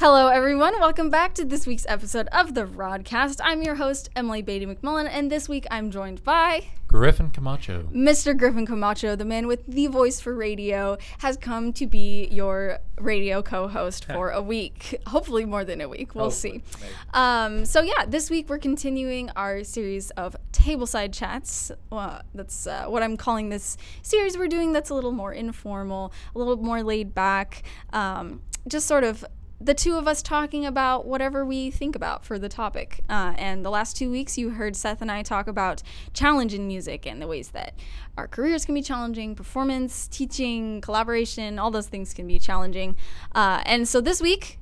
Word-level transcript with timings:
Hello, 0.00 0.28
everyone. 0.28 0.80
Welcome 0.80 1.10
back 1.10 1.34
to 1.34 1.44
this 1.44 1.66
week's 1.66 1.84
episode 1.86 2.26
of 2.28 2.54
the 2.54 2.64
Rodcast. 2.64 3.38
I'm 3.44 3.62
your 3.62 3.74
host, 3.74 4.08
Emily 4.16 4.40
Beatty 4.40 4.64
McMullen, 4.64 5.06
and 5.06 5.30
this 5.30 5.46
week 5.46 5.66
I'm 5.70 5.90
joined 5.90 6.24
by 6.24 6.68
Griffin 6.88 7.28
Camacho. 7.28 7.82
Mr. 7.92 8.34
Griffin 8.34 8.64
Camacho, 8.64 9.14
the 9.14 9.26
man 9.26 9.46
with 9.46 9.66
the 9.66 9.88
voice 9.88 10.18
for 10.18 10.34
radio, 10.34 10.96
has 11.18 11.36
come 11.36 11.74
to 11.74 11.86
be 11.86 12.28
your 12.28 12.78
radio 12.98 13.42
co-host 13.42 14.06
for 14.06 14.30
a 14.30 14.40
week. 14.40 14.98
Hopefully, 15.06 15.44
more 15.44 15.66
than 15.66 15.82
a 15.82 15.88
week. 15.90 16.14
We'll 16.14 16.30
Hopefully, 16.30 16.64
see. 16.66 16.86
Um, 17.12 17.66
so 17.66 17.82
yeah, 17.82 18.06
this 18.08 18.30
week 18.30 18.48
we're 18.48 18.56
continuing 18.56 19.28
our 19.36 19.62
series 19.64 20.08
of 20.12 20.34
tableside 20.54 21.12
chats. 21.12 21.72
Well, 21.90 22.22
that's 22.34 22.66
uh, 22.66 22.86
what 22.86 23.02
I'm 23.02 23.18
calling 23.18 23.50
this 23.50 23.76
series 24.00 24.38
we're 24.38 24.48
doing. 24.48 24.72
That's 24.72 24.88
a 24.88 24.94
little 24.94 25.12
more 25.12 25.34
informal, 25.34 26.14
a 26.34 26.38
little 26.38 26.56
more 26.56 26.82
laid 26.82 27.14
back. 27.14 27.64
Um, 27.92 28.40
just 28.66 28.86
sort 28.86 29.04
of 29.04 29.26
the 29.60 29.74
two 29.74 29.96
of 29.96 30.08
us 30.08 30.22
talking 30.22 30.64
about 30.64 31.04
whatever 31.06 31.44
we 31.44 31.70
think 31.70 31.94
about 31.94 32.24
for 32.24 32.38
the 32.38 32.48
topic. 32.48 33.04
Uh, 33.10 33.34
and 33.36 33.64
the 33.64 33.70
last 33.70 33.94
two 33.94 34.10
weeks, 34.10 34.38
you 34.38 34.50
heard 34.50 34.74
Seth 34.74 35.02
and 35.02 35.10
I 35.10 35.22
talk 35.22 35.46
about 35.46 35.82
challenge 36.14 36.54
in 36.54 36.66
music 36.66 37.06
and 37.06 37.20
the 37.20 37.26
ways 37.26 37.50
that 37.50 37.74
our 38.16 38.26
careers 38.26 38.64
can 38.64 38.74
be 38.74 38.80
challenging, 38.80 39.34
performance, 39.34 40.08
teaching, 40.08 40.80
collaboration, 40.80 41.58
all 41.58 41.70
those 41.70 41.88
things 41.88 42.14
can 42.14 42.26
be 42.26 42.38
challenging. 42.38 42.96
Uh, 43.34 43.62
and 43.66 43.86
so 43.86 44.00
this 44.00 44.22
week, 44.22 44.58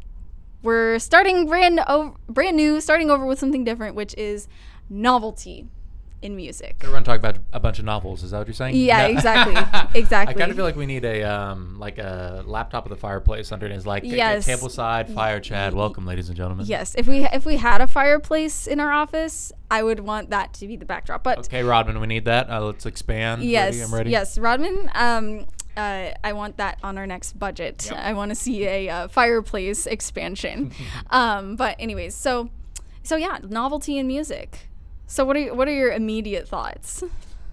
we're 0.62 0.98
starting 0.98 1.46
brand 1.46 1.80
o- 1.86 2.16
brand 2.28 2.56
new, 2.56 2.80
starting 2.80 3.10
over 3.10 3.24
with 3.24 3.38
something 3.38 3.62
different, 3.62 3.94
which 3.94 4.14
is 4.18 4.48
novelty 4.90 5.68
in 6.20 6.34
music. 6.36 6.76
We're 6.82 6.90
going 6.90 7.04
to 7.04 7.08
talk 7.08 7.18
about 7.18 7.38
a 7.52 7.60
bunch 7.60 7.78
of 7.78 7.84
novels. 7.84 8.22
Is 8.22 8.32
that 8.32 8.38
what 8.38 8.46
you're 8.46 8.54
saying? 8.54 8.74
Yeah, 8.76 9.06
No. 9.06 9.12
exactly, 9.12 9.54
I 10.16 10.32
kind 10.34 10.50
of 10.50 10.56
feel 10.56 10.64
like 10.64 10.76
we 10.76 10.86
need 10.86 11.04
a 11.04 11.22
um 11.22 11.78
like 11.78 11.98
a 11.98 12.42
laptop 12.46 12.84
with 12.84 12.92
a 12.92 13.00
fireplace 13.00 13.52
under 13.52 13.66
it. 13.66 13.72
It's 13.72 13.86
like 13.86 14.02
Yes. 14.04 14.48
a, 14.48 14.52
tableside 14.52 15.12
fire 15.14 15.40
chat. 15.40 15.74
Welcome, 15.74 16.06
ladies 16.06 16.28
and 16.28 16.36
gentlemen. 16.36 16.66
Yes, 16.66 16.94
if 16.96 17.06
we 17.06 17.24
if 17.24 17.46
we 17.46 17.56
had 17.56 17.80
a 17.80 17.86
fireplace 17.86 18.66
in 18.66 18.80
our 18.80 18.92
office, 18.92 19.52
I 19.70 19.82
would 19.82 20.00
want 20.00 20.30
that 20.30 20.54
to 20.54 20.66
be 20.66 20.76
the 20.76 20.86
backdrop. 20.86 21.22
But 21.22 21.38
Okay, 21.40 21.62
Rodman, 21.62 22.00
we 22.00 22.06
need 22.06 22.24
that. 22.24 22.50
Uh, 22.50 22.62
let's 22.62 22.84
expand. 22.86 23.42
yes, 23.44 23.74
Ready? 23.74 23.82
I'm 23.84 23.94
ready. 23.94 24.10
yes, 24.10 24.38
Rodman. 24.38 24.90
Um, 24.94 25.46
uh, 25.76 26.10
I 26.24 26.32
want 26.32 26.56
that 26.56 26.78
on 26.82 26.98
our 26.98 27.06
next 27.06 27.38
budget. 27.38 27.86
Yep. 27.90 28.00
I 28.04 28.12
want 28.12 28.30
to 28.30 28.34
see 28.34 28.66
a 28.66 28.88
uh, 28.88 29.08
fireplace 29.08 29.86
expansion. 29.86 30.72
um, 31.10 31.54
but 31.54 31.76
anyways, 31.78 32.16
so 32.16 32.50
so 33.04 33.14
yeah, 33.16 33.38
novelty 33.42 33.96
in 33.98 34.06
music. 34.08 34.67
So 35.08 35.24
what 35.24 35.36
are 35.36 35.40
your, 35.40 35.54
what 35.54 35.66
are 35.66 35.74
your 35.74 35.90
immediate 35.90 36.46
thoughts? 36.46 37.02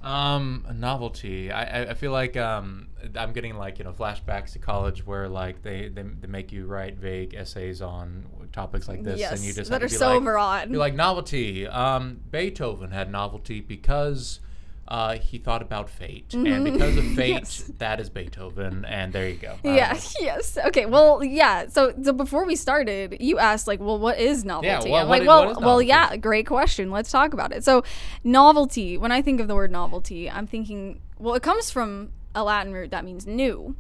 Um, 0.04 0.68
novelty. 0.76 1.52
I, 1.52 1.90
I, 1.90 1.94
feel 1.96 2.12
like 2.12 2.38
um 2.38 2.90
I'm 3.16 3.34
getting 3.34 3.58
like 3.58 3.80
you 3.80 3.86
know 3.86 3.92
flashbacks 3.92 4.52
to 4.52 4.60
college 4.60 5.04
where 5.04 5.28
like 5.28 5.64
they, 5.64 5.88
they, 5.88 6.04
they 6.04 6.28
make 6.28 6.52
you 6.52 6.68
write 6.68 6.98
vague 6.98 7.34
essays 7.34 7.82
on 7.82 8.26
topics 8.52 8.88
like 8.88 9.02
this, 9.02 9.20
yes, 9.20 9.32
and 9.32 9.42
you 9.42 9.52
just 9.52 9.72
that 9.72 9.82
have 9.82 9.90
are 9.90 9.92
be 9.92 9.98
so 9.98 10.20
like. 10.20 10.70
You're 10.70 10.78
like 10.78 10.94
novelty. 10.94 11.66
Um, 11.66 12.20
Beethoven 12.30 12.92
had 12.92 13.12
novelty 13.12 13.62
because 13.62 14.42
uh, 14.88 15.18
he 15.18 15.38
thought 15.40 15.62
about 15.64 15.90
fate, 15.90 16.34
and 16.34 16.64
because 16.64 16.96
of 16.98 17.04
fate, 17.16 17.34
Mm-hmm. 17.36 17.44
Yes. 17.44 17.72
that 17.80 18.00
is 18.00 18.10
Beethoven, 18.10 18.86
and 18.86 19.12
there 19.14 19.28
you 19.28 19.36
go. 19.38 19.56
Yeah. 19.64 19.94
don't. 19.94 20.14
Yes. 20.20 20.58
Okay. 20.68 20.86
Well. 20.86 21.24
Yeah. 21.24 21.68
So, 21.70 21.94
so 22.04 22.14
before 22.14 22.46
we 22.46 22.56
started, 22.56 23.18
you 23.20 23.40
asked 23.40 23.68
like, 23.68 23.80
well, 23.80 23.98
what 24.00 24.20
is 24.20 24.46
novelty? 24.46 24.94
I'm 24.94 25.08
what 25.08 25.20
like, 25.20 25.28
well, 25.28 25.50
is 25.52 25.58
well, 25.58 25.82
yeah. 25.82 26.16
Great 26.18 26.46
question. 26.48 26.92
Let's 26.92 27.10
talk 27.12 27.34
about 27.34 27.52
it. 27.52 27.64
So, 27.64 27.84
novelty. 28.24 28.98
When 28.98 29.12
I 29.12 29.22
think 29.22 29.40
of 29.40 29.48
the 29.48 29.56
word 29.56 29.72
novelty, 29.72 30.30
I'm 30.30 30.48
thinking, 30.48 31.00
well, 31.18 31.36
it 31.36 31.44
comes 31.44 31.72
from 31.72 32.12
a 32.34 32.44
Latin 32.44 32.74
root 32.74 32.92
that 32.92 33.06
means 33.06 33.26
new. 33.26 33.76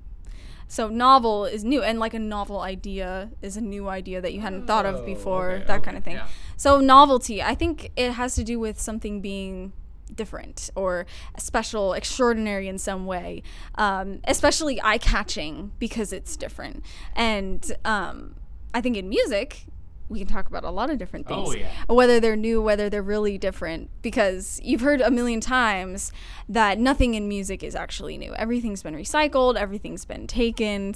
So 0.67 0.88
novel 0.88 1.45
is 1.45 1.64
new, 1.64 1.83
and 1.83 2.00
like 2.00 2.16
a 2.16 2.20
novel 2.20 2.59
idea 2.61 3.30
is 3.43 3.55
a 3.55 3.61
new 3.61 3.87
idea 3.87 4.20
that 4.22 4.33
you 4.33 4.42
hadn't 4.42 4.66
thought 4.66 4.86
of 4.87 4.95
Oh, 4.95 5.05
before, 5.05 5.52
okay, 5.52 5.66
that 5.67 5.76
okay, 5.77 5.86
kind 5.86 5.98
of 5.98 6.04
thing. 6.04 6.16
yeah. 6.16 6.27
So 6.58 6.80
novelty, 6.80 7.43
I 7.43 7.54
think 7.54 7.92
it 7.95 8.14
has 8.14 8.33
to 8.36 8.43
do 8.43 8.60
with 8.60 8.82
something 8.82 9.22
being 9.22 9.73
different 10.14 10.70
or 10.76 11.05
special, 11.38 11.93
extraordinary 11.93 12.67
in 12.67 12.77
some 12.77 13.05
way, 13.05 13.43
um, 13.76 14.20
especially 14.26 14.82
eye 14.82 14.98
catching 14.98 15.71
because 15.80 16.14
it's 16.14 16.38
different. 16.38 16.83
And 17.16 17.76
um, 17.83 18.36
I 18.73 18.82
think 18.82 18.98
in 18.98 19.10
music, 19.10 19.66
we 20.08 20.20
can 20.20 20.27
talk 20.27 20.48
about 20.48 20.64
a 20.64 20.70
lot 20.70 20.89
of 20.89 20.98
different 20.98 21.27
things. 21.27 21.49
Oh, 21.49 21.54
yeah. 21.54 21.70
Whether 21.88 22.20
they're 22.20 22.36
new, 22.36 22.61
whether 22.61 22.89
they're 22.89 23.02
really 23.02 23.38
different, 23.38 23.89
because 24.02 24.60
you've 24.64 24.82
heard 24.82 25.02
a 25.02 25.10
million 25.10 25.42
times 25.42 26.11
that 26.48 26.77
nothing 26.77 27.16
in 27.16 27.27
music 27.27 27.64
is 27.64 27.76
actually 27.76 28.17
new. 28.17 28.33
Everything's 28.36 28.83
been 28.83 28.93
recycled, 28.95 29.55
everything's 29.55 30.05
been 30.05 30.27
taken, 30.27 30.93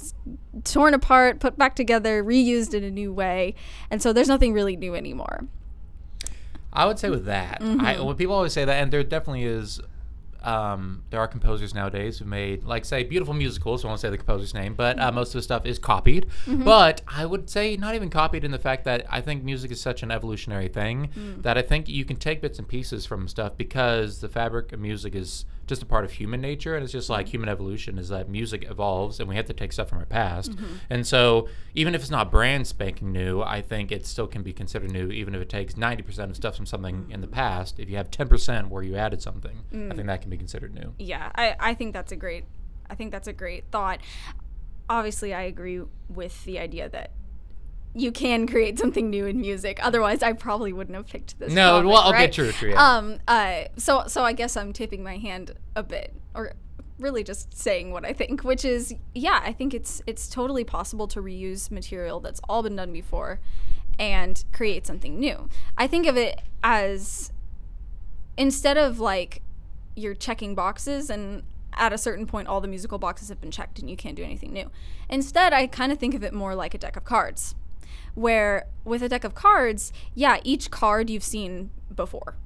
torn 0.62 0.94
apart, 0.94 1.40
put 1.40 1.58
back 1.58 1.74
together, 1.74 2.22
reused 2.22 2.72
in 2.72 2.84
a 2.84 2.90
new 2.90 3.12
way. 3.12 3.54
And 3.90 4.00
so 4.00 4.12
there's 4.12 4.28
nothing 4.28 4.52
really 4.52 4.76
new 4.76 4.94
anymore. 4.94 5.48
I 6.72 6.86
would 6.86 6.98
say 6.98 7.10
with 7.10 7.24
that, 7.26 7.60
Mm-hmm. 7.60 7.80
I, 7.84 8.00
when 8.00 8.16
people 8.16 8.34
always 8.34 8.52
say 8.52 8.64
that, 8.64 8.80
and 8.82 8.92
there 8.92 9.02
definitely 9.02 9.44
is, 9.44 9.80
um, 10.42 11.02
there 11.10 11.20
are 11.20 11.28
composers 11.28 11.74
nowadays 11.74 12.18
who 12.18 12.24
made, 12.24 12.64
like, 12.64 12.84
say, 12.86 13.02
beautiful 13.02 13.34
musicals. 13.34 13.84
I 13.84 13.88
won't 13.88 14.00
say 14.00 14.08
the 14.08 14.16
composer's 14.16 14.54
name, 14.54 14.74
but 14.74 14.96
Mm-hmm. 14.96 15.08
uh, 15.08 15.12
most 15.12 15.28
of 15.30 15.38
the 15.38 15.42
stuff 15.42 15.66
is 15.66 15.78
copied. 15.78 16.26
But 16.46 17.02
I 17.06 17.26
would 17.26 17.50
say 17.50 17.76
not 17.76 17.94
even 17.94 18.08
copied 18.08 18.44
in 18.44 18.50
the 18.50 18.58
fact 18.58 18.84
that 18.84 19.04
I 19.10 19.20
think 19.20 19.44
music 19.44 19.70
is 19.70 19.80
such 19.80 20.02
an 20.02 20.10
evolutionary 20.10 20.68
thing 20.68 21.10
Mm. 21.14 21.42
that 21.42 21.58
I 21.58 21.62
think 21.62 21.88
you 21.88 22.04
can 22.04 22.16
take 22.16 22.40
bits 22.40 22.58
and 22.58 22.66
pieces 22.66 23.04
from 23.04 23.28
stuff 23.28 23.56
because 23.56 24.20
the 24.20 24.28
fabric 24.28 24.72
of 24.72 24.80
music 24.80 25.14
is 25.14 25.44
just 25.70 25.82
a 25.82 25.86
part 25.86 26.04
of 26.04 26.12
human 26.12 26.42
nature, 26.42 26.74
and 26.74 26.84
it's 26.84 26.92
just 26.92 27.06
Mm-hmm. 27.08 27.12
like 27.14 27.28
human 27.28 27.48
evolution 27.48 27.96
is 27.98 28.10
that 28.10 28.28
music 28.28 28.66
evolves, 28.70 29.18
and 29.20 29.28
we 29.28 29.36
have 29.36 29.46
to 29.46 29.54
take 29.54 29.72
stuff 29.72 29.88
from 29.88 29.98
our 29.98 30.04
past. 30.04 30.50
Mm-hmm. 30.52 30.74
And 30.90 31.06
so, 31.06 31.48
even 31.74 31.94
if 31.94 32.02
it's 32.02 32.10
not 32.10 32.30
brand 32.30 32.66
spanking 32.66 33.10
new, 33.12 33.40
I 33.40 33.62
think 33.62 33.90
it 33.90 34.04
still 34.04 34.26
can 34.26 34.42
be 34.42 34.52
considered 34.52 34.90
new, 34.92 35.08
even 35.10 35.34
if 35.34 35.40
it 35.40 35.48
takes 35.48 35.74
90% 35.74 36.28
of 36.30 36.36
stuff 36.36 36.54
from 36.56 36.66
something 36.66 37.06
in 37.10 37.22
the 37.22 37.26
past. 37.26 37.80
If 37.80 37.88
you 37.88 37.96
have 37.96 38.10
10% 38.10 38.68
where 38.68 38.82
you 38.82 38.96
added 38.96 39.22
something, 39.22 39.56
I 39.72 39.94
think 39.94 40.06
that 40.06 40.20
can 40.20 40.28
be 40.30 40.36
considered 40.36 40.74
new. 40.74 40.92
yeah 40.98 41.30
I, 41.34 41.56
I 41.58 41.74
think 41.74 41.94
that's 41.94 42.12
a 42.12 42.16
great 42.16 42.44
i 42.90 42.94
think 42.96 43.12
that's 43.12 43.28
a 43.28 43.32
great 43.32 43.64
thought 43.70 44.00
obviously 44.88 45.32
i 45.32 45.42
agree 45.42 45.80
with 46.08 46.44
the 46.44 46.58
idea 46.58 46.88
that 46.88 47.12
you 47.94 48.12
can 48.12 48.46
create 48.46 48.78
something 48.78 49.10
new 49.10 49.26
in 49.26 49.40
music 49.40 49.78
otherwise 49.82 50.22
i 50.22 50.32
probably 50.32 50.72
wouldn't 50.72 50.94
have 50.96 51.06
picked 51.08 51.38
this 51.40 51.52
No, 51.52 51.82
topic, 51.82 51.90
well, 51.90 52.08
okay, 52.10 52.18
right? 52.18 52.32
true, 52.32 52.52
true, 52.52 52.70
yeah. 52.70 52.96
um 52.96 53.18
uh 53.26 53.62
so 53.76 54.04
so 54.06 54.22
i 54.22 54.32
guess 54.32 54.56
i'm 54.56 54.72
tipping 54.72 55.02
my 55.02 55.16
hand 55.16 55.54
a 55.74 55.82
bit 55.82 56.14
or 56.34 56.52
really 57.00 57.24
just 57.24 57.56
saying 57.56 57.90
what 57.92 58.04
i 58.04 58.12
think 58.12 58.44
which 58.44 58.64
is 58.64 58.94
yeah 59.14 59.40
i 59.44 59.52
think 59.52 59.74
it's 59.74 60.02
it's 60.06 60.28
totally 60.28 60.62
possible 60.64 61.08
to 61.08 61.20
reuse 61.20 61.70
material 61.70 62.20
that's 62.20 62.40
all 62.48 62.62
been 62.62 62.76
done 62.76 62.92
before 62.92 63.40
and 63.98 64.44
create 64.52 64.86
something 64.86 65.18
new 65.18 65.48
i 65.76 65.86
think 65.86 66.06
of 66.06 66.16
it 66.16 66.40
as 66.62 67.32
instead 68.36 68.76
of 68.76 69.00
like 69.00 69.42
you're 69.96 70.14
checking 70.14 70.54
boxes 70.54 71.10
and 71.10 71.42
at 71.74 71.92
a 71.92 71.98
certain 71.98 72.26
point 72.26 72.46
all 72.48 72.60
the 72.60 72.68
musical 72.68 72.98
boxes 72.98 73.28
have 73.28 73.40
been 73.40 73.50
checked 73.50 73.78
and 73.78 73.88
you 73.90 73.96
can't 73.96 74.16
do 74.16 74.22
anything 74.22 74.52
new 74.52 74.70
instead 75.08 75.52
i 75.52 75.66
kind 75.66 75.90
of 75.90 75.98
think 75.98 76.14
of 76.14 76.22
it 76.22 76.32
more 76.32 76.54
like 76.54 76.74
a 76.74 76.78
deck 76.78 76.96
of 76.96 77.04
cards 77.04 77.54
where 78.14 78.66
with 78.84 79.02
a 79.02 79.08
deck 79.08 79.24
of 79.24 79.34
cards 79.34 79.92
yeah 80.14 80.38
each 80.44 80.70
card 80.70 81.10
you've 81.10 81.24
seen 81.24 81.70
before. 81.94 82.36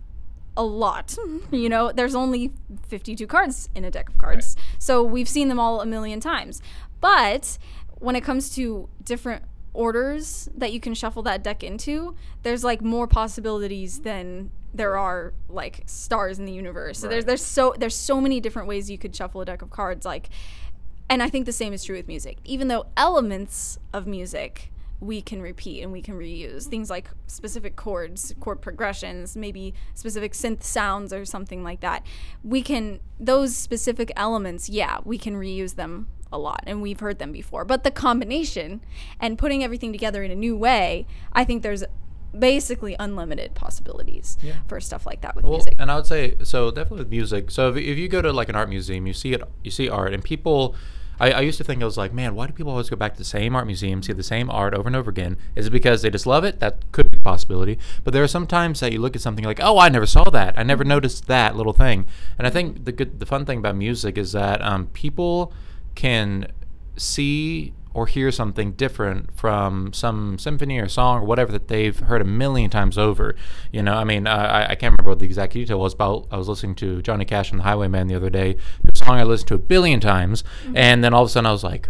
A 0.56 0.64
lot 0.64 1.16
you 1.50 1.68
know? 1.68 1.92
There's 1.92 2.14
only 2.14 2.52
52 2.88 3.26
cards 3.26 3.68
in 3.74 3.84
a 3.84 3.90
deck 3.90 4.08
of 4.08 4.18
cards. 4.18 4.56
So 4.78 5.02
we've 5.02 5.28
seen 5.28 5.48
them 5.48 5.58
all 5.58 5.80
a 5.80 5.86
million 5.86 6.20
times. 6.20 6.62
But 7.00 7.58
when 7.98 8.16
it 8.16 8.22
comes 8.22 8.54
to 8.54 8.88
different 9.02 9.44
orders 9.74 10.48
that 10.56 10.72
you 10.72 10.78
can 10.78 10.94
shuffle 10.94 11.22
that 11.24 11.42
deck 11.42 11.64
into 11.64 12.14
there's 12.44 12.62
like 12.62 12.80
more 12.80 13.08
possibilities 13.08 14.00
than 14.00 14.50
there 14.72 14.96
are 14.96 15.34
like 15.48 15.82
stars 15.86 16.38
in 16.38 16.44
the 16.44 16.52
universe. 16.52 16.98
So 16.98 17.08
there's 17.08 17.24
there's 17.24 17.44
so 17.44 17.74
there's 17.78 17.94
so 17.94 18.20
many 18.20 18.40
different 18.40 18.68
ways 18.68 18.90
you 18.90 18.98
could 18.98 19.14
shuffle 19.14 19.40
a 19.40 19.44
deck 19.44 19.62
of 19.62 19.70
cards 19.70 20.04
like 20.04 20.30
and 21.08 21.22
I 21.22 21.28
think 21.28 21.46
the 21.46 21.52
same 21.52 21.72
is 21.72 21.84
true 21.84 21.96
with 21.96 22.08
music. 22.08 22.38
Even 22.44 22.68
though 22.68 22.86
elements 22.96 23.78
of 23.92 24.06
music 24.06 24.70
we 25.04 25.20
can 25.20 25.42
repeat 25.42 25.82
and 25.82 25.92
we 25.92 26.00
can 26.00 26.14
reuse 26.14 26.64
things 26.64 26.88
like 26.88 27.08
specific 27.26 27.76
chords, 27.76 28.34
chord 28.40 28.60
progressions, 28.62 29.36
maybe 29.36 29.74
specific 29.94 30.32
synth 30.32 30.62
sounds 30.62 31.12
or 31.12 31.24
something 31.24 31.62
like 31.62 31.80
that. 31.80 32.04
We 32.42 32.62
can 32.62 33.00
those 33.20 33.56
specific 33.56 34.10
elements, 34.16 34.68
yeah, 34.68 34.98
we 35.04 35.18
can 35.18 35.34
reuse 35.34 35.74
them 35.76 36.08
a 36.32 36.38
lot 36.38 36.64
and 36.66 36.80
we've 36.82 37.00
heard 37.00 37.18
them 37.18 37.32
before. 37.32 37.64
But 37.64 37.84
the 37.84 37.90
combination 37.90 38.80
and 39.20 39.38
putting 39.38 39.62
everything 39.62 39.92
together 39.92 40.22
in 40.22 40.30
a 40.30 40.34
new 40.34 40.56
way, 40.56 41.06
I 41.32 41.44
think 41.44 41.62
there's 41.62 41.84
basically 42.36 42.96
unlimited 42.98 43.54
possibilities 43.54 44.36
Yeah. 44.42 44.54
for 44.66 44.80
stuff 44.80 45.06
like 45.06 45.20
that 45.20 45.36
with 45.36 45.44
Well, 45.44 45.54
music. 45.58 45.76
and 45.78 45.90
I 45.90 45.96
would 45.96 46.06
say 46.06 46.34
so 46.42 46.70
definitely 46.70 46.98
with 47.04 47.10
music. 47.10 47.50
So 47.50 47.68
if, 47.70 47.76
if 47.76 47.96
you 47.98 48.08
go 48.08 48.20
to 48.22 48.32
like 48.32 48.48
an 48.48 48.56
art 48.56 48.68
museum, 48.68 49.06
you 49.06 49.12
see 49.12 49.32
it, 49.34 49.42
you 49.62 49.70
see 49.70 49.88
art, 49.88 50.12
and 50.12 50.24
people. 50.24 50.74
I, 51.20 51.32
I 51.32 51.40
used 51.40 51.58
to 51.58 51.64
think 51.64 51.82
I 51.82 51.84
was 51.84 51.96
like, 51.96 52.12
man, 52.12 52.34
why 52.34 52.46
do 52.46 52.52
people 52.52 52.72
always 52.72 52.90
go 52.90 52.96
back 52.96 53.12
to 53.14 53.18
the 53.18 53.24
same 53.24 53.54
art 53.54 53.66
museum, 53.66 54.02
see 54.02 54.12
the 54.12 54.22
same 54.22 54.50
art 54.50 54.74
over 54.74 54.88
and 54.88 54.96
over 54.96 55.10
again? 55.10 55.36
Is 55.54 55.66
it 55.66 55.70
because 55.70 56.02
they 56.02 56.10
just 56.10 56.26
love 56.26 56.44
it? 56.44 56.60
That 56.60 56.90
could 56.92 57.10
be 57.10 57.18
a 57.18 57.20
possibility. 57.20 57.78
But 58.02 58.12
there 58.12 58.22
are 58.22 58.28
some 58.28 58.46
times 58.46 58.80
that 58.80 58.92
you 58.92 59.00
look 59.00 59.16
at 59.16 59.22
something 59.22 59.44
like, 59.44 59.60
oh, 59.62 59.78
I 59.78 59.88
never 59.88 60.06
saw 60.06 60.24
that. 60.30 60.58
I 60.58 60.62
never 60.62 60.84
noticed 60.84 61.26
that 61.26 61.56
little 61.56 61.72
thing. 61.72 62.06
And 62.38 62.46
I 62.46 62.50
think 62.50 62.84
the 62.84 62.92
good, 62.92 63.20
the 63.20 63.26
fun 63.26 63.46
thing 63.46 63.58
about 63.58 63.76
music 63.76 64.18
is 64.18 64.32
that 64.32 64.60
um, 64.62 64.86
people 64.88 65.52
can 65.94 66.50
see 66.96 67.72
or 67.94 68.06
hear 68.06 68.30
something 68.32 68.72
different 68.72 69.32
from 69.36 69.92
some 69.92 70.36
symphony 70.38 70.78
or 70.78 70.88
song 70.88 71.22
or 71.22 71.24
whatever 71.24 71.52
that 71.52 71.68
they've 71.68 71.98
heard 72.00 72.20
a 72.20 72.24
million 72.24 72.68
times 72.68 72.98
over. 72.98 73.36
You 73.72 73.82
know, 73.82 73.94
I 73.94 74.04
mean, 74.04 74.26
uh, 74.26 74.30
I, 74.30 74.62
I 74.70 74.74
can't 74.74 74.92
remember 74.92 75.10
what 75.10 75.20
the 75.20 75.26
exact 75.26 75.52
detail 75.52 75.78
was, 75.78 75.94
but 75.94 76.24
I 76.30 76.36
was 76.36 76.48
listening 76.48 76.74
to 76.76 77.00
Johnny 77.02 77.24
Cash 77.24 77.52
and 77.52 77.60
the 77.60 77.64
Highwayman 77.64 78.08
the 78.08 78.16
other 78.16 78.30
day, 78.30 78.56
a 78.86 78.96
song 78.96 79.18
I 79.18 79.22
listened 79.22 79.48
to 79.48 79.54
a 79.54 79.58
billion 79.58 80.00
times, 80.00 80.42
mm-hmm. 80.42 80.76
and 80.76 81.04
then 81.04 81.14
all 81.14 81.22
of 81.22 81.28
a 81.28 81.30
sudden 81.30 81.46
I 81.46 81.52
was 81.52 81.64
like, 81.64 81.88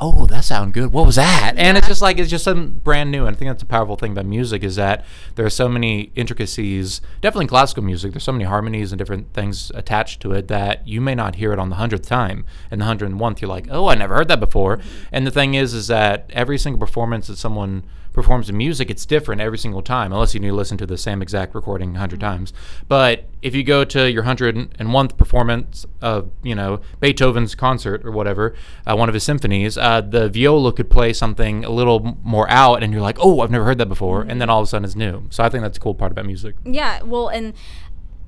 oh, 0.00 0.26
that 0.26 0.44
sounded 0.44 0.72
good. 0.72 0.92
What 0.92 1.06
was 1.06 1.16
that? 1.16 1.54
And 1.56 1.76
it's 1.76 1.86
just 1.86 2.00
like 2.00 2.18
it's 2.18 2.30
just 2.30 2.44
something 2.44 2.78
brand 2.78 3.10
new. 3.10 3.26
And 3.26 3.36
I 3.36 3.38
think 3.38 3.50
that's 3.50 3.62
a 3.62 3.66
powerful 3.66 3.96
thing 3.96 4.12
about 4.12 4.26
music 4.26 4.64
is 4.64 4.76
that 4.76 5.04
there 5.34 5.44
are 5.44 5.50
so 5.50 5.68
many 5.68 6.10
intricacies. 6.16 7.00
Definitely 7.20 7.44
in 7.44 7.48
classical 7.48 7.82
music, 7.82 8.12
there's 8.12 8.24
so 8.24 8.32
many 8.32 8.44
harmonies 8.44 8.92
and 8.92 8.98
different 8.98 9.32
things 9.34 9.70
attached 9.74 10.20
to 10.22 10.32
it 10.32 10.48
that 10.48 10.86
you 10.88 11.00
may 11.00 11.14
not 11.14 11.36
hear 11.36 11.52
it 11.52 11.58
on 11.58 11.68
the 11.68 11.76
hundredth 11.76 12.08
time. 12.08 12.44
And 12.70 12.80
the 12.80 12.86
hundred 12.86 13.10
and 13.10 13.20
one, 13.20 13.36
you're 13.40 13.48
like, 13.48 13.68
oh, 13.70 13.88
I 13.88 13.94
never 13.94 14.14
heard 14.14 14.28
that 14.28 14.40
before. 14.40 14.80
And 15.12 15.26
the 15.26 15.30
thing 15.30 15.54
is, 15.54 15.74
is 15.74 15.86
that 15.88 16.30
every 16.32 16.58
single 16.58 16.80
performance 16.80 17.26
that 17.26 17.36
someone 17.36 17.84
performs 18.12 18.46
the 18.48 18.52
music, 18.52 18.90
it's 18.90 19.06
different 19.06 19.40
every 19.40 19.58
single 19.58 19.82
time, 19.82 20.12
unless 20.12 20.34
you 20.34 20.40
need 20.40 20.48
to 20.48 20.54
listen 20.54 20.76
to 20.78 20.86
the 20.86 20.98
same 20.98 21.22
exact 21.22 21.54
recording 21.54 21.92
100 21.92 22.18
mm-hmm. 22.18 22.28
times. 22.28 22.52
But 22.88 23.28
if 23.42 23.54
you 23.54 23.62
go 23.62 23.84
to 23.84 24.10
your 24.10 24.24
101th 24.24 25.16
performance 25.16 25.86
of, 26.00 26.30
you 26.42 26.54
know, 26.54 26.80
Beethoven's 27.00 27.54
concert 27.54 28.04
or 28.04 28.10
whatever, 28.10 28.54
uh, 28.86 28.96
one 28.96 29.08
of 29.08 29.14
his 29.14 29.22
symphonies, 29.22 29.78
uh, 29.78 30.00
the 30.00 30.28
viola 30.28 30.72
could 30.72 30.90
play 30.90 31.12
something 31.12 31.64
a 31.64 31.70
little 31.70 32.18
more 32.22 32.48
out, 32.50 32.82
and 32.82 32.92
you're 32.92 33.02
like, 33.02 33.18
oh, 33.20 33.40
I've 33.40 33.50
never 33.50 33.64
heard 33.64 33.78
that 33.78 33.88
before. 33.88 34.20
Mm-hmm. 34.20 34.30
And 34.30 34.40
then 34.40 34.50
all 34.50 34.60
of 34.60 34.64
a 34.64 34.66
sudden 34.66 34.84
it's 34.84 34.96
new. 34.96 35.26
So 35.30 35.44
I 35.44 35.48
think 35.48 35.62
that's 35.62 35.78
a 35.78 35.80
cool 35.80 35.94
part 35.94 36.12
about 36.12 36.26
music. 36.26 36.56
Yeah. 36.64 37.02
Well, 37.02 37.28
and 37.28 37.54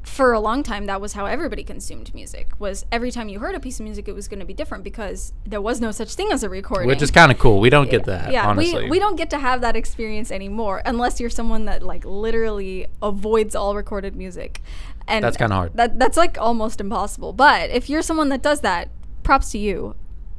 for 0.03 0.33
a 0.33 0.41
long 0.41 0.63
time 0.63 0.87
that 0.87 1.01
was 1.01 1.13
how 1.13 1.27
everybody 1.27 1.63
consumed 1.63 2.13
music 2.15 2.49
was 2.59 2.85
every 2.91 3.11
time 3.11 3.29
you 3.29 3.39
heard 3.39 3.55
a 3.55 3.61
piece 3.61 3.79
of 3.79 3.85
music 3.85 4.09
it 4.09 4.15
was 4.15 4.27
going 4.29 4.41
to 4.41 4.45
be 4.47 4.53
different 4.53 4.83
because 4.83 5.33
there 5.47 5.61
was 5.61 5.81
no 5.81 5.93
such 5.93 6.15
thing 6.15 6.31
as 6.33 6.43
a 6.43 6.49
recording 6.49 6.89
which 6.89 7.01
is 7.03 7.11
kind 7.11 7.31
of 7.31 7.39
cool 7.39 7.61
we 7.61 7.71
don't 7.71 7.91
get 7.91 8.05
that 8.05 8.33
yeah 8.33 8.49
honestly. 8.49 8.85
we, 8.85 8.91
we 8.91 8.99
don't 8.99 9.17
get 9.17 9.31
to 9.31 9.39
have 9.39 9.61
that 9.61 9.77
experience 9.77 10.31
anymore 10.33 10.83
unless 10.85 11.21
you're 11.21 11.31
someone 11.31 11.67
that 11.67 11.83
like 11.83 12.05
literally 12.05 12.87
avoids 13.01 13.55
all 13.55 13.77
recorded 13.77 14.17
music 14.17 14.61
and 15.07 15.25
that's 15.25 15.37
kind 15.37 15.53
of 15.53 15.57
hard 15.57 15.75
that, 15.75 15.99
that's 15.99 16.17
like 16.17 16.37
almost 16.39 16.81
impossible 16.81 17.33
but 17.33 17.71
if 17.71 17.89
you're 17.89 18.03
someone 18.03 18.29
that 18.29 18.43
does 18.43 18.61
that 18.61 18.89
props 19.23 19.53
to 19.53 19.59
you 19.59 19.95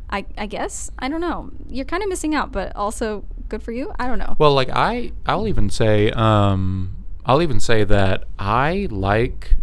I, 0.09 0.25
I 0.38 0.45
guess 0.45 0.92
I 1.00 1.09
don't 1.09 1.21
know. 1.21 1.50
You're 1.69 1.86
kind 1.86 2.04
of 2.04 2.09
missing 2.09 2.36
out, 2.36 2.51
but 2.51 2.75
also 2.75 3.25
good 3.50 3.63
for 3.63 3.71
you. 3.71 3.92
I 3.98 4.06
don't 4.06 4.19
know. 4.19 4.36
Well, 4.38 4.54
like 4.54 4.69
I, 4.69 5.12
I'll 5.25 5.48
even 5.48 5.71
say, 5.71 6.12
um, 6.12 7.03
I'll 7.25 7.42
even 7.42 7.60
say 7.60 7.84
that 7.84 8.25
I 8.38 8.88
like 8.92 9.56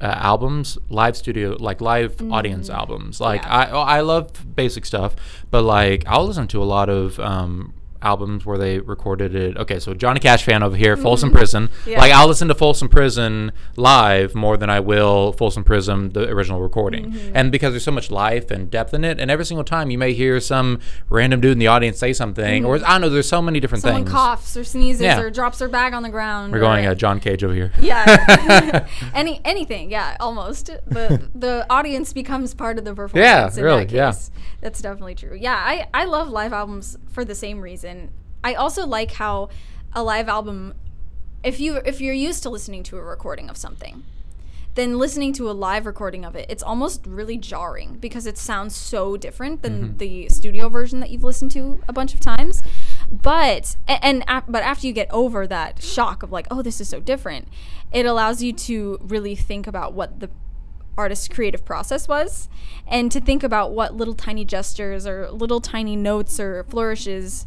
uh, 0.00 0.06
albums, 0.06 0.76
live 0.90 1.16
studio, 1.16 1.56
like 1.58 1.80
live 1.80 2.16
mm-hmm. 2.16 2.32
audience 2.32 2.68
albums. 2.68 3.20
Like 3.20 3.42
yeah. 3.42 3.56
I, 3.56 3.98
I 3.98 4.00
love 4.00 4.54
basic 4.54 4.84
stuff, 4.84 5.16
but 5.50 5.62
like 5.62 6.04
I'll 6.06 6.26
listen 6.26 6.48
to 6.48 6.62
a 6.62 6.64
lot 6.64 6.88
of 6.88 7.18
um, 7.20 7.72
albums 8.06 8.46
where 8.46 8.56
they 8.56 8.78
recorded 8.78 9.34
it. 9.34 9.56
Okay, 9.56 9.80
so 9.80 9.92
Johnny 9.94 10.20
Cash 10.20 10.44
fan 10.44 10.62
over 10.62 10.76
here, 10.76 10.96
Folsom 10.96 11.30
mm-hmm. 11.30 11.38
Prison. 11.38 11.70
Yeah. 11.84 11.98
Like 11.98 12.12
I'll 12.12 12.28
listen 12.28 12.48
to 12.48 12.54
Folsom 12.54 12.88
Prison 12.88 13.52
live 13.76 14.34
more 14.34 14.56
than 14.56 14.70
I 14.70 14.80
will 14.80 15.32
Folsom 15.32 15.64
Prison 15.64 16.10
the 16.10 16.28
original 16.28 16.60
recording. 16.60 17.12
Mm-hmm. 17.12 17.36
And 17.36 17.52
because 17.52 17.72
there's 17.72 17.84
so 17.84 17.90
much 17.90 18.10
life 18.10 18.50
and 18.50 18.70
depth 18.70 18.94
in 18.94 19.04
it, 19.04 19.18
and 19.18 19.30
every 19.30 19.44
single 19.44 19.64
time 19.64 19.90
you 19.90 19.98
may 19.98 20.12
hear 20.12 20.38
some 20.40 20.78
random 21.08 21.40
dude 21.40 21.52
in 21.52 21.58
the 21.58 21.66
audience 21.66 21.98
say 21.98 22.12
something, 22.12 22.62
mm-hmm. 22.62 22.84
or 22.84 22.86
I 22.86 22.92
don't 22.92 23.00
know, 23.00 23.08
there's 23.08 23.28
so 23.28 23.42
many 23.42 23.58
different 23.60 23.82
Someone 23.82 24.02
things. 24.02 24.12
coughs 24.12 24.56
or 24.56 24.64
sneezes 24.64 25.02
yeah. 25.02 25.20
or 25.20 25.30
drops 25.30 25.58
their 25.58 25.68
bag 25.68 25.92
on 25.92 26.02
the 26.02 26.08
ground. 26.08 26.52
We're 26.52 26.60
going 26.60 26.86
uh, 26.86 26.94
John 26.94 27.18
Cage 27.20 27.42
over 27.42 27.54
here. 27.54 27.72
Yeah. 27.80 28.86
Any 29.14 29.40
anything, 29.44 29.90
yeah, 29.90 30.16
almost. 30.20 30.66
The 30.66 31.28
the 31.34 31.66
audience 31.68 32.12
becomes 32.12 32.54
part 32.54 32.78
of 32.78 32.84
the 32.84 32.94
performance. 32.94 33.56
Yeah, 33.56 33.62
really, 33.62 33.86
yeah. 33.86 34.12
That's 34.60 34.80
definitely 34.80 35.14
true. 35.14 35.36
Yeah, 35.38 35.54
I 35.54 35.88
I 35.92 36.04
love 36.04 36.28
live 36.28 36.52
albums 36.52 36.98
for 37.08 37.24
the 37.24 37.34
same 37.34 37.60
reason. 37.60 37.95
I 38.44 38.54
also 38.54 38.86
like 38.86 39.12
how 39.12 39.48
a 39.92 40.02
live 40.02 40.28
album 40.28 40.74
if 41.46 41.60
you 41.60 41.76
if 41.76 42.00
you're 42.00 42.14
used 42.14 42.42
to 42.42 42.50
listening 42.50 42.82
to 42.84 42.96
a 42.96 43.02
recording 43.02 43.48
of 43.48 43.56
something, 43.56 44.04
then 44.74 44.98
listening 44.98 45.32
to 45.34 45.48
a 45.48 45.52
live 45.52 45.86
recording 45.86 46.24
of 46.24 46.34
it, 46.34 46.46
it's 46.48 46.62
almost 46.62 47.06
really 47.06 47.36
jarring 47.38 47.94
because 47.94 48.26
it 48.26 48.36
sounds 48.36 48.74
so 48.74 49.16
different 49.16 49.62
than 49.62 49.82
mm-hmm. 49.82 49.96
the 49.98 50.28
studio 50.28 50.68
version 50.68 51.00
that 51.00 51.10
you've 51.10 51.24
listened 51.24 51.50
to 51.52 51.80
a 51.88 51.92
bunch 51.92 52.14
of 52.14 52.20
times. 52.20 52.62
But 53.10 53.76
and, 53.86 54.24
and 54.28 54.42
but 54.48 54.62
after 54.64 54.86
you 54.86 54.92
get 54.92 55.08
over 55.10 55.46
that 55.46 55.82
shock 55.82 56.22
of 56.22 56.32
like, 56.32 56.46
oh, 56.50 56.62
this 56.62 56.80
is 56.80 56.88
so 56.88 57.00
different, 57.00 57.48
it 57.92 58.06
allows 58.06 58.42
you 58.42 58.52
to 58.52 58.98
really 59.00 59.36
think 59.36 59.66
about 59.66 59.92
what 59.92 60.18
the 60.18 60.30
artist's 60.98 61.28
creative 61.28 61.64
process 61.64 62.08
was 62.08 62.48
and 62.86 63.12
to 63.12 63.20
think 63.20 63.42
about 63.42 63.72
what 63.72 63.94
little 63.94 64.14
tiny 64.14 64.44
gestures 64.44 65.06
or 65.06 65.30
little 65.30 65.60
tiny 65.60 65.94
notes 65.94 66.40
or 66.40 66.64
flourishes 66.64 67.46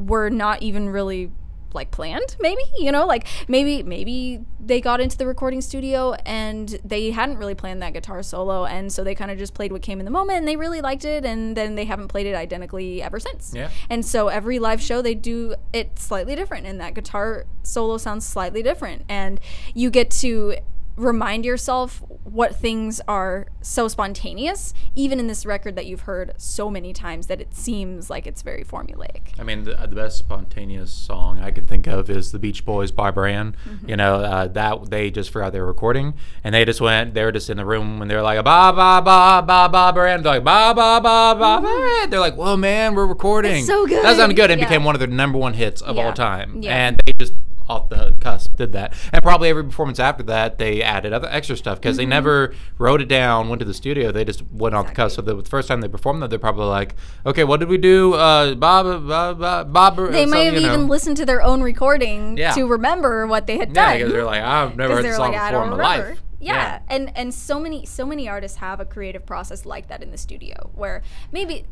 were 0.00 0.30
not 0.30 0.62
even 0.62 0.88
really 0.88 1.30
like 1.72 1.90
planned 1.90 2.36
maybe 2.40 2.62
you 2.78 2.90
know? 2.90 3.06
Like 3.06 3.26
maybe 3.48 3.82
maybe 3.82 4.44
they 4.58 4.80
got 4.80 5.00
into 5.00 5.16
the 5.16 5.26
recording 5.26 5.60
studio 5.60 6.14
and 6.26 6.68
they 6.84 7.10
hadn't 7.10 7.38
really 7.38 7.54
planned 7.54 7.82
that 7.82 7.92
guitar 7.92 8.22
solo 8.22 8.64
and 8.64 8.92
so 8.92 9.04
they 9.04 9.14
kind 9.14 9.30
of 9.30 9.38
just 9.38 9.54
played 9.54 9.72
what 9.72 9.82
came 9.82 9.98
in 9.98 10.04
the 10.04 10.10
moment 10.10 10.38
and 10.38 10.48
they 10.48 10.56
really 10.56 10.80
liked 10.80 11.04
it 11.04 11.24
and 11.24 11.56
then 11.56 11.74
they 11.74 11.84
haven't 11.84 12.08
played 12.08 12.26
it 12.26 12.34
identically 12.34 13.02
ever 13.02 13.20
since. 13.20 13.52
Yeah. 13.54 13.70
And 13.88 14.04
so 14.04 14.28
every 14.28 14.58
live 14.58 14.80
show 14.80 15.02
they 15.02 15.14
do 15.14 15.54
it 15.72 15.98
slightly 15.98 16.34
different 16.34 16.66
and 16.66 16.80
that 16.80 16.94
guitar 16.94 17.46
solo 17.62 17.98
sounds 17.98 18.26
slightly 18.26 18.62
different 18.62 19.04
and 19.08 19.40
you 19.74 19.90
get 19.90 20.10
to 20.10 20.56
remind 20.96 21.44
yourself 21.44 22.02
what 22.24 22.54
things 22.54 23.00
are 23.08 23.46
so 23.60 23.88
spontaneous, 23.88 24.74
even 24.94 25.18
in 25.18 25.26
this 25.26 25.46
record 25.46 25.74
that 25.76 25.86
you've 25.86 26.02
heard 26.02 26.32
so 26.36 26.70
many 26.70 26.92
times 26.92 27.26
that 27.26 27.40
it 27.40 27.54
seems 27.54 28.10
like 28.10 28.26
it's 28.26 28.42
very 28.42 28.62
formulaic. 28.64 29.38
I 29.38 29.42
mean, 29.42 29.64
the, 29.64 29.74
the 29.74 29.96
best 29.96 30.18
spontaneous 30.18 30.92
song 30.92 31.40
I 31.40 31.50
can 31.50 31.66
think 31.66 31.86
of 31.86 32.10
is 32.10 32.32
the 32.32 32.38
Beach 32.38 32.64
Boys' 32.64 32.92
Barbara 32.92 33.32
Ann. 33.32 33.56
Mm-hmm. 33.64 33.88
You 33.88 33.96
know, 33.96 34.16
uh, 34.16 34.46
that 34.48 34.90
they 34.90 35.10
just 35.10 35.30
forgot 35.30 35.52
they 35.52 35.60
were 35.60 35.66
recording, 35.66 36.14
and 36.44 36.54
they 36.54 36.64
just 36.64 36.80
went, 36.80 37.14
they 37.14 37.24
were 37.24 37.32
just 37.32 37.50
in 37.50 37.56
the 37.56 37.64
room, 37.64 38.02
and 38.02 38.10
they 38.10 38.14
were 38.14 38.22
like, 38.22 38.38
ba 38.44 38.72
ba 38.74 39.02
ba 39.04 39.42
ba 39.46 39.68
Barbara 39.70 40.12
Ann. 40.12 40.22
They're 40.22 40.34
like, 40.34 40.44
ba 40.44 40.72
ba 40.74 41.00
ba 41.02 41.34
ba 41.38 41.60
ba. 41.62 42.06
They're 42.08 42.20
like, 42.20 42.36
whoa, 42.36 42.56
man, 42.56 42.94
we're 42.94 43.06
recording. 43.06 43.56
It's 43.58 43.66
so 43.66 43.86
good. 43.86 44.04
That 44.04 44.16
sounded 44.16 44.34
good, 44.34 44.50
and 44.50 44.60
yeah. 44.60 44.68
became 44.68 44.84
one 44.84 44.94
of 44.94 44.98
their 44.98 45.08
number 45.08 45.38
one 45.38 45.54
hits 45.54 45.80
of 45.80 45.96
yeah. 45.96 46.06
all 46.06 46.12
time. 46.12 46.62
Yeah. 46.62 46.76
And 46.76 46.96
they 47.06 47.12
just 47.18 47.34
off 47.70 47.88
the 47.88 48.16
cusp 48.20 48.56
did 48.56 48.72
that. 48.72 48.92
And 49.12 49.22
probably 49.22 49.48
every 49.48 49.64
performance 49.64 50.00
after 50.00 50.24
that, 50.24 50.58
they 50.58 50.82
added 50.82 51.12
other 51.12 51.28
extra 51.30 51.56
stuff 51.56 51.80
because 51.80 51.96
mm-hmm. 51.96 52.10
they 52.10 52.16
never 52.16 52.54
wrote 52.78 53.00
it 53.00 53.06
down, 53.08 53.48
went 53.48 53.60
to 53.60 53.64
the 53.64 53.74
studio. 53.74 54.10
They 54.10 54.24
just 54.24 54.42
went 54.50 54.74
exactly. 54.74 54.78
off 54.78 54.86
the 54.88 54.94
cusp. 54.94 55.16
So 55.16 55.22
the 55.22 55.48
first 55.48 55.68
time 55.68 55.80
they 55.80 55.88
performed 55.88 56.22
that, 56.22 56.30
they're 56.30 56.38
probably 56.38 56.66
like, 56.66 56.96
okay, 57.24 57.44
what 57.44 57.60
did 57.60 57.68
we 57.68 57.78
do? 57.78 58.14
Uh, 58.14 58.54
Bob, 58.54 59.06
Bob, 59.06 59.38
Bob, 59.38 59.72
Bob 59.72 59.96
They 60.10 60.26
might 60.26 60.40
have 60.40 60.54
even 60.54 60.82
know. 60.82 60.86
listened 60.86 61.16
to 61.18 61.26
their 61.26 61.42
own 61.42 61.62
recording 61.62 62.36
yeah. 62.36 62.52
to 62.52 62.66
remember 62.66 63.26
what 63.26 63.46
they 63.46 63.58
had 63.58 63.72
done. 63.72 63.92
Yeah, 63.92 63.96
because 63.98 64.12
they're 64.12 64.24
like, 64.24 64.42
I've 64.42 64.76
never 64.76 64.96
heard 64.96 65.04
this 65.04 65.16
song 65.16 65.32
like, 65.32 65.52
before 65.52 65.64
in 65.64 65.70
my 65.70 65.76
life. 65.76 66.22
Yeah. 66.40 66.54
yeah. 66.54 66.78
and 66.88 67.12
and 67.16 67.34
so 67.34 67.60
many 67.60 67.84
so 67.84 68.06
many 68.06 68.28
artists 68.28 68.58
have 68.58 68.80
a 68.80 68.84
creative 68.84 69.26
process 69.26 69.66
like 69.66 69.88
that 69.88 70.02
in 70.02 70.10
the 70.10 70.18
studio 70.18 70.70
where 70.74 71.02
maybe 71.32 71.66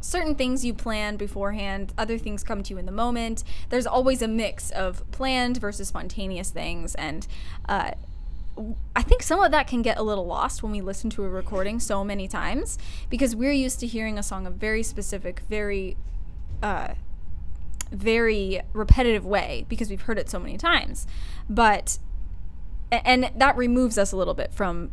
certain 0.00 0.34
things 0.34 0.64
you 0.64 0.72
plan 0.72 1.16
beforehand, 1.16 1.92
other 1.98 2.18
things 2.18 2.44
come 2.44 2.62
to 2.62 2.74
you 2.74 2.78
in 2.78 2.86
the 2.86 2.92
moment. 2.92 3.44
There's 3.70 3.86
always 3.86 4.22
a 4.22 4.28
mix 4.28 4.70
of 4.70 5.10
planned 5.10 5.58
versus 5.58 5.88
spontaneous 5.88 6.50
things, 6.50 6.94
and 6.94 7.26
uh, 7.68 7.92
I 8.94 9.02
think 9.02 9.22
some 9.22 9.42
of 9.42 9.50
that 9.52 9.66
can 9.66 9.82
get 9.82 9.98
a 9.98 10.02
little 10.02 10.26
lost 10.26 10.62
when 10.62 10.72
we 10.72 10.80
listen 10.80 11.08
to 11.10 11.24
a 11.24 11.28
recording 11.28 11.80
so 11.80 12.04
many 12.04 12.28
times 12.28 12.78
because 13.08 13.34
we're 13.34 13.52
used 13.52 13.80
to 13.80 13.86
hearing 13.86 14.18
a 14.18 14.22
song 14.22 14.46
a 14.46 14.50
very 14.50 14.82
specific, 14.82 15.40
very, 15.48 15.96
uh, 16.62 16.94
very 17.90 18.60
repetitive 18.74 19.24
way 19.24 19.64
because 19.68 19.88
we've 19.88 20.02
heard 20.02 20.18
it 20.18 20.28
so 20.28 20.38
many 20.38 20.58
times. 20.58 21.06
But, 21.48 21.98
and 22.92 23.30
that 23.34 23.56
removes 23.56 23.98
us 23.98 24.12
a 24.12 24.16
little 24.16 24.34
bit 24.34 24.52
from 24.52 24.92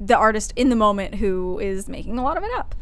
the 0.00 0.16
artist 0.16 0.52
in 0.56 0.68
the 0.68 0.76
moment 0.76 1.16
who 1.16 1.58
is 1.60 1.88
making 1.88 2.18
a 2.18 2.22
lot 2.22 2.36
of 2.36 2.42
it 2.42 2.50
up. 2.56 2.74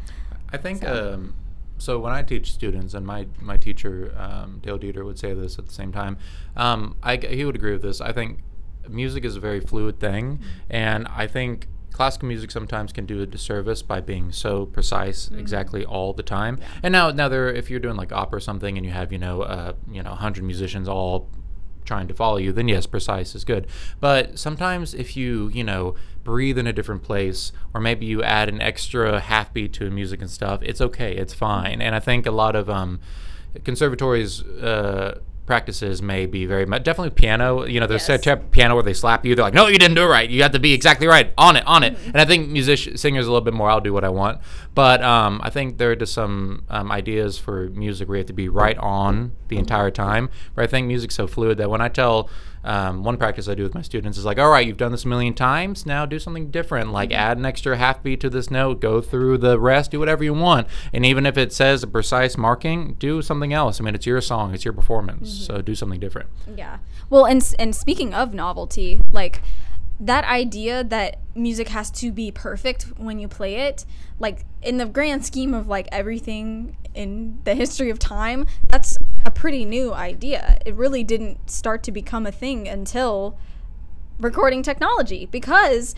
I 0.51 0.57
think 0.57 0.81
so. 0.81 1.13
Um, 1.13 1.35
so 1.77 1.99
when 1.99 2.13
I 2.13 2.23
teach 2.23 2.51
students, 2.51 2.93
and 2.93 3.05
my 3.05 3.27
my 3.41 3.57
teacher 3.57 4.13
um, 4.17 4.59
Dale 4.63 4.79
Dieter 4.79 5.05
would 5.05 5.19
say 5.19 5.33
this 5.33 5.59
at 5.59 5.67
the 5.67 5.73
same 5.73 5.91
time, 5.91 6.17
um, 6.55 6.95
I, 7.03 7.17
he 7.17 7.45
would 7.45 7.55
agree 7.55 7.73
with 7.73 7.81
this. 7.81 8.01
I 8.01 8.11
think 8.11 8.39
music 8.89 9.25
is 9.25 9.35
a 9.35 9.39
very 9.39 9.59
fluid 9.59 9.99
thing, 9.99 10.37
mm-hmm. 10.37 10.47
and 10.69 11.07
I 11.07 11.27
think 11.27 11.67
classical 11.91 12.27
music 12.27 12.51
sometimes 12.51 12.91
can 12.91 13.05
do 13.05 13.21
a 13.21 13.25
disservice 13.25 13.83
by 13.83 14.01
being 14.01 14.31
so 14.31 14.65
precise 14.65 15.27
mm-hmm. 15.27 15.39
exactly 15.39 15.85
all 15.85 16.13
the 16.13 16.23
time. 16.23 16.57
Yeah. 16.59 16.67
And 16.83 16.91
now 16.91 17.11
now 17.11 17.27
there 17.27 17.51
if 17.51 17.69
you're 17.69 17.79
doing 17.79 17.95
like 17.95 18.11
opera 18.11 18.37
or 18.37 18.39
something 18.39 18.77
and 18.77 18.85
you 18.85 18.91
have, 18.91 19.11
you 19.11 19.19
know, 19.19 19.41
uh, 19.43 19.73
you 19.91 20.01
know, 20.01 20.11
100 20.11 20.43
musicians 20.43 20.87
all 20.87 21.29
trying 21.85 22.07
to 22.07 22.13
follow 22.13 22.37
you, 22.37 22.51
then 22.51 22.67
yes, 22.67 22.85
precise 22.85 23.35
is 23.35 23.43
good. 23.43 23.67
But 23.99 24.39
sometimes 24.39 24.93
if 24.93 25.17
you, 25.17 25.49
you 25.53 25.63
know, 25.63 25.95
breathe 26.23 26.57
in 26.57 26.67
a 26.67 26.73
different 26.73 27.03
place, 27.03 27.51
or 27.73 27.81
maybe 27.81 28.05
you 28.05 28.23
add 28.23 28.49
an 28.49 28.61
extra 28.61 29.19
half 29.19 29.53
beat 29.53 29.73
to 29.73 29.87
a 29.87 29.91
music 29.91 30.21
and 30.21 30.29
stuff, 30.29 30.61
it's 30.63 30.81
okay, 30.81 31.15
it's 31.15 31.33
fine. 31.33 31.81
And 31.81 31.95
I 31.95 31.99
think 31.99 32.25
a 32.25 32.31
lot 32.31 32.55
of 32.55 32.69
um, 32.69 32.99
conservatories 33.63 34.41
uh, 34.43 35.19
practices 35.45 36.01
may 36.01 36.25
be 36.25 36.45
very 36.45 36.65
much 36.65 36.83
definitely 36.83 37.09
piano. 37.11 37.65
You 37.65 37.79
know, 37.79 37.87
there's 37.87 38.07
Yes. 38.07 38.25
a 38.27 38.37
piano 38.37 38.75
where 38.75 38.83
they 38.83 38.93
slap 38.93 39.25
you. 39.25 39.35
They're 39.35 39.43
like, 39.45 39.53
no, 39.53 39.67
you 39.67 39.77
didn't 39.77 39.95
do 39.95 40.03
it 40.03 40.07
right. 40.07 40.29
You 40.29 40.41
have 40.43 40.51
to 40.53 40.59
be 40.59 40.73
exactly 40.73 41.07
right 41.07 41.33
on 41.37 41.55
it, 41.55 41.65
on 41.67 41.83
it. 41.83 41.97
And 42.05 42.17
I 42.17 42.25
think 42.25 42.49
musician 42.49 42.97
singers 42.97 43.27
a 43.27 43.29
little 43.31 43.43
bit 43.43 43.53
more. 43.53 43.69
I'll 43.69 43.81
do 43.81 43.93
what 43.93 44.03
I 44.03 44.09
want. 44.09 44.39
But 44.73 45.03
um, 45.03 45.41
I 45.43 45.49
think 45.49 45.77
there 45.77 45.91
are 45.91 45.95
just 45.95 46.13
some 46.13 46.63
um, 46.69 46.91
ideas 46.91 47.37
for 47.37 47.69
music 47.69 48.07
where 48.07 48.17
you 48.17 48.21
have 48.21 48.27
to 48.27 48.33
be 48.33 48.49
right 48.49 48.77
on 48.77 49.33
the 49.49 49.57
entire 49.57 49.91
time. 49.91 50.29
But 50.55 50.63
I 50.63 50.67
think 50.67 50.87
music's 50.87 51.15
so 51.15 51.27
fluid 51.27 51.57
that 51.57 51.69
when 51.69 51.81
I 51.81 51.89
tell 51.89 52.29
um, 52.63 53.03
one 53.03 53.17
practice 53.17 53.47
I 53.47 53.55
do 53.55 53.63
with 53.63 53.75
my 53.75 53.81
students 53.81 54.17
is 54.17 54.25
like, 54.25 54.39
all 54.39 54.49
right, 54.49 54.65
you've 54.65 54.77
done 54.77 54.91
this 54.91 55.05
a 55.05 55.07
million 55.07 55.33
times. 55.33 55.85
Now 55.85 56.05
do 56.05 56.19
something 56.19 56.49
different. 56.51 56.91
Like 56.91 57.11
add 57.11 57.37
an 57.37 57.45
extra 57.45 57.77
half 57.77 58.01
beat 58.01 58.21
to 58.21 58.29
this 58.29 58.49
note. 58.49 58.79
Go 58.79 59.01
through 59.01 59.39
the 59.39 59.59
rest. 59.59 59.91
Do 59.91 59.99
whatever 59.99 60.23
you 60.23 60.33
want. 60.33 60.67
And 60.93 61.05
even 61.05 61.25
if 61.25 61.37
it 61.37 61.51
says 61.51 61.83
a 61.83 61.87
precise 61.87 62.37
marking, 62.37 62.95
do 62.95 63.21
something 63.21 63.53
else. 63.53 63.79
I 63.79 63.83
mean, 63.83 63.95
it's 63.95 64.05
your 64.05 64.21
song. 64.21 64.53
It's 64.53 64.65
your 64.65 64.73
performance. 64.73 65.31
So 65.31 65.61
do 65.61 65.75
something 65.75 65.99
different. 65.99 66.29
Yeah. 66.55 66.79
Well, 67.09 67.25
and 67.25 67.53
and 67.59 67.75
speaking 67.75 68.13
of 68.13 68.33
novelty, 68.33 69.01
like 69.11 69.41
that 69.99 70.25
idea 70.25 70.83
that 70.83 71.19
music 71.35 71.69
has 71.69 71.89
to 71.91 72.11
be 72.11 72.31
perfect 72.31 72.83
when 72.97 73.19
you 73.19 73.27
play 73.27 73.55
it, 73.55 73.85
like 74.19 74.45
in 74.61 74.77
the 74.77 74.85
grand 74.85 75.25
scheme 75.25 75.53
of 75.53 75.67
like 75.67 75.87
everything 75.91 76.75
in 76.93 77.39
the 77.43 77.55
history 77.55 77.89
of 77.89 77.99
time, 77.99 78.45
that's 78.67 78.97
a 79.25 79.31
pretty 79.31 79.65
new 79.65 79.93
idea. 79.93 80.59
It 80.65 80.75
really 80.75 81.03
didn't 81.03 81.49
start 81.49 81.83
to 81.83 81.91
become 81.91 82.25
a 82.25 82.31
thing 82.31 82.67
until 82.67 83.37
recording 84.19 84.63
technology 84.63 85.25
because 85.25 85.95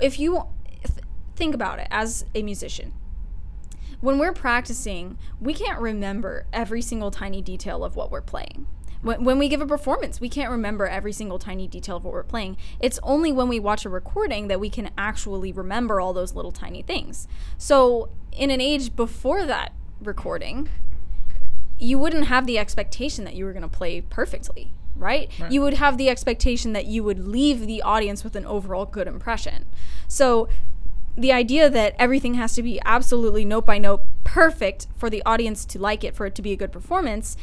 if 0.00 0.18
you 0.18 0.46
th- 0.84 1.04
think 1.36 1.54
about 1.54 1.78
it 1.78 1.88
as 1.90 2.24
a 2.34 2.42
musician, 2.42 2.92
when 4.00 4.18
we're 4.18 4.32
practicing, 4.32 5.18
we 5.40 5.54
can't 5.54 5.80
remember 5.80 6.46
every 6.52 6.82
single 6.82 7.10
tiny 7.10 7.40
detail 7.40 7.84
of 7.84 7.94
what 7.94 8.10
we're 8.10 8.20
playing. 8.20 8.66
When, 9.02 9.24
when 9.24 9.38
we 9.38 9.48
give 9.48 9.60
a 9.60 9.66
performance, 9.66 10.20
we 10.20 10.28
can't 10.28 10.50
remember 10.50 10.86
every 10.86 11.12
single 11.12 11.38
tiny 11.38 11.66
detail 11.66 11.96
of 11.96 12.04
what 12.04 12.14
we're 12.14 12.22
playing. 12.22 12.56
It's 12.80 12.98
only 13.02 13.32
when 13.32 13.48
we 13.48 13.58
watch 13.60 13.84
a 13.84 13.88
recording 13.88 14.48
that 14.48 14.60
we 14.60 14.70
can 14.70 14.90
actually 14.96 15.52
remember 15.52 16.00
all 16.00 16.12
those 16.12 16.34
little 16.34 16.52
tiny 16.52 16.82
things. 16.82 17.26
So, 17.58 18.08
in 18.30 18.50
an 18.50 18.60
age 18.60 18.96
before 18.96 19.44
that 19.44 19.72
recording, 20.00 20.68
you 21.78 21.98
wouldn't 21.98 22.26
have 22.28 22.46
the 22.46 22.58
expectation 22.58 23.24
that 23.24 23.34
you 23.34 23.44
were 23.44 23.52
going 23.52 23.62
to 23.62 23.68
play 23.68 24.00
perfectly, 24.00 24.72
right? 24.96 25.28
You 25.50 25.62
would 25.62 25.74
have 25.74 25.98
the 25.98 26.08
expectation 26.08 26.72
that 26.72 26.86
you 26.86 27.02
would 27.02 27.26
leave 27.26 27.66
the 27.66 27.82
audience 27.82 28.22
with 28.22 28.36
an 28.36 28.46
overall 28.46 28.86
good 28.86 29.08
impression. 29.08 29.66
So, 30.06 30.48
the 31.16 31.32
idea 31.32 31.68
that 31.68 31.94
everything 31.98 32.34
has 32.34 32.54
to 32.54 32.62
be 32.62 32.80
absolutely 32.86 33.44
note 33.44 33.66
by 33.66 33.76
note 33.76 34.02
perfect 34.24 34.86
for 34.96 35.10
the 35.10 35.22
audience 35.26 35.66
to 35.66 35.78
like 35.78 36.04
it, 36.04 36.14
for 36.14 36.24
it 36.24 36.34
to 36.36 36.40
be 36.40 36.52
a 36.52 36.56
good 36.56 36.72
performance, 36.72 37.36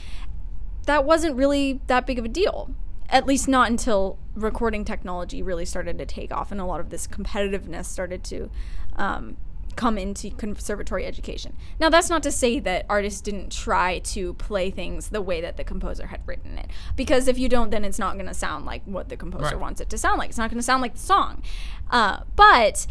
that 0.89 1.05
wasn't 1.05 1.36
really 1.36 1.81
that 1.86 2.08
big 2.08 2.17
of 2.17 2.25
a 2.25 2.27
deal. 2.27 2.74
At 3.10 3.27
least 3.27 3.48
not 3.48 3.69
until 3.69 4.17
recording 4.34 4.84
technology 4.84 5.43
really 5.43 5.65
started 5.65 6.00
to 6.00 6.05
take 6.05 6.31
off 6.34 6.51
and 6.51 6.60
a 6.60 6.65
lot 6.65 6.79
of 6.79 6.89
this 6.89 7.05
competitiveness 7.05 7.86
started 7.86 8.24
to 8.25 8.50
um, 8.96 9.38
come 9.75 10.00
into 10.00 10.31
conservatory 10.31 11.05
education. 11.05 11.55
Now, 11.79 11.89
that's 11.89 12.10
not 12.10 12.24
to 12.24 12.31
say 12.31 12.60
that 12.62 12.88
artists 12.89 13.22
didn't 13.22 13.51
try 13.51 14.00
to 14.00 14.34
play 14.34 14.72
things 14.72 15.10
the 15.10 15.22
way 15.22 15.41
that 15.41 15.58
the 15.58 15.63
composer 15.63 16.08
had 16.08 16.22
written 16.25 16.58
it. 16.58 16.72
Because 16.96 17.27
if 17.27 17.38
you 17.38 17.50
don't, 17.50 17.69
then 17.69 17.86
it's 17.86 18.00
not 18.00 18.15
going 18.15 18.25
to 18.25 18.34
sound 18.34 18.65
like 18.65 18.81
what 18.86 19.10
the 19.10 19.15
composer 19.15 19.43
Right. 19.46 19.60
wants 19.60 19.79
it 19.81 19.89
to 19.91 19.98
sound 19.98 20.17
like. 20.17 20.29
It's 20.29 20.39
not 20.39 20.50
going 20.50 20.58
to 20.60 20.63
sound 20.63 20.81
like 20.81 20.93
the 20.93 21.00
song. 21.00 21.43
Uh, 21.91 22.22
but 22.36 22.88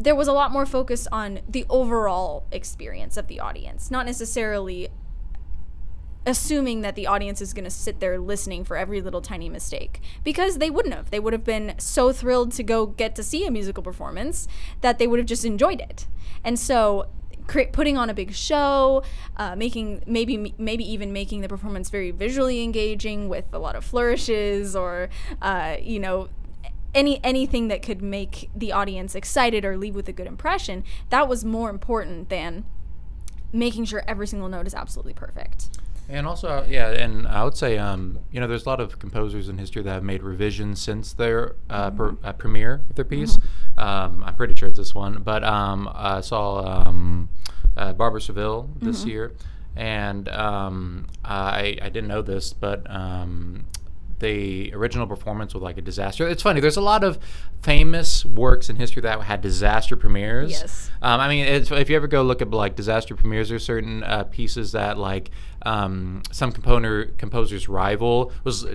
there 0.00 0.16
was 0.16 0.26
a 0.26 0.32
lot 0.32 0.50
more 0.50 0.66
focus 0.66 1.06
on 1.12 1.40
the 1.48 1.64
overall 1.70 2.46
experience 2.50 3.16
of 3.16 3.28
the 3.28 3.38
audience, 3.38 3.90
not 3.92 4.06
necessarily 4.06 4.88
assuming 6.28 6.82
that 6.82 6.94
the 6.94 7.06
audience 7.06 7.40
is 7.40 7.52
going 7.52 7.64
to 7.64 7.70
sit 7.70 8.00
there 8.00 8.18
listening 8.18 8.64
for 8.64 8.76
every 8.76 9.00
little 9.00 9.20
tiny 9.20 9.48
mistake 9.48 10.00
because 10.22 10.58
they 10.58 10.70
wouldn't 10.70 10.94
have. 10.94 11.10
They 11.10 11.20
would 11.20 11.32
have 11.32 11.44
been 11.44 11.74
so 11.78 12.12
thrilled 12.12 12.52
to 12.52 12.62
go 12.62 12.86
get 12.86 13.16
to 13.16 13.22
see 13.22 13.46
a 13.46 13.50
musical 13.50 13.82
performance 13.82 14.46
that 14.82 14.98
they 14.98 15.06
would 15.06 15.18
have 15.18 15.26
just 15.26 15.44
enjoyed 15.44 15.80
it. 15.80 16.06
And 16.44 16.58
so 16.58 17.08
cre- 17.46 17.70
putting 17.72 17.96
on 17.96 18.08
a 18.08 18.14
big 18.14 18.32
show, 18.32 19.02
uh, 19.36 19.56
making 19.56 20.04
maybe 20.06 20.54
maybe 20.58 20.84
even 20.84 21.12
making 21.12 21.40
the 21.40 21.48
performance 21.48 21.90
very 21.90 22.12
visually 22.12 22.62
engaging 22.62 23.28
with 23.28 23.46
a 23.52 23.58
lot 23.58 23.74
of 23.74 23.84
flourishes 23.84 24.76
or 24.76 25.08
uh, 25.42 25.76
you 25.80 25.98
know 25.98 26.28
any 26.94 27.20
anything 27.24 27.68
that 27.68 27.82
could 27.82 28.02
make 28.02 28.50
the 28.54 28.72
audience 28.72 29.14
excited 29.14 29.64
or 29.64 29.76
leave 29.76 29.94
with 29.94 30.08
a 30.08 30.12
good 30.12 30.26
impression 30.26 30.84
that 31.10 31.28
was 31.28 31.44
more 31.44 31.70
important 31.70 32.28
than 32.28 32.64
making 33.52 33.84
sure 33.84 34.02
every 34.06 34.26
single 34.26 34.48
note 34.48 34.66
is 34.66 34.74
absolutely 34.74 35.12
perfect 35.12 35.68
And 36.10 36.26
also, 36.26 36.48
uh, 36.48 36.66
yeah, 36.66 36.90
and 36.90 37.26
I 37.28 37.44
would 37.44 37.56
say, 37.56 37.76
um, 37.76 38.18
you 38.30 38.40
know, 38.40 38.46
there's 38.46 38.64
a 38.64 38.68
lot 38.68 38.80
of 38.80 38.98
composers 38.98 39.48
in 39.50 39.58
history 39.58 39.82
that 39.82 39.92
have 39.92 40.02
made 40.02 40.22
revisions 40.22 40.80
since 40.80 41.12
their 41.12 41.56
uh, 41.68 41.90
per, 41.90 42.16
uh, 42.24 42.32
premiere 42.32 42.80
of 42.88 42.96
their 42.96 43.04
piece. 43.04 43.38
Um, 43.76 44.24
I'm 44.24 44.34
pretty 44.34 44.54
sure 44.54 44.68
it's 44.68 44.78
this 44.78 44.94
one, 44.94 45.22
but 45.22 45.44
um, 45.44 45.88
I 45.94 46.22
saw 46.22 46.64
um, 46.86 47.28
uh, 47.76 47.92
Barber 47.92 48.16
of 48.16 48.22
Seville 48.22 48.70
this 48.80 49.04
year, 49.04 49.34
and 49.76 50.28
um, 50.30 51.08
I, 51.24 51.76
I 51.82 51.90
didn't 51.90 52.08
know 52.08 52.22
this, 52.22 52.54
but 52.54 52.90
um, 52.90 53.66
the 54.18 54.72
original 54.74 55.06
performance 55.06 55.54
was 55.54 55.62
like 55.62 55.78
a 55.78 55.82
disaster. 55.82 56.26
It's 56.26 56.42
funny. 56.42 56.60
There's 56.60 56.76
a 56.76 56.80
lot 56.82 57.04
of 57.04 57.18
famous 57.62 58.24
works 58.24 58.68
in 58.68 58.76
history 58.76 59.02
that 59.02 59.20
had 59.22 59.40
disaster 59.40 59.96
premieres. 59.96 60.50
Yes. 60.50 60.90
Um, 61.02 61.20
I 61.20 61.28
mean, 61.28 61.46
it's, 61.46 61.70
if 61.70 61.90
you 61.90 61.96
ever 61.96 62.06
go 62.06 62.22
look 62.22 62.42
at 62.42 62.50
like 62.50 62.76
disaster 62.76 63.14
premieres, 63.14 63.48
there's 63.48 63.64
certain 63.64 64.02
uh, 64.02 64.24
pieces 64.24 64.72
that 64.72 64.98
like 64.98 65.30
um, 65.68 66.22
some 66.30 66.52
composer 66.52 67.12
composer's 67.18 67.68
rival 67.68 68.32
was 68.44 68.64
uh, 68.64 68.74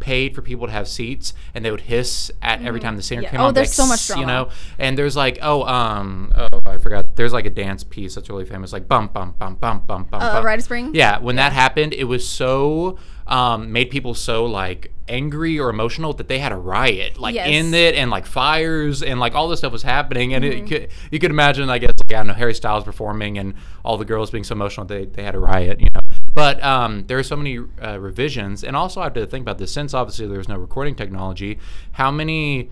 paid 0.00 0.34
for 0.34 0.42
people 0.42 0.66
to 0.66 0.72
have 0.72 0.86
seats, 0.88 1.34
and 1.54 1.64
they 1.64 1.70
would 1.70 1.82
hiss 1.82 2.30
at 2.42 2.62
every 2.62 2.80
time 2.80 2.96
the 2.96 3.02
singer 3.02 3.22
Yeah. 3.22 3.30
came 3.30 3.40
Oh, 3.40 3.46
on. 3.46 3.54
there's 3.54 3.68
like, 3.68 3.74
so 3.74 3.86
much 3.86 4.00
"Sss," 4.00 4.20
You 4.20 4.26
know, 4.26 4.48
and 4.78 4.96
there's 4.96 5.16
like 5.16 5.38
oh 5.42 5.64
um 5.64 6.32
oh 6.36 6.48
I 6.66 6.78
forgot. 6.78 7.16
There's 7.16 7.32
like 7.32 7.46
a 7.46 7.50
dance 7.50 7.82
piece 7.84 8.14
that's 8.14 8.28
really 8.30 8.44
famous, 8.44 8.72
like 8.72 8.86
bump 8.88 9.12
bump 9.12 9.38
bump 9.38 9.60
bump 9.60 9.86
bump 9.86 10.10
bump. 10.10 10.22
Uh, 10.22 10.32
bump. 10.34 10.44
Rite 10.46 10.58
of 10.60 10.64
Spring? 10.64 10.94
Yeah, 10.94 11.18
when 11.18 11.36
that 11.36 11.52
happened, 11.52 11.92
it 11.94 12.04
was 12.04 12.28
so 12.28 12.98
um, 13.26 13.72
made 13.72 13.90
people 13.90 14.14
so 14.14 14.44
like 14.46 14.92
angry 15.08 15.58
or 15.58 15.70
emotional 15.70 16.12
that 16.14 16.28
they 16.28 16.38
had 16.38 16.52
a 16.52 16.56
riot 16.56 17.18
like 17.18 17.34
Yes. 17.34 17.48
in 17.48 17.72
it 17.74 17.94
and 17.94 18.10
like 18.10 18.26
fires 18.26 19.02
and 19.02 19.18
like 19.20 19.34
all 19.34 19.48
this 19.48 19.60
stuff 19.60 19.72
was 19.72 19.82
happening 19.82 20.34
and 20.34 20.44
Mm-hmm. 20.44 20.64
it 20.64 20.68
could, 20.68 20.88
you 21.10 21.18
could 21.18 21.30
imagine 21.30 21.68
I 21.70 21.78
guess 21.78 21.92
like 22.02 22.12
I 22.12 22.18
don't 22.18 22.26
know 22.28 22.34
Harry 22.34 22.52
Styles 22.54 22.84
performing 22.84 23.38
and 23.38 23.54
all 23.84 23.96
the 23.96 24.04
girls 24.04 24.30
being 24.30 24.44
so 24.44 24.54
emotional 24.54 24.84
they, 24.86 25.06
they 25.06 25.22
had 25.22 25.34
a 25.34 25.38
riot 25.38 25.80
you 25.80 25.88
know 25.94 26.00
but 26.38 26.62
um, 26.62 27.04
there 27.08 27.18
are 27.18 27.22
so 27.22 27.36
many 27.36 27.58
uh, 27.82 27.98
revisions 27.98 28.62
and 28.62 28.76
also 28.76 29.00
I 29.00 29.04
have 29.04 29.14
to 29.14 29.26
think 29.26 29.42
about 29.42 29.58
this 29.58 29.72
since 29.72 29.92
obviously 29.92 30.26
there's 30.26 30.48
no 30.48 30.56
recording 30.56 30.94
technology 30.94 31.58
how 31.92 32.10
many 32.10 32.70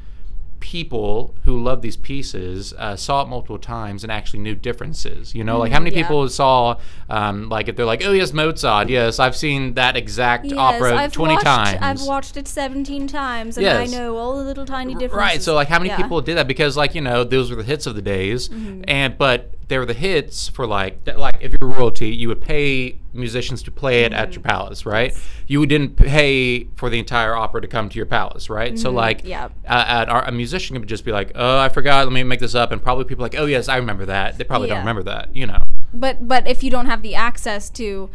people 0.61 1.35
who 1.45 1.63
love 1.63 1.83
these 1.83 1.97
pieces 1.97 2.73
uh, 2.79 2.97
saw 2.97 3.23
it 3.23 3.29
multiple 3.29 3.59
times 3.59 4.03
and 4.03 4.11
actually 4.11 4.41
knew 4.41 4.55
differences. 4.55 5.35
You 5.35 5.45
know, 5.45 5.59
like 5.59 5.71
how 5.71 5.79
many 5.81 5.95
yeah. 5.95 6.03
people 6.03 6.29
saw, 6.29 6.79
um, 7.09 7.49
like 7.49 7.69
if 7.69 7.77
they're 7.77 7.87
like, 7.87 8.05
oh 8.05 8.13
yes, 8.13 8.33
Mozart, 8.33 8.89
yes, 8.89 9.19
I've 9.19 9.37
seen 9.37 9.75
that 9.75 9.97
exact 9.97 10.53
opera 10.53 10.97
I've 10.97 11.13
20 11.13 11.35
watched, 11.35 11.45
times. 11.45 11.79
I've 11.81 12.07
watched 12.07 12.37
it 12.37 12.49
17 12.49 13.07
times 13.07 13.57
and 13.57 13.65
Yes. 13.65 13.89
I 13.89 13.97
know 13.97 14.17
all 14.17 14.39
the 14.39 14.45
little 14.45 14.67
tiny 14.67 14.95
differences. 14.95 15.17
Right. 15.17 15.43
So 15.43 15.55
like 15.55 15.69
how 15.69 15.79
many 15.79 15.91
Yeah. 15.91 15.97
Mm-hmm. 15.97 16.03
people 16.03 16.21
did 16.21 16.37
that 16.37 16.49
because 16.49 16.77
like 16.77 16.95
you 16.95 17.01
know 17.01 17.25
those 17.25 17.51
were 17.51 17.57
the 17.57 17.65
hits 17.65 17.87
of 17.87 17.95
the 17.95 18.03
days 18.03 18.51
and 18.89 19.17
but 19.19 19.55
they 19.69 19.79
were 19.79 19.87
the 19.87 19.95
hits 19.95 20.49
for 20.49 20.65
like 20.67 21.05
th- 21.05 21.17
like 21.17 21.37
if 21.41 21.53
you're 21.61 21.69
royalty 21.71 22.09
you 22.15 22.29
would 22.29 22.41
pay 22.41 22.97
musicians 23.13 23.63
to 23.65 23.71
play 23.71 24.05
it 24.05 24.13
Mm-hmm. 24.13 24.21
at 24.23 24.33
your 24.35 24.43
palace 24.43 24.87
right 24.87 25.13
you 25.49 25.67
didn't 25.67 25.97
pay 25.97 26.65
for 26.77 26.89
the 26.89 26.99
entire 26.99 27.35
opera 27.35 27.61
to 27.63 27.67
come 27.69 27.89
to 27.89 27.97
your 27.97 28.07
palace 28.07 28.49
right 28.49 28.79
so 28.79 28.91
like 28.91 29.19
Mm-hmm. 29.19 29.29
Yep. 29.29 29.53
uh, 29.69 30.05
our, 30.09 30.25
a 30.25 30.33
musician 30.33 30.79
could 30.79 30.89
just 30.89 31.05
be 31.05 31.13
like 31.13 31.33
oh 31.35 31.59
I 31.59 31.69
forgot 31.69 32.07
let 32.07 32.13
me 32.13 32.23
make 32.23 32.41
this 32.41 32.55
up 32.55 32.71
and 32.73 32.81
probably 32.83 33.05
people 33.05 33.25
are 33.25 33.29
like 33.29 33.39
oh 33.39 33.47
yes 33.47 33.69
I 33.69 33.77
remember 33.77 34.07
that 34.07 34.39
they 34.39 34.45
probably 34.45 34.69
don't 34.69 34.79
remember 34.79 35.03
that 35.05 35.35
you 35.35 35.47
know 35.47 35.59
But 35.93 36.29
but 36.29 36.47
if 36.47 36.63
you 36.63 36.71
don't 36.71 36.87
have 36.87 37.03
the 37.03 37.15
access 37.17 37.69
to 37.71 38.09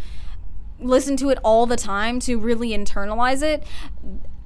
listen 0.80 1.16
to 1.18 1.30
it 1.30 1.38
all 1.44 1.66
the 1.66 1.76
time 1.78 2.20
to 2.22 2.40
really 2.40 2.70
internalize 2.70 3.44
it, 3.44 3.64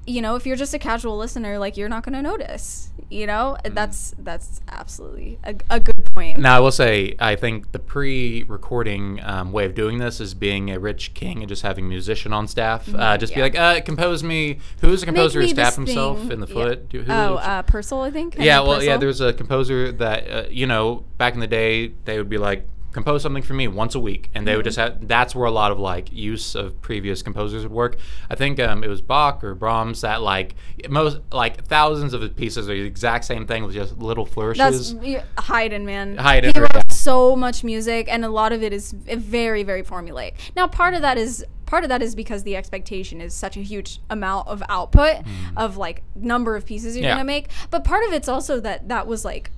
you 0.06 0.22
know, 0.22 0.36
if 0.36 0.46
you're 0.46 0.56
just 0.56 0.72
a 0.74 0.78
casual 0.78 1.16
listener, 1.18 1.58
like 1.58 1.76
you're 1.76 1.88
not 1.88 2.04
going 2.04 2.14
to 2.14 2.22
notice. 2.22 2.90
You 3.10 3.26
know, 3.26 3.56
Mm-hmm. 3.64 3.74
that's 3.74 4.14
that's 4.18 4.60
absolutely 4.68 5.38
a, 5.44 5.54
a 5.70 5.78
good 5.80 6.14
point. 6.14 6.38
Now, 6.38 6.56
I 6.56 6.60
will 6.60 6.72
say, 6.72 7.14
I 7.20 7.36
think 7.36 7.70
the 7.72 7.78
pre-recording 7.78 9.20
um, 9.22 9.52
way 9.52 9.64
of 9.64 9.74
doing 9.74 9.98
this 9.98 10.20
is 10.20 10.34
being 10.34 10.70
a 10.70 10.78
rich 10.78 11.14
king 11.14 11.38
and 11.40 11.48
just 11.48 11.62
having 11.62 11.88
musician 11.88 12.32
on 12.32 12.48
staff. 12.48 12.92
Uh, 12.92 13.16
just 13.16 13.34
be 13.34 13.40
like, 13.40 13.56
uh, 13.56 13.80
compose 13.82 14.22
me. 14.22 14.58
Who's 14.80 15.02
a 15.02 15.06
composer 15.06 15.40
who 15.40 15.48
stabbed 15.48 15.76
himself 15.76 16.18
thing. 16.20 16.32
in 16.32 16.40
the 16.40 16.46
Yeah. 16.46 16.54
foot? 16.54 16.88
Do- 16.88 17.02
who- 17.02 17.12
Oh, 17.12 17.34
uh, 17.36 17.62
Purcell, 17.62 18.02
I 18.02 18.10
think. 18.10 18.36
yeah, 18.38 18.56
Henry 18.56 18.68
well, 18.68 18.82
yeah. 18.82 18.96
There's 18.96 19.20
a 19.20 19.32
composer 19.32 19.92
that 19.92 20.30
uh, 20.30 20.44
you 20.50 20.66
know 20.66 21.04
back 21.18 21.34
in 21.34 21.40
the 21.40 21.46
day 21.46 21.92
they 22.04 22.18
would 22.18 22.28
be 22.28 22.38
like 22.38 22.66
compose 22.96 23.22
something 23.22 23.42
for 23.42 23.52
me 23.54 23.68
once 23.68 23.94
a 23.94 24.00
week, 24.00 24.30
and 24.34 24.46
they 24.46 24.52
Mm-hmm. 24.52 24.56
would 24.58 24.64
just 24.64 24.78
have. 24.78 25.06
That's 25.06 25.34
where 25.34 25.46
a 25.46 25.50
lot 25.50 25.70
of 25.70 25.78
like 25.78 26.10
use 26.12 26.54
of 26.54 26.80
previous 26.80 27.22
composers 27.22 27.62
would 27.62 27.70
work. 27.72 27.96
I 28.30 28.34
think 28.34 28.58
um, 28.58 28.82
it 28.82 28.88
was 28.88 29.00
Bach 29.02 29.44
or 29.44 29.54
Brahms 29.54 30.00
that 30.00 30.22
like 30.22 30.54
most 30.88 31.18
like 31.30 31.64
thousands 31.66 32.14
of 32.14 32.22
his 32.22 32.30
pieces 32.32 32.68
are 32.68 32.74
the 32.74 32.80
exact 32.82 33.24
same 33.26 33.46
thing 33.46 33.64
with 33.64 33.74
just 33.74 33.98
little 33.98 34.24
flourishes. 34.26 34.94
That's 34.94 35.14
Haydn, 35.46 35.84
man. 35.84 36.16
Haydn, 36.16 36.52
He 36.54 36.58
wrote 36.60 36.70
yeah. 36.74 36.82
so 36.88 37.36
much 37.36 37.62
music, 37.62 38.08
and 38.10 38.24
a 38.24 38.28
lot 38.30 38.52
of 38.52 38.62
it 38.62 38.72
is 38.72 38.92
very, 38.92 39.62
very 39.62 39.82
formulaic. 39.82 40.32
Now, 40.56 40.66
part 40.66 40.94
of 40.94 41.02
that 41.02 41.18
is 41.18 41.44
part 41.66 41.82
of 41.84 41.88
that 41.90 42.00
is 42.00 42.14
because 42.14 42.44
the 42.44 42.56
expectation 42.56 43.20
is 43.20 43.34
such 43.34 43.56
a 43.56 43.60
huge 43.60 44.00
amount 44.08 44.46
of 44.48 44.62
output 44.68 45.16
of 45.56 45.76
like 45.76 46.02
number 46.14 46.56
of 46.56 46.64
pieces 46.64 46.96
you're 46.96 47.04
Yeah. 47.04 47.14
gonna 47.14 47.24
make. 47.24 47.48
But 47.70 47.84
part 47.84 48.06
of 48.06 48.12
it's 48.14 48.28
also 48.28 48.58
that 48.60 48.88
that 48.88 49.06
was 49.06 49.24
like 49.24 49.50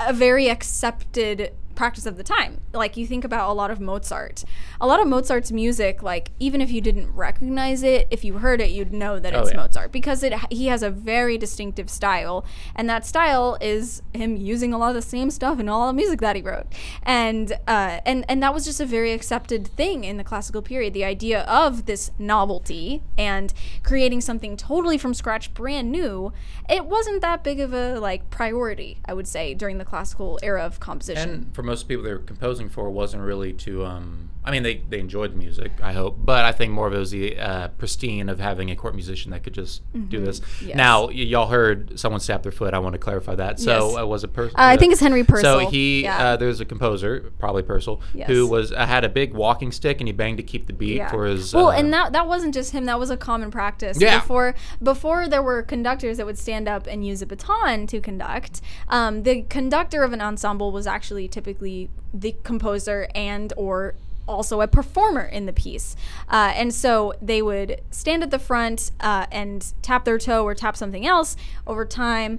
a 0.00 0.12
very 0.12 0.48
accepted 0.48 1.52
practice 1.78 2.04
of 2.06 2.16
the 2.16 2.24
time. 2.24 2.60
Like 2.74 2.96
you 2.96 3.06
think 3.06 3.24
about 3.24 3.48
a 3.48 3.54
lot 3.54 3.70
of 3.70 3.80
Mozart. 3.80 4.44
A 4.80 4.86
lot 4.86 5.00
of 5.00 5.06
Mozart's 5.06 5.52
music, 5.52 6.02
like 6.02 6.32
even 6.38 6.60
if 6.60 6.70
you 6.70 6.80
didn't 6.80 7.10
recognize 7.14 7.82
it, 7.82 8.08
if 8.10 8.24
you 8.24 8.34
heard 8.38 8.60
it, 8.60 8.70
you'd 8.70 8.92
know 8.92 9.18
that 9.18 9.34
Oh, 9.34 9.40
it's 9.42 9.50
yeah. 9.52 9.56
Mozart 9.58 9.92
because 9.92 10.22
it 10.22 10.34
he 10.50 10.66
has 10.66 10.82
a 10.82 10.90
very 10.90 11.38
distinctive 11.38 11.88
style, 11.88 12.44
and 12.74 12.90
that 12.90 13.06
style 13.06 13.56
is 13.60 14.02
him 14.12 14.36
using 14.36 14.74
a 14.74 14.78
lot 14.78 14.88
of 14.88 14.94
the 14.96 15.02
same 15.02 15.30
stuff 15.30 15.60
in 15.60 15.68
all 15.68 15.86
the 15.86 15.92
music 15.92 16.20
that 16.20 16.34
he 16.36 16.42
wrote. 16.42 16.66
And 17.04 17.52
uh, 17.68 18.00
and 18.04 18.24
and 18.28 18.42
that 18.42 18.52
was 18.52 18.64
just 18.64 18.80
a 18.80 18.86
very 18.86 19.12
accepted 19.12 19.68
thing 19.68 20.02
in 20.04 20.16
the 20.16 20.24
classical 20.24 20.60
period. 20.62 20.92
The 20.94 21.04
idea 21.04 21.42
of 21.42 21.86
this 21.86 22.10
novelty 22.18 23.02
and 23.16 23.54
creating 23.84 24.20
something 24.20 24.56
totally 24.56 24.98
from 24.98 25.14
scratch, 25.14 25.54
brand 25.54 25.92
new. 25.92 26.32
It 26.68 26.84
wasn't 26.86 27.22
that 27.22 27.44
big 27.44 27.60
of 27.60 27.72
a 27.72 28.00
like 28.00 28.28
priority, 28.30 28.98
I 29.04 29.14
would 29.14 29.28
say, 29.28 29.54
during 29.54 29.78
the 29.78 29.84
classical 29.84 30.38
era 30.42 30.62
of 30.64 30.80
composition. 30.80 31.30
And 31.30 31.54
for 31.54 31.62
most 31.68 31.86
people 31.86 32.02
they 32.02 32.12
were 32.12 32.18
composing 32.18 32.68
for 32.68 32.90
wasn't 32.90 33.22
really 33.22 33.52
to 33.52 33.84
um 33.84 34.30
I 34.48 34.50
mean 34.50 34.62
they, 34.62 34.76
they 34.88 34.98
enjoyed 34.98 35.32
the 35.34 35.36
music, 35.36 35.72
I 35.82 35.92
hope, 35.92 36.16
but 36.24 36.44
I 36.46 36.52
think 36.52 36.72
more 36.72 36.86
of 36.86 36.94
it 36.94 36.98
was 36.98 37.10
the 37.10 37.38
uh, 37.38 37.68
pristine 37.68 38.28
of 38.30 38.40
having 38.40 38.70
a 38.70 38.76
court 38.76 38.94
musician 38.94 39.30
that 39.32 39.42
could 39.42 39.52
just 39.52 39.82
do 40.08 40.20
this. 40.20 40.40
Mm-hmm. 40.40 40.68
Yes. 40.68 40.76
Now 40.76 41.06
y- 41.08 41.12
y'all 41.12 41.48
heard 41.48 41.98
someone 42.00 42.20
stab 42.20 42.42
their 42.42 42.52
foot. 42.52 42.72
I 42.72 42.78
want 42.78 42.94
to 42.94 42.98
clarify 42.98 43.34
that. 43.34 43.60
So 43.60 43.90
Yes. 43.90 43.98
uh, 44.00 44.06
was 44.06 44.24
a 44.24 44.28
person. 44.28 44.58
Uh, 44.58 44.62
I 44.64 44.76
think 44.78 44.92
it's 44.92 45.00
Henry 45.02 45.22
Purcell. 45.22 45.60
So 45.60 45.68
he 45.68 46.04
Yeah. 46.04 46.18
uh, 46.32 46.36
there's 46.36 46.60
a 46.60 46.64
composer, 46.64 47.30
probably 47.38 47.62
Purcell, 47.62 48.00
Yes. 48.14 48.28
who 48.28 48.46
was 48.46 48.72
uh, 48.72 48.86
had 48.86 49.04
a 49.04 49.08
big 49.10 49.34
walking 49.34 49.70
stick 49.70 50.00
and 50.00 50.08
he 50.08 50.12
banged 50.12 50.38
to 50.38 50.42
keep 50.42 50.66
the 50.66 50.72
beat 50.72 50.96
Yeah. 50.96 51.10
for 51.10 51.26
his. 51.26 51.52
well, 51.54 51.70
and 51.70 51.92
that 51.92 52.12
that 52.14 52.26
wasn't 52.26 52.54
just 52.54 52.72
him. 52.72 52.86
That 52.86 52.98
was 52.98 53.10
a 53.10 53.16
common 53.18 53.50
practice. 53.50 54.00
Yeah. 54.00 54.20
Before 54.20 54.54
before 54.82 55.28
there 55.28 55.42
were 55.42 55.62
conductors 55.62 56.16
that 56.16 56.24
would 56.26 56.38
stand 56.38 56.68
up 56.68 56.86
and 56.86 57.06
use 57.06 57.20
a 57.20 57.26
baton 57.26 57.86
to 57.88 58.00
conduct. 58.00 58.62
Um, 58.88 59.24
the 59.24 59.42
conductor 59.42 60.02
of 60.04 60.12
an 60.14 60.20
ensemble 60.22 60.72
was 60.72 60.86
actually 60.86 61.28
typically 61.28 61.90
the 62.14 62.34
composer 62.42 63.06
and 63.14 63.52
or 63.56 63.94
also 64.28 64.60
a 64.60 64.68
performer 64.68 65.22
in 65.24 65.46
the 65.46 65.52
piece. 65.52 65.96
Uh, 66.28 66.52
and 66.54 66.72
so 66.74 67.14
they 67.22 67.42
would 67.42 67.80
stand 67.90 68.22
at 68.22 68.30
the 68.30 68.38
front 68.38 68.90
uh, 69.00 69.26
and 69.32 69.72
tap 69.82 70.04
their 70.04 70.18
toe 70.18 70.44
or 70.44 70.54
tap 70.54 70.76
something 70.76 71.06
else. 71.06 71.36
Over 71.66 71.84
time, 71.84 72.38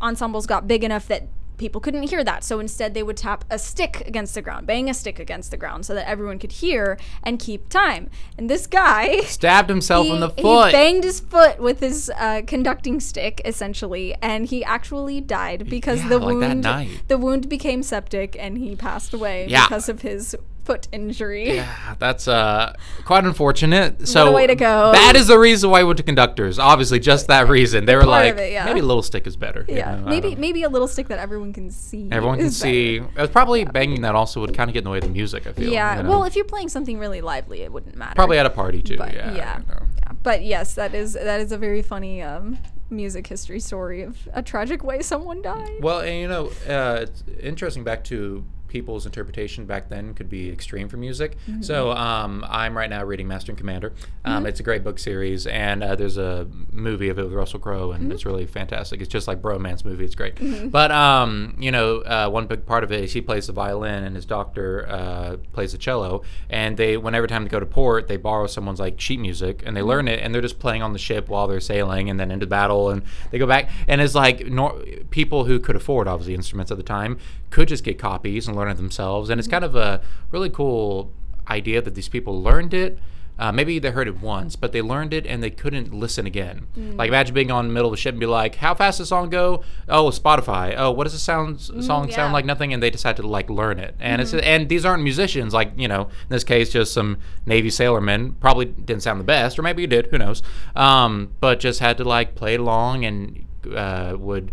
ensembles 0.00 0.46
got 0.46 0.68
big 0.68 0.84
enough 0.84 1.08
that 1.08 1.28
people 1.56 1.78
couldn't 1.78 2.04
hear 2.04 2.24
that. 2.24 2.42
So 2.42 2.58
instead, 2.58 2.94
they 2.94 3.02
would 3.02 3.18
tap 3.18 3.44
a 3.50 3.58
stick 3.58 4.02
against 4.06 4.34
the 4.34 4.40
ground, 4.40 4.66
bang 4.66 4.88
a 4.88 4.94
stick 4.94 5.18
against 5.18 5.50
the 5.50 5.58
ground 5.58 5.84
so 5.84 5.94
that 5.94 6.08
everyone 6.08 6.38
could 6.38 6.52
hear 6.52 6.96
and 7.22 7.38
keep 7.38 7.68
time. 7.68 8.08
And 8.38 8.48
this 8.48 8.66
guy. 8.66 9.20
stabbed 9.24 9.68
himself 9.68 10.06
He, 10.06 10.12
in 10.14 10.20
the 10.20 10.30
foot. 10.30 10.68
he 10.68 10.72
banged 10.72 11.04
his 11.04 11.20
foot 11.20 11.60
with 11.60 11.80
his 11.80 12.10
uh, 12.16 12.40
conducting 12.46 12.98
stick, 12.98 13.42
essentially, 13.44 14.14
and 14.22 14.46
he 14.46 14.64
actually 14.64 15.20
died 15.20 15.68
because 15.68 16.00
Yeah, 16.00 16.08
the 16.08 16.18
like 16.20 16.34
wound 16.36 16.62
night. 16.62 17.02
the 17.08 17.18
wound 17.18 17.50
became 17.50 17.82
septic 17.82 18.36
and 18.40 18.56
he 18.56 18.74
passed 18.74 19.12
away 19.12 19.46
Yeah. 19.46 19.66
because 19.66 19.90
of 19.90 20.00
his 20.00 20.34
foot 20.70 20.88
injury. 20.92 21.56
Yeah, 21.56 21.96
that's 21.98 22.28
uh 22.28 22.74
quite 23.04 23.24
unfortunate. 23.24 24.06
So 24.06 24.32
way 24.32 24.46
to 24.46 24.54
go. 24.54 24.92
That 24.92 25.16
is 25.16 25.26
the 25.26 25.38
reason 25.38 25.70
why 25.70 25.80
I 25.80 25.82
went 25.82 25.96
to 25.96 26.02
conductors. 26.02 26.58
Obviously, 26.58 27.00
just 27.00 27.26
that 27.26 27.48
reason. 27.48 27.84
They 27.86 27.96
were 27.96 28.02
Part 28.02 28.10
like, 28.10 28.36
it, 28.36 28.52
yeah. 28.52 28.64
maybe 28.64 28.80
a 28.80 28.84
little 28.84 29.02
stick 29.02 29.26
is 29.26 29.36
better. 29.36 29.64
you 29.68 29.76
Yeah, 29.76 29.96
know, 29.96 30.06
maybe 30.06 30.36
maybe 30.36 30.62
a 30.62 30.68
little 30.68 30.86
stick 30.88 31.08
that 31.08 31.18
everyone 31.18 31.52
can 31.52 31.70
see. 31.70 32.08
everyone 32.12 32.38
can 32.38 32.46
better. 32.46 32.54
see. 32.54 32.96
It 32.96 33.16
was 33.16 33.30
probably 33.30 33.64
banging 33.64 34.02
that 34.02 34.14
also 34.14 34.40
would 34.40 34.54
kind 34.54 34.70
of 34.70 34.74
get 34.74 34.80
in 34.80 34.84
the 34.84 34.90
way 34.90 34.98
of 34.98 35.04
the 35.04 35.10
music. 35.10 35.46
I 35.46 35.52
feel. 35.52 35.72
Yeah, 35.72 35.96
you 35.96 36.02
know? 36.04 36.10
well, 36.10 36.24
if 36.24 36.36
you're 36.36 36.44
playing 36.44 36.68
something 36.68 36.98
really 36.98 37.20
lively, 37.20 37.62
it 37.62 37.72
wouldn't 37.72 37.96
matter. 37.96 38.14
probably 38.14 38.38
at 38.38 38.46
a 38.46 38.50
party 38.50 38.80
too. 38.82 38.96
but 38.96 39.12
yeah. 39.12 39.34
yeah, 39.34 39.58
you 39.58 39.64
know. 39.66 39.82
yeah. 39.96 40.12
But 40.22 40.44
yes, 40.44 40.74
that 40.74 40.94
is 40.94 41.14
that 41.14 41.40
is 41.40 41.50
a 41.52 41.58
very 41.58 41.82
funny 41.82 42.22
um, 42.22 42.58
music 42.90 43.26
history 43.26 43.60
story 43.60 44.02
of 44.02 44.28
a 44.34 44.42
tragic 44.42 44.84
way 44.84 45.02
someone 45.02 45.42
died. 45.42 45.78
Well, 45.80 46.00
and 46.00 46.20
you 46.20 46.28
know, 46.28 46.46
uh, 46.68 47.00
it's 47.02 47.24
interesting 47.40 47.82
back 47.84 48.04
to 48.04 48.44
people's 48.70 49.04
interpretation 49.04 49.66
back 49.66 49.88
then 49.90 50.14
could 50.14 50.30
be 50.30 50.48
extreme 50.50 50.88
for 50.88 50.96
music. 50.96 51.36
Mm-hmm. 51.46 51.60
So 51.62 51.90
um, 51.90 52.44
I'm 52.48 52.74
right 52.76 52.88
now 52.88 53.04
reading 53.04 53.28
Master 53.28 53.52
and 53.52 53.58
Commander. 53.58 53.92
Um, 54.24 54.46
It's 54.46 54.60
a 54.60 54.62
great 54.62 54.82
book 54.84 54.98
series, 54.98 55.46
and 55.46 55.82
uh, 55.84 55.94
there's 55.96 56.16
a 56.16 56.46
movie 56.72 57.08
of 57.10 57.18
it 57.18 57.24
with 57.24 57.32
Russell 57.34 57.58
Crowe, 57.60 57.90
and 57.92 58.04
Mm-hmm. 58.04 58.12
it's 58.12 58.24
really 58.24 58.46
fantastic. 58.46 59.00
It's 59.02 59.10
just 59.12 59.28
like 59.28 59.42
Bromance 59.42 59.84
movie. 59.84 60.04
It's 60.06 60.14
great. 60.14 60.38
But 60.70 60.90
um, 60.90 61.54
you 61.58 61.70
know, 61.70 61.98
uh, 62.00 62.28
one 62.30 62.46
big 62.46 62.64
part 62.64 62.82
of 62.84 62.92
it 62.92 63.04
is 63.04 63.12
he 63.12 63.20
plays 63.20 63.46
the 63.48 63.52
violin, 63.52 64.04
and 64.04 64.14
his 64.16 64.24
doctor 64.24 64.88
uh, 64.88 65.36
plays 65.52 65.72
the 65.72 65.78
cello. 65.78 66.22
And 66.48 66.76
they, 66.76 66.96
whenever 66.96 67.26
time 67.26 67.44
to 67.44 67.50
go 67.50 67.60
to 67.60 67.66
port, 67.66 68.06
they 68.08 68.16
borrow 68.16 68.46
someone's 68.46 68.80
like 68.80 69.00
sheet 69.00 69.20
music, 69.20 69.62
and 69.66 69.76
they 69.76 69.82
learn 69.82 70.08
it, 70.08 70.20
and 70.22 70.32
they're 70.32 70.40
just 70.42 70.58
playing 70.60 70.82
on 70.82 70.92
the 70.92 70.98
ship 70.98 71.28
while 71.28 71.46
they're 71.48 71.60
sailing, 71.60 72.08
and 72.08 72.18
then 72.20 72.30
into 72.30 72.46
battle, 72.46 72.90
and 72.90 73.02
they 73.30 73.38
go 73.38 73.46
back. 73.46 73.68
And 73.88 74.00
it's 74.00 74.14
like 74.14 74.46
nor- 74.46 74.80
people 75.10 75.44
who 75.44 75.58
could 75.58 75.76
afford 75.76 76.08
obviously 76.08 76.34
instruments 76.34 76.70
at 76.70 76.76
the 76.76 76.84
time 76.84 77.18
could 77.50 77.68
just 77.68 77.84
get 77.84 77.98
copies 77.98 78.46
and 78.46 78.56
learn 78.56 78.68
it 78.68 78.76
themselves. 78.76 79.30
And 79.30 79.38
it's 79.38 79.48
kind 79.48 79.64
of 79.64 79.76
a 79.76 80.00
really 80.30 80.50
cool 80.50 81.12
idea 81.48 81.82
that 81.82 81.94
these 81.94 82.08
people 82.08 82.42
learned 82.42 82.74
it. 82.74 82.98
Uh, 83.38 83.50
maybe 83.50 83.78
they 83.78 83.90
heard 83.90 84.06
it 84.06 84.20
once, 84.20 84.54
but 84.54 84.72
they 84.72 84.82
learned 84.82 85.14
it 85.14 85.26
and 85.26 85.42
they 85.42 85.48
couldn't 85.48 85.94
listen 85.94 86.26
again. 86.26 86.66
Like 86.76 87.08
imagine 87.08 87.34
being 87.34 87.50
on 87.50 87.68
the 87.68 87.72
middle 87.72 87.88
of 87.88 87.92
the 87.92 87.96
ship 87.96 88.12
and 88.12 88.20
be 88.20 88.26
like, 88.26 88.56
"How 88.56 88.74
fast 88.74 88.98
does 88.98 89.06
the 89.06 89.14
song 89.14 89.30
go? 89.30 89.62
Oh, 89.88 90.10
Spotify. 90.10 90.74
Oh, 90.76 90.90
what 90.90 91.04
does 91.04 91.14
the 91.14 91.18
sound 91.18 91.58
song 91.58 92.10
yeah. 92.10 92.16
sound 92.16 92.34
like? 92.34 92.44
Nothing." 92.44 92.74
And 92.74 92.82
they 92.82 92.90
decide 92.90 93.16
to 93.16 93.26
like 93.26 93.48
learn 93.48 93.78
it. 93.78 93.96
And 93.98 94.20
it's 94.20 94.34
and 94.34 94.68
these 94.68 94.84
aren't 94.84 95.02
musicians. 95.02 95.54
Like 95.54 95.72
you 95.74 95.88
know, 95.88 96.02
in 96.02 96.28
this 96.28 96.44
case, 96.44 96.68
just 96.70 96.92
some 96.92 97.16
Navy 97.46 97.70
sailormen. 97.70 98.38
Probably 98.40 98.66
didn't 98.66 99.02
sound 99.02 99.18
the 99.18 99.24
best, 99.24 99.58
or 99.58 99.62
maybe 99.62 99.80
you 99.80 99.88
did. 99.88 100.08
Who 100.08 100.18
knows? 100.18 100.42
Um, 100.76 101.30
but 101.40 101.60
just 101.60 101.80
had 101.80 101.96
to 101.96 102.04
like 102.04 102.34
play 102.34 102.56
along 102.56 103.06
and 103.06 103.46
uh, 103.74 104.16
would 104.18 104.52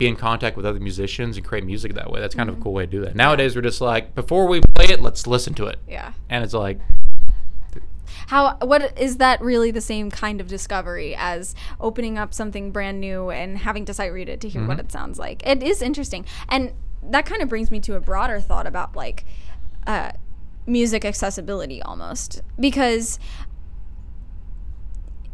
be 0.00 0.08
in 0.08 0.16
contact 0.16 0.56
with 0.56 0.64
other 0.64 0.80
musicians 0.80 1.36
and 1.36 1.46
create 1.46 1.64
music 1.64 1.92
that 1.94 2.10
way. 2.10 2.20
That's 2.20 2.34
kind 2.34 2.48
of 2.48 2.58
a 2.58 2.60
cool 2.60 2.72
way 2.72 2.86
to 2.86 2.90
do 2.90 3.02
that. 3.02 3.14
Nowadays, 3.14 3.54
we're 3.54 3.62
just 3.62 3.82
like, 3.82 4.14
before 4.14 4.48
we 4.48 4.62
play 4.74 4.86
it, 4.86 5.02
let's 5.02 5.26
listen 5.26 5.52
to 5.54 5.66
it. 5.66 5.78
Yeah. 5.86 6.14
And 6.30 6.42
it's 6.42 6.54
like, 6.54 6.80
How 8.28 8.56
what 8.62 8.98
is 8.98 9.18
that 9.18 9.42
really 9.42 9.70
the 9.70 9.82
same 9.82 10.10
kind 10.10 10.40
of 10.40 10.48
discovery 10.48 11.14
as 11.16 11.54
opening 11.80 12.16
up 12.16 12.32
something 12.32 12.72
brand 12.72 12.98
new 12.98 13.30
and 13.30 13.58
having 13.58 13.84
to 13.84 13.94
sight 13.94 14.12
read 14.12 14.30
it 14.30 14.40
to 14.40 14.48
hear 14.48 14.66
what 14.66 14.80
it 14.80 14.90
sounds 14.90 15.18
like? 15.18 15.46
It 15.46 15.62
is 15.62 15.82
interesting, 15.82 16.24
and 16.48 16.72
that 17.02 17.26
kind 17.26 17.42
of 17.42 17.50
brings 17.50 17.70
me 17.70 17.78
to 17.80 17.94
a 17.94 18.00
broader 18.00 18.40
thought 18.40 18.66
about 18.66 18.96
like 18.96 19.26
uh, 19.86 20.12
music 20.66 21.04
accessibility 21.04 21.82
almost 21.82 22.42
because 22.58 23.18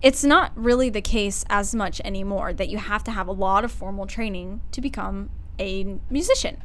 it's 0.06 0.22
not 0.22 0.52
really 0.54 0.88
the 0.88 1.02
case 1.02 1.44
as 1.50 1.74
much 1.74 2.00
anymore 2.04 2.52
that 2.52 2.68
you 2.68 2.78
have 2.78 3.02
to 3.02 3.10
have 3.10 3.26
a 3.26 3.32
lot 3.32 3.64
of 3.64 3.72
formal 3.72 4.06
training 4.06 4.60
to 4.70 4.80
become 4.80 5.28
a 5.58 5.98
musician. 6.08 6.62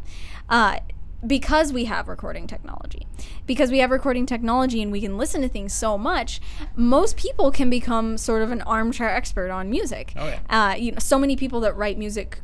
Uh, 0.47 0.77
because 1.25 1.73
we 1.73 1.86
have 1.86 2.08
recording 2.08 2.45
technology, 2.45 3.08
because 3.47 3.71
we 3.71 3.80
have 3.80 3.89
recording 3.89 4.27
technology 4.27 4.80
and 4.80 4.91
we 4.91 5.01
can 5.01 5.17
listen 5.17 5.41
to 5.41 5.49
things 5.49 5.73
so 5.73 5.97
much, 5.97 6.39
most 6.75 7.17
people 7.17 7.49
can 7.49 7.67
become 7.67 8.15
sort 8.15 8.43
of 8.43 8.51
an 8.51 8.62
armchair 8.62 9.10
expert 9.10 9.49
on 9.49 9.71
music. 9.71 10.13
Oh, 10.15 10.27
yeah. 10.27 10.39
Uh, 10.47 10.75
you 10.75 10.91
know, 10.91 10.99
so 10.99 11.17
many 11.17 11.36
people 11.36 11.62
that 11.62 11.75
write 11.75 11.97
music 11.97 12.41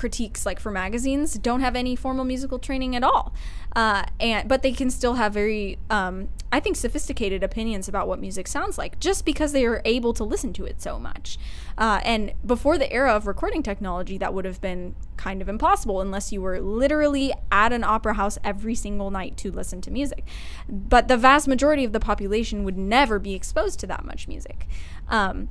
critiques 0.00 0.46
like 0.46 0.58
for 0.58 0.70
magazines 0.70 1.34
don't 1.34 1.60
have 1.60 1.76
any 1.76 1.94
formal 1.94 2.24
musical 2.24 2.58
training 2.58 2.96
at 2.96 3.04
all. 3.04 3.34
Uh, 3.76 4.02
and 4.18 4.48
but 4.48 4.62
they 4.62 4.72
can 4.72 4.88
still 4.88 5.14
have 5.14 5.32
very 5.32 5.78
um, 5.90 6.28
i 6.50 6.58
think 6.58 6.74
sophisticated 6.74 7.44
opinions 7.44 7.86
about 7.86 8.08
what 8.08 8.18
music 8.18 8.48
sounds 8.48 8.76
like 8.78 8.98
just 8.98 9.24
because 9.24 9.52
they 9.52 9.64
are 9.64 9.80
able 9.84 10.12
to 10.12 10.24
listen 10.24 10.54
to 10.54 10.64
it 10.64 10.80
so 10.80 10.98
much. 10.98 11.38
Uh, 11.76 12.00
and 12.02 12.32
before 12.46 12.78
the 12.78 12.90
era 12.90 13.12
of 13.12 13.26
recording 13.26 13.62
technology 13.62 14.16
that 14.16 14.32
would 14.32 14.46
have 14.46 14.60
been 14.62 14.94
kind 15.18 15.42
of 15.42 15.50
impossible 15.50 16.00
unless 16.00 16.32
you 16.32 16.40
were 16.40 16.58
literally 16.60 17.30
at 17.52 17.70
an 17.70 17.84
opera 17.84 18.14
house 18.14 18.38
every 18.42 18.74
single 18.74 19.10
night 19.10 19.36
to 19.36 19.52
listen 19.52 19.82
to 19.82 19.90
music. 19.90 20.24
But 20.66 21.08
the 21.08 21.18
vast 21.18 21.46
majority 21.46 21.84
of 21.84 21.92
the 21.92 22.00
population 22.00 22.64
would 22.64 22.78
never 22.78 23.18
be 23.18 23.34
exposed 23.34 23.78
to 23.80 23.86
that 23.88 24.06
much 24.06 24.26
music. 24.26 24.66
Um, 25.08 25.50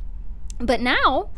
but 0.59 0.81
now 0.81 1.29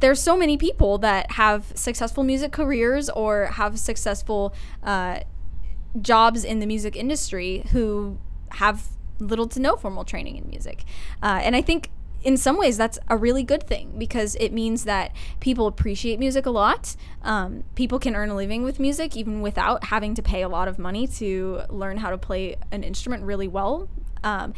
there's 0.00 0.20
so 0.20 0.36
many 0.36 0.56
people 0.56 0.98
that 0.98 1.32
have 1.32 1.72
successful 1.74 2.24
music 2.24 2.52
careers 2.52 3.08
or 3.10 3.46
have 3.46 3.78
successful 3.78 4.54
uh, 4.82 5.20
jobs 6.00 6.44
in 6.44 6.58
the 6.58 6.66
music 6.66 6.96
industry 6.96 7.64
who 7.72 8.18
have 8.52 8.88
little 9.18 9.46
to 9.46 9.60
no 9.60 9.76
formal 9.76 10.04
training 10.04 10.36
in 10.36 10.48
music. 10.48 10.84
Uh, 11.22 11.40
and 11.42 11.54
I 11.54 11.62
think 11.62 11.90
in 12.22 12.36
some 12.36 12.58
ways 12.58 12.76
that's 12.76 12.98
a 13.08 13.16
really 13.16 13.42
good 13.42 13.62
thing 13.62 13.94
because 13.96 14.34
it 14.36 14.52
means 14.52 14.84
that 14.84 15.12
people 15.40 15.66
appreciate 15.66 16.18
music 16.18 16.46
a 16.46 16.50
lot. 16.50 16.96
Um, 17.22 17.64
people 17.74 17.98
can 17.98 18.14
earn 18.14 18.30
a 18.30 18.34
living 18.34 18.62
with 18.62 18.78
music 18.78 19.16
even 19.16 19.40
without 19.40 19.84
having 19.84 20.14
to 20.14 20.22
pay 20.22 20.42
a 20.42 20.48
lot 20.48 20.68
of 20.68 20.78
money 20.78 21.06
to 21.06 21.62
learn 21.68 21.98
how 21.98 22.10
to 22.10 22.18
play 22.18 22.56
an 22.72 22.82
instrument 22.82 23.24
really 23.24 23.48
well. 23.48 23.88
Um, 24.22 24.54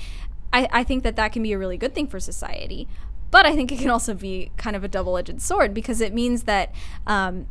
I, 0.52 0.68
I 0.72 0.84
think 0.84 1.02
that 1.04 1.16
that 1.16 1.32
can 1.32 1.42
be 1.42 1.52
a 1.52 1.58
really 1.58 1.76
good 1.76 1.94
thing 1.94 2.06
for 2.06 2.20
society. 2.20 2.88
But 3.32 3.44
I 3.46 3.56
think 3.56 3.72
it 3.72 3.80
can 3.80 3.90
also 3.90 4.14
be 4.14 4.52
kind 4.56 4.76
of 4.76 4.84
a 4.84 4.88
double 4.88 5.16
edged 5.18 5.40
sword 5.42 5.74
because 5.74 6.00
it 6.00 6.14
means 6.14 6.44
that 6.44 6.72
um, 7.06 7.46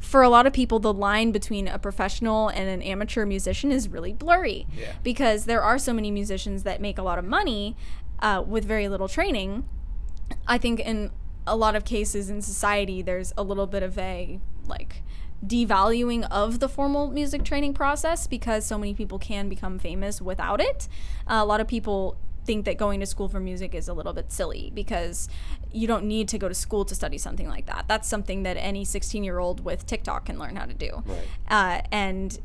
for 0.00 0.22
a 0.22 0.28
lot 0.28 0.46
of 0.46 0.52
people, 0.52 0.78
the 0.78 0.92
line 0.92 1.32
between 1.32 1.66
a 1.68 1.78
professional 1.78 2.48
and 2.48 2.68
an 2.68 2.82
amateur 2.82 3.24
musician 3.24 3.72
is 3.72 3.88
really 3.88 4.12
blurry 4.12 4.66
Yeah. 4.76 4.92
because 5.02 5.46
there 5.46 5.62
are 5.62 5.78
so 5.78 5.92
many 5.94 6.10
musicians 6.10 6.62
that 6.64 6.80
make 6.80 6.98
a 6.98 7.02
lot 7.02 7.18
of 7.18 7.24
money 7.24 7.76
uh, 8.20 8.42
with 8.46 8.64
very 8.64 8.88
little 8.88 9.08
training. 9.08 9.66
I 10.46 10.58
think 10.58 10.80
in 10.80 11.10
a 11.46 11.56
lot 11.56 11.74
of 11.74 11.84
cases 11.84 12.28
in 12.28 12.42
society, 12.42 13.00
there's 13.00 13.32
a 13.38 13.42
little 13.42 13.66
bit 13.66 13.82
of 13.82 13.96
a 13.96 14.40
like 14.66 15.02
devaluing 15.46 16.26
of 16.30 16.58
the 16.58 16.68
formal 16.68 17.08
music 17.08 17.44
training 17.44 17.72
process 17.72 18.26
because 18.26 18.66
so 18.66 18.76
many 18.76 18.92
people 18.92 19.18
can 19.20 19.48
become 19.48 19.78
famous 19.78 20.20
without 20.20 20.60
it. 20.60 20.88
Uh, 21.28 21.34
a 21.34 21.46
lot 21.46 21.60
of 21.60 21.68
people 21.68 22.16
think 22.48 22.64
that 22.64 22.78
going 22.78 22.98
to 22.98 23.04
school 23.04 23.28
for 23.28 23.40
music 23.40 23.74
is 23.74 23.88
a 23.88 23.92
little 23.92 24.14
bit 24.14 24.32
silly 24.32 24.72
because 24.74 25.28
you 25.70 25.86
don't 25.86 26.06
need 26.06 26.26
to 26.28 26.38
go 26.38 26.48
to 26.48 26.54
school 26.54 26.82
to 26.82 26.94
study 26.94 27.18
something 27.18 27.46
like 27.46 27.66
that. 27.66 27.84
That's 27.88 28.08
something 28.08 28.42
that 28.44 28.56
any 28.56 28.86
16 28.86 29.22
year 29.22 29.38
old 29.38 29.62
with 29.66 29.84
TikTok 29.84 30.24
can 30.24 30.38
learn 30.38 30.56
how 30.56 30.64
to 30.64 30.72
do. 30.72 31.02
Right. 31.04 31.26
Uh, 31.46 31.82
and 31.92 32.38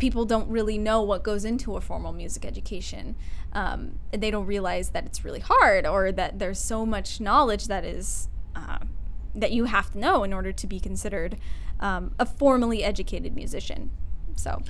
people 0.00 0.24
don't 0.24 0.48
really 0.48 0.76
know 0.76 1.02
what 1.02 1.22
goes 1.22 1.44
into 1.44 1.76
a 1.76 1.80
formal 1.80 2.12
music 2.12 2.44
education. 2.44 3.14
Um, 3.52 4.00
they 4.10 4.32
don't 4.32 4.46
realize 4.46 4.90
that 4.90 5.06
it's 5.06 5.24
really 5.24 5.38
hard 5.38 5.86
or 5.86 6.10
that 6.10 6.40
there's 6.40 6.58
so 6.58 6.84
much 6.84 7.20
knowledge 7.20 7.68
that 7.68 7.84
is 7.84 8.28
uh, 8.56 8.78
that 9.36 9.52
you 9.52 9.66
have 9.66 9.92
to 9.92 9.98
know 10.00 10.24
in 10.24 10.32
order 10.32 10.50
to 10.50 10.66
be 10.66 10.80
considered 10.80 11.38
um, 11.78 12.12
a 12.18 12.26
formally 12.26 12.82
educated 12.82 13.36
musician. 13.36 13.92
So, 14.34 14.62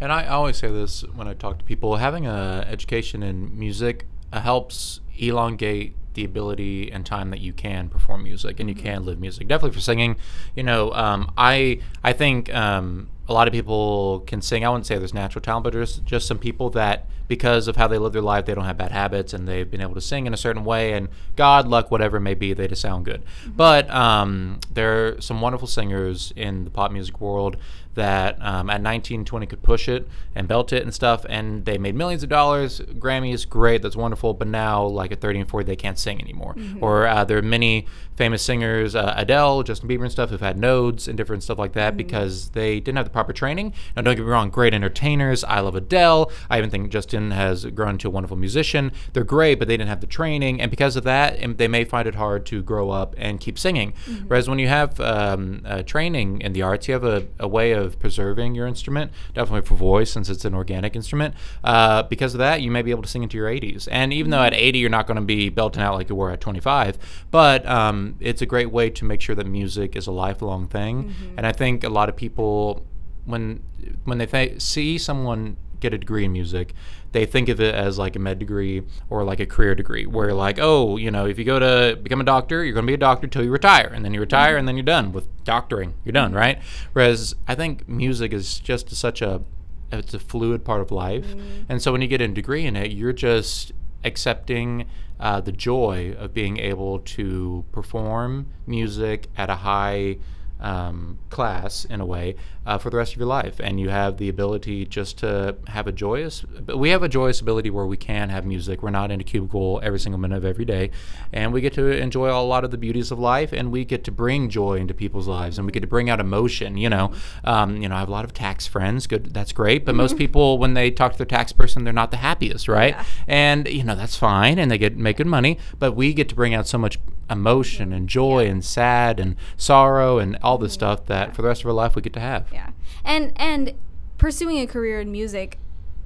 And 0.00 0.10
I 0.12 0.26
always 0.26 0.56
say 0.56 0.66
this 0.66 1.02
when 1.14 1.28
I 1.28 1.34
talk 1.34 1.58
to 1.58 1.64
people: 1.64 1.94
having 1.98 2.26
an 2.26 2.64
education 2.64 3.22
in 3.22 3.56
music 3.56 4.08
helps 4.40 5.00
elongate 5.18 5.94
the 6.14 6.24
ability 6.24 6.90
and 6.92 7.06
time 7.06 7.30
that 7.30 7.40
you 7.40 7.52
can 7.52 7.88
perform 7.88 8.22
music 8.22 8.60
and 8.60 8.68
you 8.68 8.74
can 8.74 9.04
live 9.04 9.18
music. 9.18 9.48
Definitely 9.48 9.74
for 9.74 9.80
singing, 9.80 10.16
you 10.54 10.62
know, 10.62 10.92
um, 10.92 11.32
I 11.36 11.80
I 12.02 12.12
think 12.12 12.52
um, 12.54 13.08
a 13.28 13.32
lot 13.32 13.48
of 13.48 13.52
people 13.52 14.20
can 14.26 14.42
sing. 14.42 14.64
I 14.64 14.68
wouldn't 14.68 14.86
say 14.86 14.98
there's 14.98 15.14
natural 15.14 15.42
talent, 15.42 15.64
but 15.64 15.72
there's 15.72 15.98
just 15.98 16.26
some 16.26 16.38
people 16.38 16.70
that 16.70 17.06
because 17.32 17.66
of 17.66 17.76
how 17.76 17.88
they 17.88 17.96
live 17.96 18.12
their 18.12 18.20
life, 18.20 18.44
they 18.44 18.54
don't 18.54 18.66
have 18.66 18.76
bad 18.76 18.92
habits 18.92 19.32
and 19.32 19.48
they've 19.48 19.70
been 19.70 19.80
able 19.80 19.94
to 19.94 20.02
sing 20.02 20.26
in 20.26 20.34
a 20.34 20.36
certain 20.36 20.66
way. 20.66 20.92
And 20.92 21.08
God, 21.34 21.66
luck, 21.66 21.90
whatever 21.90 22.18
it 22.18 22.20
may 22.20 22.34
be, 22.34 22.52
they 22.52 22.68
just 22.68 22.82
sound 22.82 23.06
good. 23.06 23.22
But 23.46 23.88
um, 23.88 24.60
there 24.70 25.06
are 25.06 25.20
some 25.22 25.40
wonderful 25.40 25.66
singers 25.66 26.34
in 26.36 26.64
the 26.64 26.70
pop 26.70 26.92
music 26.92 27.22
world 27.22 27.56
that 27.94 28.36
um, 28.40 28.70
at 28.70 28.80
19, 28.80 29.24
20 29.24 29.46
could 29.46 29.62
push 29.62 29.88
it 29.88 30.08
and 30.34 30.48
belt 30.48 30.72
it 30.72 30.82
and 30.82 30.94
stuff, 30.94 31.26
and 31.28 31.64
they 31.64 31.76
made 31.76 31.94
millions 31.94 32.22
of 32.22 32.28
dollars. 32.28 32.80
Grammys, 32.80 33.48
great, 33.48 33.82
that's 33.82 33.96
wonderful. 33.96 34.34
But 34.34 34.48
now, 34.48 34.82
like 34.84 35.12
at 35.12 35.20
30 35.20 35.40
and 35.40 35.48
40, 35.48 35.66
they 35.66 35.76
can't 35.76 35.98
sing 35.98 36.20
anymore. 36.20 36.54
Or 36.80 37.06
uh, 37.06 37.24
there 37.24 37.38
are 37.38 37.42
many 37.42 37.86
famous 38.16 38.42
singers, 38.42 38.94
uh, 38.94 39.14
Adele, 39.16 39.62
Justin 39.62 39.88
Bieber, 39.88 40.02
and 40.02 40.12
stuff, 40.12 40.30
who've 40.30 40.40
had 40.40 40.56
nodes 40.56 41.06
and 41.06 41.16
different 41.16 41.42
stuff 41.42 41.58
like 41.58 41.72
that 41.74 41.96
because 41.96 42.50
they 42.50 42.80
didn't 42.80 42.96
have 42.96 43.06
the 43.06 43.10
proper 43.10 43.32
training. 43.32 43.74
Now, 43.94 44.02
don't 44.02 44.16
get 44.16 44.24
me 44.24 44.30
wrong, 44.30 44.50
great 44.50 44.74
entertainers. 44.74 45.44
I 45.44 45.60
love 45.60 45.74
Adele. 45.74 46.30
I 46.48 46.58
even 46.58 46.70
think 46.70 46.90
Justin 46.90 47.21
has 47.30 47.64
grown 47.66 47.90
into 47.90 48.08
a 48.08 48.10
wonderful 48.10 48.36
musician. 48.36 48.92
They're 49.12 49.24
great, 49.24 49.58
but 49.58 49.68
they 49.68 49.76
didn't 49.76 49.88
have 49.88 50.00
the 50.00 50.06
training, 50.06 50.60
and 50.60 50.70
because 50.70 50.96
of 50.96 51.04
that, 51.04 51.58
they 51.58 51.68
may 51.68 51.84
find 51.84 52.08
it 52.08 52.14
hard 52.14 52.44
to 52.46 52.62
grow 52.62 52.90
up 52.90 53.14
and 53.16 53.40
keep 53.40 53.58
singing. 53.58 53.94
Whereas 54.26 54.48
when 54.48 54.58
you 54.58 54.68
have 54.68 54.98
um, 55.00 55.62
uh, 55.64 55.82
training 55.82 56.40
in 56.40 56.52
the 56.52 56.62
arts, 56.62 56.88
you 56.88 56.94
have 56.94 57.04
a, 57.04 57.26
a 57.38 57.48
way 57.48 57.72
of 57.72 57.98
preserving 57.98 58.54
your 58.54 58.66
instrument, 58.66 59.12
definitely 59.34 59.66
for 59.66 59.74
voice, 59.74 60.10
since 60.10 60.28
it's 60.28 60.44
an 60.44 60.54
organic 60.54 60.96
instrument. 60.96 61.34
Uh, 61.64 62.02
because 62.02 62.34
of 62.34 62.38
that, 62.38 62.62
you 62.62 62.70
may 62.70 62.82
be 62.82 62.90
able 62.90 63.02
to 63.02 63.08
sing 63.08 63.22
into 63.22 63.36
your 63.36 63.48
80s. 63.48 63.88
And 63.90 64.12
even 64.12 64.30
though 64.30 64.42
at 64.42 64.54
80 64.54 64.78
you're 64.78 64.90
not 64.90 65.06
going 65.06 65.16
to 65.16 65.22
be 65.22 65.48
belting 65.48 65.82
out 65.82 65.94
like 65.94 66.08
you 66.08 66.16
were 66.16 66.30
at 66.30 66.40
25, 66.40 66.98
but 67.30 67.66
um, 67.68 68.16
it's 68.20 68.42
a 68.42 68.46
great 68.46 68.70
way 68.70 68.90
to 68.90 69.04
make 69.04 69.20
sure 69.20 69.34
that 69.34 69.46
music 69.46 69.96
is 69.96 70.06
a 70.06 70.12
lifelong 70.12 70.66
thing. 70.66 71.14
And 71.36 71.46
I 71.46 71.52
think 71.52 71.84
a 71.84 71.88
lot 71.88 72.08
of 72.08 72.16
people 72.16 72.84
when 73.24 73.62
when 74.04 74.18
they 74.18 74.26
th- 74.26 74.60
see 74.60 74.98
someone 74.98 75.56
get 75.80 75.92
a 75.92 75.98
degree 75.98 76.24
in 76.24 76.32
music, 76.32 76.74
they 77.12 77.26
think 77.26 77.48
of 77.48 77.60
it 77.60 77.74
as 77.74 77.98
like 77.98 78.16
a 78.16 78.18
med 78.18 78.38
degree 78.38 78.82
or 79.08 79.22
like 79.22 79.40
a 79.40 79.46
career 79.46 79.74
degree, 79.74 80.06
where 80.06 80.32
like, 80.32 80.58
oh, 80.60 80.96
you 80.96 81.10
know, 81.10 81.26
if 81.26 81.38
you 81.38 81.44
go 81.44 81.58
to 81.58 81.96
become 82.02 82.20
a 82.20 82.24
doctor, 82.24 82.64
you're 82.64 82.74
going 82.74 82.86
to 82.86 82.90
be 82.90 82.94
a 82.94 82.98
doctor 82.98 83.26
till 83.26 83.44
you 83.44 83.50
retire, 83.50 83.90
and 83.92 84.04
then 84.04 84.14
you 84.14 84.20
retire, 84.20 84.56
and 84.56 84.66
then 84.66 84.76
you're 84.76 84.82
done 84.82 85.12
with 85.12 85.28
doctoring. 85.44 85.94
You're 86.04 86.12
done, 86.12 86.32
right? 86.32 86.58
Whereas 86.92 87.34
I 87.46 87.54
think 87.54 87.88
music 87.88 88.32
is 88.32 88.58
just 88.58 88.90
such 88.94 89.22
a 89.22 89.42
it's 89.90 90.14
a 90.14 90.18
fluid 90.18 90.64
part 90.64 90.80
of 90.80 90.90
life, 90.90 91.34
and 91.68 91.82
so 91.82 91.92
when 91.92 92.00
you 92.00 92.08
get 92.08 92.22
a 92.22 92.28
degree 92.28 92.64
in 92.64 92.76
it, 92.76 92.92
you're 92.92 93.12
just 93.12 93.72
accepting 94.04 94.86
uh, 95.20 95.40
the 95.40 95.52
joy 95.52 96.14
of 96.18 96.34
being 96.34 96.58
able 96.58 96.98
to 96.98 97.64
perform 97.72 98.46
music 98.66 99.28
at 99.36 99.50
a 99.50 99.56
high 99.56 100.16
um, 100.62 101.18
class 101.28 101.84
in 101.84 102.00
a 102.00 102.06
way 102.06 102.36
uh, 102.64 102.78
for 102.78 102.90
the 102.90 102.96
rest 102.96 103.12
of 103.12 103.18
your 103.18 103.26
life, 103.26 103.60
and 103.60 103.80
you 103.80 103.88
have 103.88 104.16
the 104.16 104.28
ability 104.28 104.86
just 104.86 105.18
to 105.18 105.56
have 105.66 105.88
a 105.88 105.92
joyous. 105.92 106.42
But 106.42 106.78
we 106.78 106.90
have 106.90 107.02
a 107.02 107.08
joyous 107.08 107.40
ability 107.40 107.70
where 107.70 107.84
we 107.84 107.96
can 107.96 108.30
have 108.30 108.46
music. 108.46 108.82
We're 108.82 108.90
not 108.90 109.10
in 109.10 109.20
a 109.20 109.24
cubicle 109.24 109.80
every 109.82 109.98
single 109.98 110.20
minute 110.20 110.36
of 110.36 110.44
every 110.44 110.64
day, 110.64 110.90
and 111.32 111.52
we 111.52 111.60
get 111.60 111.72
to 111.74 111.90
enjoy 111.90 112.30
a 112.30 112.38
lot 112.40 112.64
of 112.64 112.70
the 112.70 112.78
beauties 112.78 113.10
of 113.10 113.18
life, 113.18 113.52
and 113.52 113.72
we 113.72 113.84
get 113.84 114.04
to 114.04 114.12
bring 114.12 114.48
joy 114.48 114.74
into 114.74 114.94
people's 114.94 115.26
lives, 115.26 115.58
and 115.58 115.66
we 115.66 115.72
get 115.72 115.80
to 115.80 115.88
bring 115.88 116.08
out 116.08 116.20
emotion. 116.20 116.76
You 116.76 116.90
know, 116.90 117.12
um, 117.44 117.82
you 117.82 117.88
know, 117.88 117.96
I 117.96 117.98
have 117.98 118.08
a 118.08 118.12
lot 118.12 118.24
of 118.24 118.32
tax 118.32 118.66
friends. 118.66 119.08
Good, 119.08 119.34
that's 119.34 119.52
great. 119.52 119.84
But 119.84 119.96
most 119.96 120.16
people, 120.16 120.58
when 120.58 120.74
they 120.74 120.90
talk 120.92 121.12
to 121.12 121.18
their 121.18 121.26
tax 121.26 121.52
person, 121.52 121.82
they're 121.82 121.92
not 121.92 122.12
the 122.12 122.18
happiest, 122.18 122.68
right? 122.68 122.94
Yeah. 122.94 123.04
And 123.26 123.68
you 123.68 123.82
know 123.82 123.96
that's 123.96 124.16
fine, 124.16 124.60
and 124.60 124.70
they 124.70 124.78
get 124.78 124.96
make 124.96 125.16
good 125.16 125.26
money. 125.26 125.58
But 125.80 125.92
we 125.92 126.14
get 126.14 126.28
to 126.28 126.36
bring 126.36 126.54
out 126.54 126.68
so 126.68 126.78
much 126.78 127.00
emotion 127.30 127.92
and 127.92 128.08
joy 128.08 128.46
and 128.46 128.64
sad 128.64 129.18
and 129.20 129.36
sorrow 129.56 130.18
and 130.18 130.36
all 130.42 130.58
the 130.58 130.68
stuff 130.68 131.06
that 131.06 131.34
for 131.34 131.42
the 131.42 131.48
rest 131.48 131.62
of 131.62 131.66
our 131.66 131.72
life 131.72 131.94
we 131.96 132.02
get 132.02 132.12
to 132.14 132.20
have. 132.20 132.46
yeah. 132.52 132.70
And 133.04 133.32
and 133.36 133.72
pursuing 134.18 134.58
a 134.58 134.66
career 134.66 135.00
in 135.00 135.10
music 135.10 135.58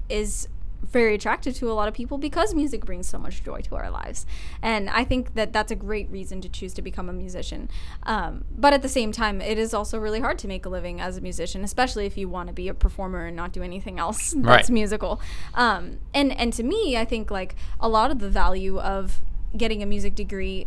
is 0.09 0.49
very 0.83 1.15
attractive 1.15 1.55
to 1.57 1.71
a 1.71 1.75
lot 1.75 1.89
of 1.89 1.95
people 1.95 2.17
because 2.17 2.55
music 2.55 2.85
brings 2.85 3.09
so 3.09 3.19
much 3.19 3.43
joy 3.43 3.61
to 3.61 3.75
our 3.75 3.91
lives. 3.91 4.25
And 4.63 4.89
I 4.89 5.03
think 5.05 5.35
that 5.35 5.53
that's 5.53 5.73
a 5.73 5.75
great 5.75 6.09
reason 6.11 6.41
to 6.43 6.49
choose 6.49 6.73
to 6.75 6.83
become 6.83 7.09
a 7.09 7.13
musician. 7.13 7.69
Um, 8.05 8.45
but 8.57 8.73
at 8.73 8.83
the 8.83 8.89
same 8.89 9.11
time, 9.11 9.41
it 9.41 9.59
is 9.59 9.75
also 9.75 9.99
really 9.99 10.21
hard 10.21 10.39
to 10.39 10.49
make 10.49 10.65
a 10.65 10.69
living 10.69 11.01
as 11.01 11.17
a 11.17 11.21
musician, 11.21 11.65
especially 11.65 12.07
if 12.07 12.17
you 12.17 12.29
want 12.29 12.47
to 12.49 12.53
be 12.53 12.69
a 12.69 12.75
performer 12.75 13.27
and 13.27 13.35
not 13.35 13.53
do 13.53 13.63
anything 13.63 13.99
else 13.99 14.31
that's 14.37 14.47
Right. 14.47 14.71
musical. 14.71 15.21
Um, 15.55 15.99
and 16.15 16.31
and 16.39 16.53
to 16.53 16.63
me, 16.63 16.97
I 16.97 17.05
think 17.05 17.31
like 17.33 17.57
a 17.81 17.89
lot 17.89 18.11
of 18.13 18.21
the 18.21 18.31
value 18.31 18.79
of 18.79 19.23
getting 19.57 19.83
a 19.83 19.87
music 19.87 20.15
degree 20.15 20.67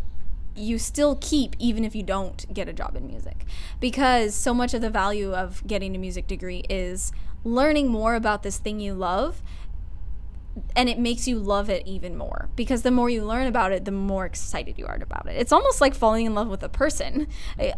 you 0.59 0.77
still 0.77 1.17
keep 1.19 1.55
even 1.59 1.83
if 1.83 1.95
you 1.95 2.03
don't 2.03 2.51
get 2.53 2.67
a 2.67 2.73
job 2.73 2.95
in 2.95 3.07
music. 3.07 3.45
Because 3.79 4.35
so 4.35 4.53
much 4.53 4.73
of 4.73 4.81
the 4.81 4.89
value 4.89 5.33
of 5.33 5.65
getting 5.65 5.95
a 5.95 5.99
music 5.99 6.27
degree 6.27 6.63
is 6.69 7.11
learning 7.43 7.87
more 7.87 8.15
about 8.15 8.43
this 8.43 8.57
thing 8.57 8.79
you 8.79 8.93
love 8.93 9.41
and 10.75 10.89
it 10.89 10.99
makes 10.99 11.27
you 11.27 11.39
love 11.39 11.69
it 11.69 11.85
even 11.85 12.17
more 12.17 12.49
because 12.55 12.81
the 12.81 12.91
more 12.91 13.09
you 13.09 13.23
learn 13.23 13.47
about 13.47 13.71
it 13.71 13.85
the 13.85 13.91
more 13.91 14.25
excited 14.25 14.77
you 14.77 14.85
are 14.85 14.97
about 15.01 15.27
it. 15.27 15.35
It's 15.37 15.51
almost 15.51 15.81
like 15.81 15.93
falling 15.93 16.25
in 16.25 16.35
love 16.35 16.47
with 16.47 16.63
a 16.63 16.69
person. 16.69 17.27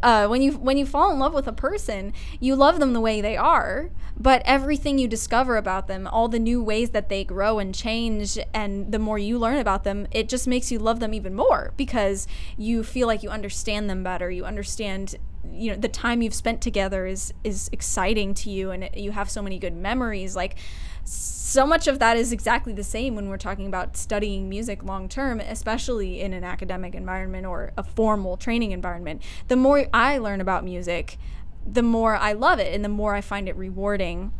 Uh, 0.03 0.27
when 0.27 0.41
you 0.41 0.53
when 0.53 0.77
you 0.77 0.85
fall 0.85 1.11
in 1.11 1.19
love 1.19 1.33
with 1.33 1.47
a 1.47 1.53
person 1.53 2.13
you 2.39 2.55
love 2.55 2.79
them 2.79 2.93
the 2.93 2.99
way 2.99 3.21
they 3.21 3.37
are 3.37 3.89
but 4.17 4.41
everything 4.45 4.97
you 4.97 5.07
discover 5.07 5.57
about 5.57 5.87
them 5.87 6.07
all 6.07 6.27
the 6.27 6.39
new 6.39 6.61
ways 6.63 6.91
that 6.91 7.09
they 7.09 7.23
grow 7.23 7.59
and 7.59 7.73
change 7.73 8.37
and 8.53 8.91
the 8.91 8.99
more 8.99 9.17
you 9.17 9.37
learn 9.37 9.57
about 9.57 9.83
them 9.83 10.07
it 10.11 10.29
just 10.29 10.47
makes 10.47 10.71
you 10.71 10.79
love 10.79 10.99
them 10.99 11.13
even 11.13 11.35
more 11.35 11.73
because 11.77 12.27
you 12.57 12.83
feel 12.83 13.07
like 13.07 13.23
you 13.23 13.29
understand 13.29 13.89
them 13.89 14.03
better. 14.03 14.29
You 14.29 14.45
understand 14.45 15.15
you 15.51 15.71
know 15.71 15.75
the 15.75 15.89
time 15.89 16.21
you've 16.21 16.35
spent 16.35 16.61
together 16.61 17.07
is 17.07 17.33
is 17.43 17.69
exciting 17.71 18.35
to 18.35 18.49
you 18.51 18.69
and 18.69 18.89
you 18.95 19.11
have 19.11 19.29
so 19.29 19.41
many 19.41 19.57
good 19.57 19.75
memories. 19.75 20.35
Like 20.35 20.55
so 21.03 21.65
much 21.65 21.87
of 21.87 21.99
that 21.99 22.15
is 22.15 22.31
exactly 22.31 22.73
the 22.73 22.83
same 22.83 23.15
when 23.15 23.27
we're 23.27 23.37
talking 23.37 23.67
about 23.67 23.97
studying 23.97 24.47
music 24.47 24.83
long 24.83 25.09
term 25.09 25.39
especially 25.39 26.21
in 26.21 26.33
an 26.33 26.43
academic 26.43 26.95
environment 26.95 27.45
or 27.45 27.71
a 27.77 27.83
formal 27.83 28.37
training 28.37 28.71
environment 28.71 29.21
the 29.47 29.55
more 29.55 29.85
i 29.93 30.17
learn 30.17 30.39
about 30.39 30.63
music 30.63 31.17
the 31.65 31.83
more 31.83 32.15
i 32.15 32.31
love 32.31 32.59
it 32.59 32.73
and 32.73 32.85
the 32.85 32.89
more 32.89 33.15
i 33.15 33.21
find 33.21 33.49
it 33.49 33.55
rewarding 33.55 34.31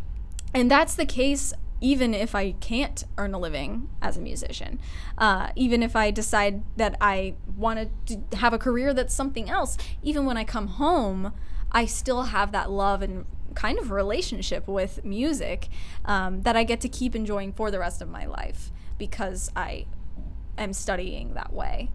and 0.54 0.70
that's 0.70 0.96
the 0.96 1.06
case 1.06 1.54
even 1.82 2.14
if 2.14 2.36
I 2.36 2.52
can't 2.52 3.04
earn 3.18 3.34
a 3.34 3.40
living 3.40 3.90
as 4.02 4.16
a 4.16 4.22
musician. 4.22 4.80
Uh, 5.18 5.50
even 5.56 5.82
if 5.82 5.96
I 5.96 6.12
decide 6.12 6.64
that 6.78 6.96
I 7.02 7.34
want 7.58 7.90
to 8.06 8.38
have 8.38 8.54
a 8.54 8.60
career 8.60 8.94
that's 8.94 9.14
something 9.14 9.50
else, 9.50 9.78
even 10.04 10.26
when 10.26 10.38
I 10.38 10.44
come 10.44 10.68
home, 10.68 11.34
I 11.72 11.86
still 11.86 12.24
have 12.24 12.52
that 12.52 12.70
love 12.70 13.02
and 13.02 13.26
kind 13.56 13.80
of 13.80 13.92
relationship 13.92 14.68
with 14.68 15.04
music 15.04 15.70
um, 16.06 16.42
that 16.44 16.56
I 16.56 16.64
get 16.64 16.82
to 16.82 16.90
keep 16.90 17.16
enjoying 17.16 17.54
for 17.54 17.72
the 17.72 17.80
rest 17.80 18.02
of 18.02 18.10
my 18.10 18.26
life 18.26 18.72
because 18.98 19.52
I 19.56 19.86
am 20.58 20.74
studying 20.74 21.34
that 21.34 21.54
way. 21.54 21.90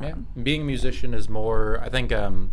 Yeah. 0.00 0.14
Being 0.42 0.62
a 0.62 0.64
musician 0.64 1.14
is 1.14 1.28
more, 1.28 1.80
I 1.82 1.88
think, 1.88 2.12
um, 2.12 2.52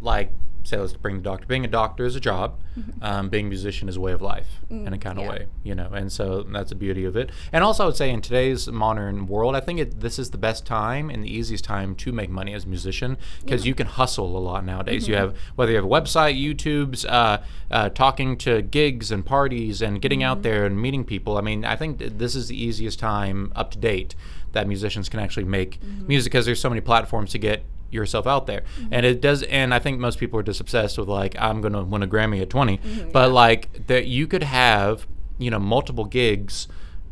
like 0.00 0.32
say 0.68 0.76
let's 0.78 0.92
bring 0.92 1.16
the 1.16 1.22
doctor. 1.22 1.46
Being 1.46 1.64
a 1.64 1.68
doctor 1.68 2.04
is 2.04 2.16
a 2.16 2.20
job. 2.20 2.58
Um, 3.02 3.28
being 3.28 3.46
a 3.46 3.48
musician 3.48 3.88
is 3.88 3.96
a 3.96 4.00
way 4.00 4.12
of 4.12 4.22
life 4.22 4.60
in 4.70 4.92
a 4.92 4.98
kind 4.98 5.18
of 5.18 5.24
yeah. 5.24 5.30
way, 5.30 5.46
you 5.64 5.74
know. 5.74 5.90
And 5.92 6.12
so 6.12 6.44
that's 6.44 6.68
the 6.68 6.76
beauty 6.76 7.04
of 7.04 7.16
it. 7.16 7.30
And 7.52 7.64
also, 7.64 7.82
I 7.82 7.86
would 7.86 7.96
say 7.96 8.10
in 8.10 8.20
today's 8.20 8.68
modern 8.68 9.26
world, 9.26 9.56
I 9.56 9.60
think 9.60 9.80
it, 9.80 10.00
this 10.00 10.18
is 10.18 10.30
the 10.30 10.38
best 10.38 10.64
time 10.64 11.10
and 11.10 11.24
the 11.24 11.34
easiest 11.34 11.64
time 11.64 11.96
to 11.96 12.12
make 12.12 12.30
money 12.30 12.54
as 12.54 12.64
a 12.64 12.68
musician 12.68 13.16
because 13.40 13.66
you 13.66 13.74
can 13.74 13.86
hustle 13.86 14.36
a 14.36 14.38
lot 14.38 14.64
nowadays. 14.64 15.08
You 15.08 15.16
have 15.16 15.36
whether 15.56 15.72
you 15.72 15.76
have 15.76 15.84
a 15.84 15.88
website, 15.88 16.40
YouTube's, 16.40 17.04
uh, 17.04 17.42
uh, 17.70 17.88
talking 17.90 18.36
to 18.38 18.62
gigs 18.62 19.10
and 19.10 19.26
parties 19.26 19.82
and 19.82 20.00
getting 20.00 20.22
out 20.22 20.42
there 20.42 20.64
and 20.64 20.80
meeting 20.80 21.04
people. 21.04 21.36
I 21.36 21.40
mean, 21.40 21.64
I 21.64 21.74
think 21.74 21.98
th- 21.98 22.12
this 22.16 22.34
is 22.34 22.48
the 22.48 22.62
easiest 22.62 22.98
time 22.98 23.52
up 23.56 23.72
to 23.72 23.78
date 23.78 24.14
that 24.52 24.66
musicians 24.66 25.08
can 25.08 25.20
actually 25.20 25.44
make 25.44 25.82
music 25.82 26.32
because 26.32 26.46
there's 26.46 26.60
so 26.60 26.68
many 26.68 26.80
platforms 26.80 27.32
to 27.32 27.38
get 27.38 27.64
yourself 27.90 28.26
out 28.26 28.46
there. 28.46 28.60
Mm-hmm. 28.60 28.94
And 28.94 29.06
it 29.06 29.20
does 29.20 29.42
and 29.44 29.74
i 29.74 29.78
think 29.78 29.98
most 29.98 30.18
people 30.18 30.38
are 30.38 30.42
just 30.42 30.60
obsessed 30.60 30.98
with 30.98 31.08
like 31.08 31.34
i'm 31.38 31.60
gonna 31.60 31.82
win 31.82 32.02
a 32.02 32.06
grammy 32.06 32.40
at 32.40 32.50
20 32.50 32.78
mm-hmm, 32.78 33.10
but 33.10 33.30
like 33.30 33.86
that 33.86 34.06
you 34.06 34.26
could 34.26 34.42
have 34.42 35.06
you 35.38 35.50
know 35.50 35.58
multiple 35.58 36.04
gigs 36.04 36.68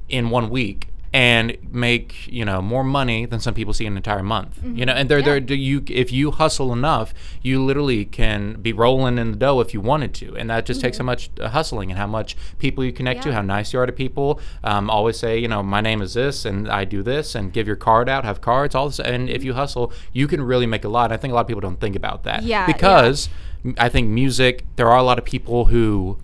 in 0.08 0.30
one 0.30 0.50
week 0.50 0.88
and 1.12 1.56
make 1.70 2.26
you 2.26 2.44
know 2.44 2.60
more 2.60 2.84
money 2.84 3.24
than 3.26 3.40
some 3.40 3.54
people 3.54 3.72
see 3.72 3.86
in 3.86 3.92
an 3.92 3.96
entire 3.96 4.22
month 4.22 4.58
you 4.74 4.84
know? 4.84 4.92
And 4.92 5.08
they're 5.08 5.18
Yeah. 5.20 5.38
they're 5.40 5.56
you 5.56 5.82
if 5.88 6.12
you 6.12 6.30
hustle 6.32 6.72
enough 6.72 7.14
you 7.42 7.62
literally 7.64 8.04
can 8.04 8.54
be 8.60 8.72
rolling 8.72 9.16
in 9.18 9.30
the 9.32 9.36
dough 9.36 9.60
if 9.60 9.72
you 9.72 9.80
wanted 9.80 10.12
to 10.14 10.36
and 10.36 10.50
that 10.50 10.66
just 10.66 10.80
takes 10.80 10.98
how 10.98 11.04
much 11.04 11.30
uh, 11.40 11.48
hustling 11.48 11.90
and 11.90 11.98
how 11.98 12.06
much 12.06 12.36
people 12.58 12.84
you 12.84 12.92
connect 12.92 13.22
to 13.22 13.32
how 13.32 13.42
nice 13.42 13.72
you 13.72 13.78
are 13.80 13.86
to 13.86 13.92
people. 13.92 14.40
Um, 14.64 14.90
always 14.90 15.16
say 15.18 15.38
you 15.38 15.48
know 15.48 15.62
my 15.62 15.80
name 15.80 16.02
is 16.02 16.14
this 16.14 16.44
and 16.44 16.68
i 16.68 16.84
do 16.84 17.02
this 17.02 17.34
and 17.34 17.52
give 17.52 17.66
your 17.66 17.76
card 17.76 18.08
out 18.08 18.24
have 18.24 18.40
cards 18.40 18.74
all 18.74 18.88
this 18.88 18.98
and 19.00 19.30
if 19.30 19.42
you 19.44 19.54
hustle 19.54 19.92
you 20.12 20.26
can 20.26 20.42
really 20.42 20.66
make 20.66 20.84
a 20.84 20.88
lot. 20.88 21.12
I 21.12 21.16
think 21.16 21.32
a 21.32 21.34
lot 21.34 21.42
of 21.42 21.46
people 21.46 21.60
don't 21.60 21.80
think 21.80 21.96
about 21.96 22.24
that 22.24 22.42
Yeah, 22.42 22.60
yeah. 22.60 22.66
because 22.66 23.28
m- 23.64 23.74
i 23.78 23.88
think 23.88 24.08
music 24.08 24.64
there 24.76 24.88
are 24.90 24.98
a 24.98 25.02
lot 25.02 25.18
of 25.18 25.24
people 25.24 25.66
who 25.66 26.18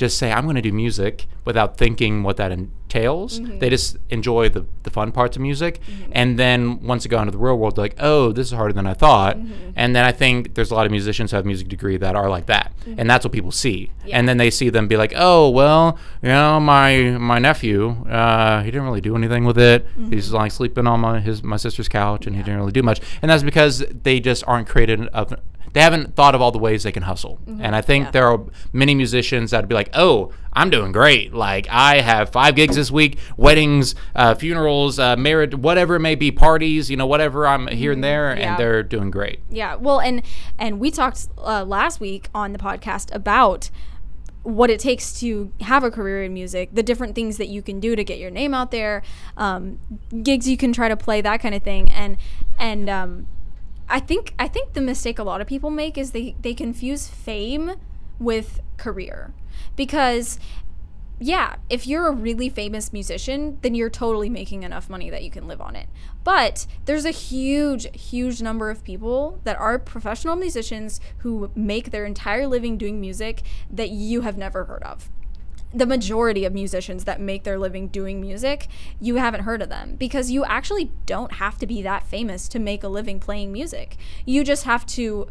just 0.00 0.18
say 0.18 0.32
I'm 0.32 0.44
going 0.44 0.56
to 0.56 0.62
do 0.62 0.72
music 0.72 1.26
without 1.44 1.76
thinking 1.76 2.22
what 2.22 2.36
that 2.38 2.50
entails. 2.50 3.38
Mm-hmm. 3.38 3.58
They 3.58 3.68
just 3.68 3.98
enjoy 4.08 4.48
the, 4.48 4.64
the 4.82 4.90
fun 4.90 5.12
parts 5.12 5.36
of 5.36 5.42
music, 5.42 5.78
and 6.12 6.38
then 6.38 6.82
once 6.82 7.04
they 7.04 7.10
go 7.10 7.20
into 7.20 7.32
the 7.32 7.38
real 7.38 7.58
world, 7.58 7.76
they're 7.76 7.84
like, 7.84 7.96
oh, 7.98 8.32
this 8.32 8.46
is 8.48 8.52
harder 8.52 8.72
than 8.72 8.86
I 8.86 8.94
thought. 8.94 9.36
Mm-hmm. 9.36 9.70
And 9.76 9.94
then 9.94 10.04
I 10.04 10.12
think 10.12 10.54
there's 10.54 10.70
a 10.70 10.74
lot 10.74 10.86
of 10.86 10.90
musicians 10.90 11.30
who 11.30 11.36
have 11.36 11.44
music 11.44 11.68
degree 11.68 11.98
that 11.98 12.16
are 12.16 12.30
like 12.30 12.46
that, 12.46 12.72
and 12.98 13.08
that's 13.08 13.24
what 13.24 13.32
people 13.32 13.52
see. 13.52 13.90
Mm-hmm. 13.90 14.08
Yeah. 14.08 14.18
And 14.18 14.28
then 14.28 14.38
they 14.38 14.50
see 14.50 14.70
them 14.70 14.88
be 14.88 14.96
like, 14.96 15.12
oh, 15.14 15.50
well, 15.50 15.98
you 16.22 16.30
know, 16.30 16.58
my 16.58 17.18
my 17.18 17.38
nephew, 17.38 17.90
uh, 18.08 18.62
he 18.62 18.70
didn't 18.70 18.86
really 18.86 19.02
do 19.02 19.14
anything 19.14 19.44
with 19.44 19.58
it. 19.58 19.86
Mm-hmm. 19.86 20.12
He's 20.12 20.32
like 20.32 20.50
sleeping 20.50 20.86
on 20.86 21.00
my 21.00 21.20
his 21.20 21.42
my 21.42 21.58
sister's 21.58 21.88
couch, 21.88 22.26
and 22.26 22.34
he 22.34 22.42
didn't 22.42 22.58
really 22.58 22.72
do 22.72 22.82
much. 22.82 23.00
And 23.20 23.30
that's 23.30 23.42
because 23.42 23.84
they 24.02 24.18
just 24.18 24.42
aren't 24.46 24.66
created 24.66 25.06
of 25.08 25.34
they 25.72 25.80
haven't 25.80 26.14
thought 26.16 26.34
of 26.34 26.40
all 26.42 26.50
the 26.50 26.58
ways 26.58 26.82
they 26.82 26.92
can 26.92 27.04
hustle. 27.04 27.38
And 27.60 27.76
I 27.76 27.80
think 27.80 28.06
Yeah. 28.06 28.10
there 28.10 28.26
are 28.28 28.40
many 28.72 28.94
musicians 28.94 29.50
that'd 29.52 29.68
be 29.68 29.74
like, 29.74 29.90
"Oh, 29.94 30.32
I'm 30.52 30.68
doing 30.70 30.90
great. 30.92 31.32
Like 31.32 31.68
I 31.70 32.00
have 32.00 32.30
five 32.30 32.56
gigs 32.56 32.74
this 32.76 32.90
week, 32.90 33.18
weddings, 33.36 33.94
uh, 34.16 34.34
funerals, 34.34 34.98
uh, 34.98 35.14
marriage, 35.16 35.54
whatever 35.54 35.94
it 35.96 36.00
may 36.00 36.16
be, 36.16 36.32
parties, 36.32 36.90
you 36.90 36.96
know, 36.96 37.06
whatever. 37.06 37.46
I'm 37.46 37.68
here 37.68 37.92
and 37.92 38.02
there, 38.02 38.36
Yeah. 38.36 38.50
and 38.50 38.58
they're 38.58 38.82
doing 38.82 39.10
great." 39.10 39.40
Yeah, 39.50 39.76
well, 39.76 40.00
and 40.00 40.22
and 40.58 40.80
we 40.80 40.90
talked 40.90 41.28
uh, 41.38 41.64
last 41.64 42.00
week 42.00 42.28
on 42.34 42.52
the 42.52 42.58
podcast 42.58 43.14
about 43.14 43.70
what 44.42 44.70
it 44.70 44.80
takes 44.80 45.20
to 45.20 45.52
have 45.60 45.84
a 45.84 45.90
career 45.90 46.22
in 46.24 46.32
music, 46.32 46.70
the 46.72 46.82
different 46.82 47.14
things 47.14 47.36
that 47.36 47.48
you 47.48 47.60
can 47.60 47.78
do 47.78 47.94
to 47.94 48.02
get 48.02 48.18
your 48.18 48.30
name 48.30 48.54
out 48.54 48.70
there, 48.70 49.02
um, 49.36 49.78
gigs 50.22 50.48
you 50.48 50.56
can 50.56 50.72
try 50.72 50.88
to 50.88 50.96
play, 50.96 51.20
that 51.20 51.40
kind 51.40 51.54
of 51.54 51.62
thing, 51.62 51.90
and 51.92 52.16
and 52.58 52.88
um, 52.88 53.26
I 53.90 54.00
think 54.00 54.34
I 54.38 54.48
think 54.48 54.72
the 54.72 54.80
mistake 54.80 55.18
a 55.18 55.24
lot 55.24 55.40
of 55.40 55.46
people 55.46 55.70
make 55.70 55.98
is 55.98 56.12
they 56.12 56.36
they 56.40 56.54
confuse 56.54 57.08
fame 57.08 57.72
with 58.18 58.60
career 58.76 59.34
because 59.76 60.38
yeah, 61.22 61.56
if 61.68 61.86
you're 61.86 62.08
a 62.08 62.12
really 62.12 62.48
famous 62.48 62.94
musician, 62.94 63.58
then 63.60 63.74
you're 63.74 63.90
totally 63.90 64.30
making 64.30 64.62
enough 64.62 64.88
money 64.88 65.10
that 65.10 65.22
you 65.22 65.30
can 65.30 65.46
live 65.46 65.60
on 65.60 65.76
it. 65.76 65.86
But 66.24 66.66
there's 66.86 67.04
a 67.04 67.10
huge, 67.10 67.94
huge 67.94 68.40
number 68.40 68.70
of 68.70 68.82
people 68.82 69.38
that 69.44 69.58
are 69.58 69.78
professional 69.78 70.34
musicians 70.34 70.98
who 71.18 71.50
make 71.54 71.90
their 71.90 72.06
entire 72.06 72.46
living 72.46 72.78
doing 72.78 73.02
music 73.02 73.42
that 73.70 73.90
you 73.90 74.22
have 74.22 74.38
never 74.38 74.64
heard 74.64 74.82
of. 74.82 75.10
The 75.72 75.86
majority 75.86 76.44
of 76.44 76.52
musicians 76.52 77.04
that 77.04 77.20
make 77.20 77.44
their 77.44 77.58
living 77.58 77.88
doing 77.88 78.20
music, 78.20 78.66
you 79.00 79.16
haven't 79.16 79.42
heard 79.42 79.62
of 79.62 79.68
them 79.68 79.94
because 79.96 80.30
you 80.30 80.44
actually 80.44 80.90
don't 81.06 81.34
have 81.34 81.58
to 81.58 81.66
be 81.66 81.80
that 81.82 82.06
famous 82.06 82.48
to 82.48 82.58
make 82.58 82.82
a 82.82 82.88
living 82.88 83.20
playing 83.20 83.52
music. 83.52 83.96
You 84.26 84.42
just 84.42 84.64
have 84.64 84.84
to 84.86 85.28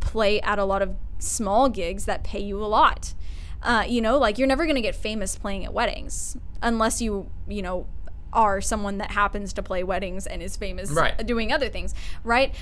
play 0.00 0.40
at 0.40 0.58
a 0.58 0.64
lot 0.64 0.80
of 0.82 0.96
small 1.18 1.68
gigs 1.68 2.06
that 2.06 2.24
pay 2.24 2.40
you 2.40 2.62
a 2.62 2.66
lot. 2.66 3.14
Uh, 3.62 3.84
you 3.86 4.00
know, 4.00 4.18
like 4.18 4.38
you're 4.38 4.48
never 4.48 4.64
going 4.64 4.74
to 4.76 4.80
get 4.82 4.94
famous 4.94 5.36
playing 5.36 5.64
at 5.64 5.72
weddings 5.72 6.36
unless 6.62 7.00
you, 7.00 7.30
you 7.46 7.62
know, 7.62 7.86
are 8.32 8.60
someone 8.62 8.96
that 8.98 9.10
happens 9.10 9.52
to 9.52 9.62
play 9.62 9.84
weddings 9.84 10.26
and 10.26 10.42
is 10.42 10.56
famous 10.56 10.90
Right. 10.90 11.24
doing 11.26 11.52
other 11.52 11.68
things, 11.68 11.94
right? 12.24 12.54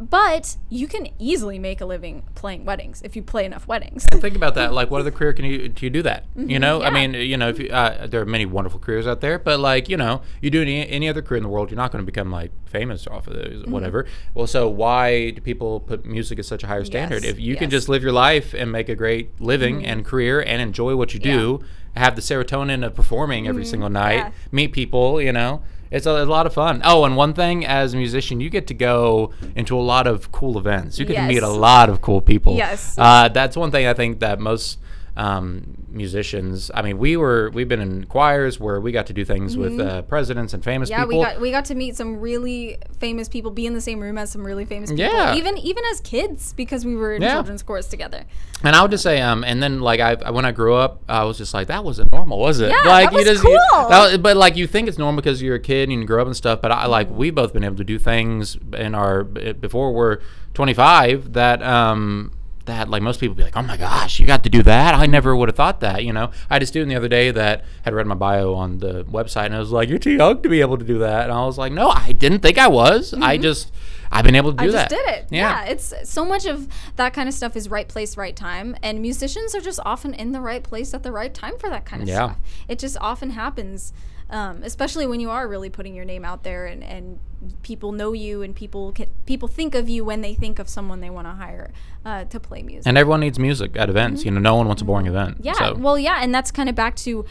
But 0.00 0.56
you 0.70 0.88
can 0.88 1.08
easily 1.18 1.58
make 1.58 1.80
a 1.82 1.84
living 1.84 2.22
playing 2.34 2.64
weddings 2.64 3.02
if 3.02 3.14
you 3.16 3.22
play 3.22 3.44
enough 3.44 3.68
weddings. 3.68 4.06
And 4.10 4.20
Think 4.20 4.34
about 4.34 4.54
that. 4.54 4.72
Like, 4.72 4.90
what 4.90 5.00
other 5.00 5.10
career 5.10 5.34
can 5.34 5.44
you 5.44 5.68
do 5.68 5.84
you 5.84 5.90
do 5.90 6.02
that? 6.02 6.24
You 6.34 6.58
know, 6.58 6.80
I 6.80 6.86
Mm-hmm. 6.86 6.94
mean, 7.12 7.14
you 7.28 7.36
know, 7.36 7.48
if 7.50 7.58
you, 7.58 7.68
uh, 7.68 8.06
there 8.06 8.22
are 8.22 8.26
many 8.26 8.46
wonderful 8.46 8.80
careers 8.80 9.06
out 9.06 9.20
there, 9.20 9.38
but 9.38 9.60
like, 9.60 9.88
you 9.90 9.96
know, 9.98 10.22
you 10.40 10.48
do 10.50 10.62
any, 10.62 10.88
any 10.88 11.06
other 11.08 11.20
career 11.20 11.36
in 11.36 11.42
the 11.42 11.48
world, 11.50 11.70
you're 11.70 11.76
not 11.76 11.92
going 11.92 12.02
to 12.02 12.06
become 12.06 12.30
like 12.30 12.50
famous 12.66 13.06
off 13.06 13.26
of 13.26 13.34
those, 13.34 13.62
Mm-hmm. 13.62 13.70
whatever. 13.70 14.06
Well, 14.32 14.46
so 14.46 14.68
why 14.70 15.30
do 15.32 15.40
people 15.42 15.80
put 15.80 16.06
music 16.06 16.38
at 16.38 16.46
such 16.46 16.62
a 16.64 16.66
higher 16.66 16.84
standard? 16.84 17.22
Yes, 17.24 17.32
If 17.32 17.38
you 17.40 17.54
can 17.56 17.64
yes. 17.64 17.68
Mm-hmm. 17.68 17.70
just 17.70 17.88
live 17.90 18.02
your 18.02 18.12
life 18.12 18.54
and 18.54 18.72
make 18.72 18.88
a 18.88 18.94
great 18.96 19.38
living 19.40 19.84
and 19.84 20.04
career 20.04 20.40
and 20.40 20.62
enjoy 20.62 20.96
what 20.96 21.12
you 21.12 21.20
do, 21.20 21.60
have 21.94 22.16
the 22.16 22.22
serotonin 22.22 22.86
of 22.86 22.94
performing 22.94 23.46
every 23.48 23.66
single 23.66 23.90
night, 23.90 24.20
Mm-hmm. 24.20 24.28
yeah. 24.28 24.48
meet 24.52 24.72
people, 24.72 25.20
you 25.20 25.32
know. 25.32 25.62
It's 25.90 26.06
a, 26.06 26.10
a 26.10 26.24
lot 26.24 26.46
of 26.46 26.54
fun. 26.54 26.82
Oh, 26.84 27.04
and 27.04 27.16
one 27.16 27.34
thing 27.34 27.66
as 27.66 27.94
a 27.94 27.96
musician, 27.96 28.40
you 28.40 28.48
get 28.50 28.66
to 28.68 28.74
go 28.74 29.32
into 29.56 29.76
a 29.76 29.80
lot 29.80 30.06
of 30.06 30.30
cool 30.30 30.56
events. 30.56 30.98
You 30.98 31.04
get 31.04 31.16
to 31.16 31.26
meet 31.26 31.42
a 31.42 31.48
lot 31.48 31.88
of 31.88 32.00
cool 32.00 32.20
people. 32.20 32.56
Yes. 32.56 32.96
Uh, 32.96 33.28
that's 33.28 33.56
one 33.56 33.70
thing 33.70 33.86
I 33.86 33.94
think 33.94 34.20
that 34.20 34.38
most 34.38 34.78
um, 35.16 35.76
musicians. 35.90 36.70
I 36.74 36.82
mean, 36.82 36.98
we 36.98 37.16
were 37.16 37.50
we've 37.52 37.68
been 37.68 37.80
in 37.80 38.04
choirs 38.06 38.58
where 38.60 38.80
we 38.80 38.92
got 38.92 39.06
to 39.06 39.12
do 39.12 39.24
things 39.24 39.56
with 39.56 39.78
uh, 39.80 40.02
presidents 40.02 40.54
and 40.54 40.62
famous 40.64 40.90
Mm-hmm. 40.90 41.00
Yeah, 41.00 41.06
we 41.06 41.22
got 41.22 41.40
we 41.40 41.50
got 41.50 41.64
to 41.66 41.74
meet 41.74 41.96
some 41.96 42.20
really 42.20 42.78
famous 42.98 43.28
people, 43.28 43.50
be 43.50 43.66
in 43.66 43.74
the 43.74 43.80
same 43.80 44.00
room 44.00 44.16
as 44.18 44.30
some 44.30 44.44
really 44.46 44.64
famous 44.64 44.90
people. 44.90 45.04
Yeah. 45.04 45.34
Even 45.34 45.58
even 45.58 45.84
as 45.92 46.00
kids 46.00 46.52
because 46.54 46.84
we 46.84 46.94
were 46.96 47.14
in 47.14 47.22
Yeah. 47.22 47.34
children's 47.34 47.62
chorus 47.62 47.86
together. 47.86 48.24
and 48.62 48.74
I 48.76 48.82
would 48.82 48.90
just 48.90 49.02
say, 49.02 49.20
um, 49.20 49.42
and 49.44 49.62
then 49.62 49.80
like 49.80 50.00
I 50.00 50.30
when 50.30 50.44
I 50.44 50.52
grew 50.52 50.74
up, 50.74 51.02
I 51.08 51.24
was 51.24 51.38
just 51.38 51.52
like 51.54 51.66
that 51.68 51.84
wasn't 51.84 52.10
normal, 52.12 52.38
was 52.38 52.60
it? 52.60 52.70
Yeah, 52.70 52.88
like 52.88 53.10
that 53.10 53.16
was 53.16 53.24
just 53.24 53.42
cool. 53.42 53.52
was- 53.72 54.16
but 54.18 54.36
like 54.36 54.56
you 54.56 54.66
think 54.66 54.88
it's 54.88 54.98
normal 54.98 55.20
because 55.20 55.42
you're 55.42 55.56
a 55.56 55.60
kid 55.60 55.88
and 55.88 56.00
you 56.00 56.06
grow 56.06 56.20
up 56.22 56.26
and 56.26 56.36
stuff. 56.36 56.60
But 56.60 56.72
I 56.72 56.86
like 56.86 57.10
we've 57.10 57.34
both 57.34 57.52
been 57.52 57.64
able 57.64 57.76
to 57.76 57.84
do 57.84 57.98
things 57.98 58.56
in 58.76 58.94
our 58.94 59.24
before 59.24 59.92
we're 59.92 60.18
25 60.54 61.32
that 61.34 61.62
um 61.62 62.32
that 62.70 62.88
like 62.88 63.02
most 63.02 63.20
people 63.20 63.34
be 63.34 63.42
like, 63.42 63.56
oh 63.56 63.62
my 63.62 63.76
gosh, 63.76 64.18
you 64.18 64.26
got 64.26 64.44
to 64.44 64.50
do 64.50 64.62
that. 64.62 64.94
I 64.94 65.06
never 65.06 65.36
would 65.36 65.48
have 65.48 65.56
thought 65.56 65.80
that. 65.80 66.04
You 66.04 66.12
know, 66.12 66.30
I 66.48 66.54
had 66.54 66.62
a 66.62 66.66
student 66.66 66.88
the 66.90 66.96
other 66.96 67.08
day 67.08 67.30
that 67.30 67.64
had 67.82 67.92
read 67.94 68.06
my 68.06 68.14
bio 68.14 68.54
on 68.54 68.78
the 68.78 69.04
website 69.04 69.46
and 69.46 69.54
I 69.54 69.58
was 69.58 69.70
like, 69.72 69.88
you're 69.88 69.98
too 69.98 70.12
young 70.12 70.42
to 70.42 70.48
be 70.48 70.60
able 70.60 70.78
to 70.78 70.84
do 70.84 70.98
that. 71.00 71.24
And 71.24 71.32
I 71.32 71.44
was 71.44 71.58
like, 71.58 71.72
no, 71.72 71.88
I 71.90 72.12
didn't 72.12 72.40
think 72.40 72.56
I 72.58 72.68
was. 72.68 73.12
I 73.14 73.36
just 73.36 73.72
I've 74.12 74.24
been 74.24 74.34
able 74.34 74.52
to 74.52 74.56
do 74.56 74.64
Mm-hmm. 74.70 74.76
I 74.76 74.80
that. 74.80 74.90
just 74.90 75.04
did 75.06 75.14
it. 75.14 75.26
Yeah. 75.30 75.64
Yeah. 75.64 75.70
it's 75.70 75.94
so 76.10 76.24
much 76.24 76.46
of 76.46 76.66
that 76.96 77.12
kind 77.12 77.28
of 77.28 77.34
stuff 77.34 77.54
is 77.56 77.68
right 77.68 77.86
place, 77.88 78.16
right 78.16 78.34
time, 78.34 78.74
and 78.82 79.00
musicians 79.00 79.54
are 79.54 79.60
just 79.60 79.78
often 79.84 80.14
in 80.14 80.32
the 80.32 80.40
right 80.40 80.62
place 80.64 80.94
at 80.94 81.02
the 81.04 81.12
right 81.12 81.32
time 81.32 81.58
for 81.58 81.70
that 81.70 81.84
kind 81.84 82.02
of 82.02 82.08
Yeah. 82.08 82.16
stuff. 82.32 82.38
It 82.68 82.78
just 82.80 82.96
often 83.00 83.30
happens, 83.30 83.92
um, 84.30 84.62
especially 84.62 85.06
when 85.06 85.20
you 85.20 85.30
are 85.30 85.46
really 85.46 85.70
putting 85.70 85.94
your 85.94 86.04
name 86.04 86.24
out 86.24 86.44
there 86.44 86.66
and, 86.66 86.82
and 86.82 87.18
people 87.62 87.92
know 87.92 88.12
you 88.12 88.42
and 88.42 88.54
people 88.54 88.92
can, 88.92 89.06
people 89.26 89.48
think 89.48 89.74
of 89.74 89.88
you 89.88 90.04
when 90.04 90.20
they 90.20 90.34
think 90.34 90.58
of 90.58 90.68
someone 90.68 91.00
they 91.00 91.10
want 91.10 91.26
to 91.26 91.32
hire 91.32 91.72
uh, 92.04 92.24
to 92.24 92.38
play 92.38 92.62
music. 92.62 92.86
And 92.86 92.96
everyone 92.96 93.20
needs 93.20 93.38
music 93.38 93.76
at 93.76 93.90
events. 93.90 94.24
You 94.24 94.30
know, 94.30 94.40
no 94.40 94.54
one 94.54 94.66
wants 94.66 94.82
a 94.82 94.84
boring 94.84 95.06
event. 95.06 95.36
Mm-hmm. 95.36 95.46
Yeah. 95.46 95.54
So. 95.54 95.74
Well, 95.74 95.98
yeah, 95.98 96.20
and 96.22 96.34
that's 96.34 96.50
kind 96.50 96.68
of 96.68 96.74
back 96.74 96.96
to 96.96 97.24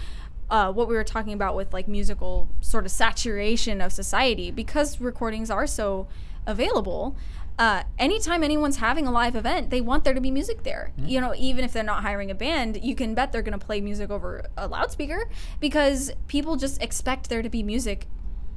uh, 0.50 0.72
what 0.72 0.88
we 0.88 0.96
were 0.96 1.04
talking 1.04 1.34
about 1.34 1.56
with 1.56 1.74
like 1.74 1.88
musical 1.88 2.50
sort 2.60 2.86
of 2.86 2.92
saturation 2.92 3.82
of 3.82 3.92
society 3.92 4.52
because 4.52 5.00
recordings 5.00 5.50
are 5.50 5.68
so 5.68 6.08
available. 6.46 7.16
Uh, 7.60 7.84
anytime 8.00 8.42
anyone's 8.42 8.78
having 8.78 9.06
a 9.06 9.12
live 9.12 9.36
event, 9.36 9.70
they 9.70 9.82
want 9.82 10.06
there 10.06 10.14
to 10.14 10.22
be 10.22 10.32
music 10.32 10.64
there. 10.64 10.94
Mm-hmm. 10.98 11.10
You 11.10 11.20
know, 11.20 11.36
even 11.38 11.66
if 11.66 11.74
they're 11.74 11.84
not 11.84 12.04
hiring 12.04 12.32
a 12.32 12.36
band, 12.36 12.82
you 12.82 12.96
can 12.96 13.14
bet 13.14 13.34
they're 13.34 13.42
going 13.42 13.60
to 13.60 13.64
play 13.64 13.82
music 13.82 14.10
over 14.10 14.46
a 14.56 14.66
loudspeaker 14.66 15.30
because 15.60 16.10
people 16.28 16.56
just 16.56 16.82
expect 16.82 17.30
there 17.30 17.42
to 17.42 17.50
be 17.50 17.62
music 17.62 18.08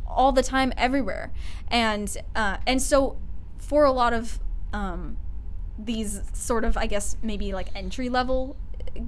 all 0.06 0.30
the 0.30 0.42
time 0.42 0.72
everywhere. 0.76 1.32
And 1.66 2.16
uh, 2.36 2.58
and 2.64 2.80
so 2.80 3.18
for 3.58 3.84
a 3.84 3.90
lot 3.90 4.12
of 4.12 4.38
um, 4.72 5.16
these 5.76 6.22
sort 6.32 6.64
of 6.64 6.76
I 6.76 6.86
guess 6.86 7.16
maybe 7.24 7.52
like 7.52 7.68
entry 7.74 8.08
level 8.08 8.56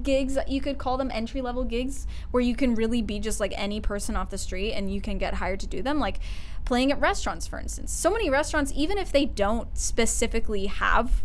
gigs 0.03 0.37
you 0.47 0.61
could 0.61 0.77
call 0.77 0.97
them 0.97 1.11
entry 1.11 1.41
level 1.41 1.63
gigs 1.63 2.07
where 2.31 2.41
you 2.41 2.55
can 2.55 2.75
really 2.75 3.01
be 3.01 3.19
just 3.19 3.39
like 3.39 3.53
any 3.55 3.79
person 3.79 4.15
off 4.15 4.29
the 4.29 4.37
street 4.37 4.73
and 4.73 4.93
you 4.93 5.01
can 5.01 5.17
get 5.17 5.35
hired 5.35 5.59
to 5.59 5.67
do 5.67 5.81
them 5.81 5.99
like 5.99 6.19
playing 6.65 6.91
at 6.91 6.99
restaurants 6.99 7.45
for 7.45 7.59
instance 7.59 7.91
so 7.91 8.09
many 8.09 8.29
restaurants 8.29 8.71
even 8.75 8.97
if 8.97 9.11
they 9.11 9.25
don't 9.25 9.77
specifically 9.77 10.67
have 10.67 11.23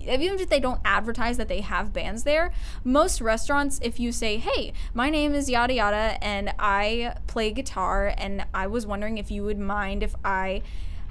even 0.00 0.38
if 0.38 0.48
they 0.48 0.60
don't 0.60 0.80
advertise 0.84 1.36
that 1.36 1.48
they 1.48 1.60
have 1.60 1.92
bands 1.92 2.24
there, 2.24 2.50
most 2.84 3.20
restaurants, 3.20 3.78
if 3.82 4.00
you 4.00 4.12
say, 4.12 4.38
hey, 4.38 4.72
my 4.94 5.10
name 5.10 5.34
is 5.34 5.50
yada 5.50 5.74
yada 5.74 6.16
and 6.22 6.52
I 6.58 7.14
play 7.26 7.52
guitar 7.52 8.14
and 8.16 8.46
I 8.54 8.66
was 8.66 8.86
wondering 8.86 9.18
if 9.18 9.30
you 9.30 9.44
would 9.44 9.58
mind 9.58 10.02
if 10.02 10.14
I 10.24 10.62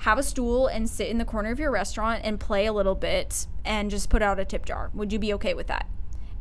have 0.02 0.18
a 0.18 0.24
stool 0.24 0.68
and 0.68 0.90
sit 0.90 1.10
in 1.10 1.18
the 1.18 1.26
corner 1.26 1.52
of 1.52 1.60
your 1.60 1.72
restaurant 1.72 2.22
and 2.24 2.40
play 2.40 2.66
a 2.66 2.74
little 2.74 2.96
bit 2.96 3.48
and 3.66 3.90
just 3.90 4.10
put 4.10 4.22
out 4.22 4.40
a 4.40 4.46
tip 4.46 4.66
jar. 4.66 4.92
Would 4.94 5.12
you 5.12 5.20
be 5.20 5.34
okay 5.34 5.54
with 5.54 5.68
that? 5.68 5.88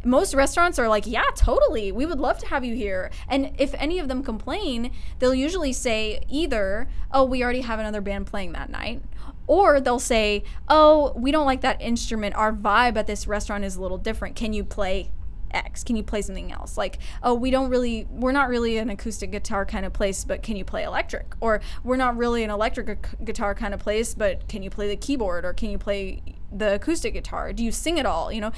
Most 0.04 0.34
restaurants 0.34 0.78
are 0.78 0.88
like, 0.88 1.06
yeah, 1.06 1.24
totally. 1.34 1.92
We 1.92 2.06
would 2.06 2.20
love 2.20 2.38
to 2.38 2.46
have 2.46 2.64
you 2.64 2.74
here. 2.74 3.10
And 3.28 3.52
if 3.58 3.74
any 3.74 3.98
of 3.98 4.08
them 4.08 4.22
complain, 4.22 4.92
they'll 5.18 5.34
usually 5.34 5.72
say 5.72 6.20
either, 6.28 6.88
oh, 7.12 7.24
we 7.24 7.42
already 7.42 7.62
have 7.62 7.78
another 7.78 8.00
band 8.00 8.26
playing 8.26 8.52
that 8.52 8.70
night. 8.70 9.02
Or 9.48 9.80
they'll 9.80 9.98
say, 9.98 10.44
oh, 10.68 11.12
we 11.16 11.30
don't 11.30 11.46
like 11.46 11.60
that 11.60 11.80
instrument. 11.80 12.34
Our 12.34 12.52
vibe 12.52 12.96
at 12.96 13.06
this 13.06 13.26
restaurant 13.26 13.64
is 13.64 13.76
a 13.76 13.82
little 13.82 13.98
different. 13.98 14.34
Can 14.34 14.52
you 14.52 14.64
play 14.64 15.10
X? 15.52 15.84
Can 15.84 15.96
you 15.96 16.02
play 16.02 16.22
something 16.22 16.52
else? 16.52 16.76
Like, 16.76 16.98
oh, 17.22 17.34
we 17.34 17.50
don't 17.50 17.70
really, 17.70 18.06
we're 18.10 18.32
not 18.32 18.48
really 18.48 18.76
an 18.78 18.90
acoustic 18.90 19.30
guitar 19.30 19.64
kind 19.64 19.86
of 19.86 19.92
place, 19.92 20.24
but 20.24 20.42
can 20.42 20.56
you 20.56 20.64
play 20.64 20.82
electric? 20.82 21.34
Or 21.40 21.60
we're 21.84 21.96
not 21.96 22.16
really 22.16 22.44
an 22.44 22.50
electric 22.50 22.86
gu- 22.86 23.24
guitar 23.24 23.54
kind 23.54 23.72
of 23.72 23.80
place, 23.80 24.14
but 24.14 24.48
can 24.48 24.62
you 24.62 24.70
play 24.70 24.88
the 24.88 24.96
keyboard? 24.96 25.44
Or 25.44 25.52
can 25.52 25.70
you 25.70 25.78
play 25.78 26.22
the 26.50 26.74
acoustic 26.74 27.14
guitar? 27.14 27.52
Do 27.52 27.64
you 27.64 27.72
sing 27.72 27.98
at 27.98 28.06
all? 28.06 28.32
You 28.32 28.40
know, 28.40 28.52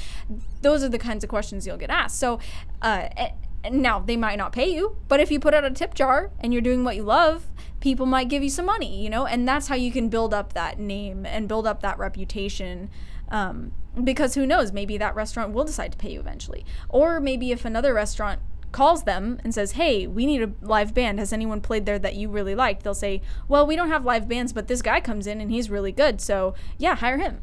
those 0.62 0.82
are 0.82 0.88
the 0.88 0.98
kinds 0.98 1.24
of 1.24 1.30
questions 1.30 1.66
you'll 1.66 1.76
get 1.76 1.90
asked. 1.90 2.18
So, 2.18 2.38
uh, 2.82 3.08
now 3.70 3.98
they 3.98 4.16
might 4.16 4.38
not 4.38 4.52
pay 4.52 4.68
you, 4.72 4.96
but 5.08 5.20
if 5.20 5.30
you 5.30 5.40
put 5.40 5.54
out 5.54 5.64
a 5.64 5.70
tip 5.70 5.94
jar 5.94 6.30
and 6.40 6.52
you're 6.52 6.62
doing 6.62 6.84
what 6.84 6.96
you 6.96 7.02
love, 7.02 7.46
people 7.80 8.06
might 8.06 8.28
give 8.28 8.42
you 8.42 8.50
some 8.50 8.66
money, 8.66 9.02
you 9.02 9.10
know, 9.10 9.26
and 9.26 9.46
that's 9.46 9.68
how 9.68 9.74
you 9.74 9.90
can 9.90 10.08
build 10.08 10.32
up 10.32 10.52
that 10.52 10.78
name 10.78 11.26
and 11.26 11.48
build 11.48 11.66
up 11.66 11.80
that 11.82 11.98
reputation. 11.98 12.90
Um, 13.30 13.72
because 14.02 14.34
who 14.34 14.46
knows, 14.46 14.72
maybe 14.72 14.96
that 14.98 15.14
restaurant 15.14 15.52
will 15.52 15.64
decide 15.64 15.92
to 15.92 15.98
pay 15.98 16.12
you 16.12 16.20
eventually. 16.20 16.64
Or 16.88 17.20
maybe 17.20 17.50
if 17.50 17.64
another 17.64 17.92
restaurant 17.92 18.40
calls 18.72 19.04
them 19.04 19.40
and 19.44 19.54
says, 19.54 19.72
Hey, 19.72 20.06
we 20.06 20.26
need 20.26 20.42
a 20.42 20.52
live 20.60 20.94
band. 20.94 21.18
Has 21.18 21.32
anyone 21.32 21.60
played 21.60 21.86
there 21.86 21.98
that 21.98 22.14
you 22.14 22.28
really 22.28 22.54
liked? 22.54 22.84
They'll 22.84 22.94
say, 22.94 23.22
Well, 23.48 23.66
we 23.66 23.76
don't 23.76 23.88
have 23.88 24.04
live 24.04 24.28
bands, 24.28 24.52
but 24.52 24.68
this 24.68 24.82
guy 24.82 25.00
comes 25.00 25.26
in 25.26 25.40
and 25.40 25.50
he's 25.50 25.70
really 25.70 25.92
good. 25.92 26.20
So, 26.20 26.54
yeah, 26.78 26.96
hire 26.96 27.18
him. 27.18 27.42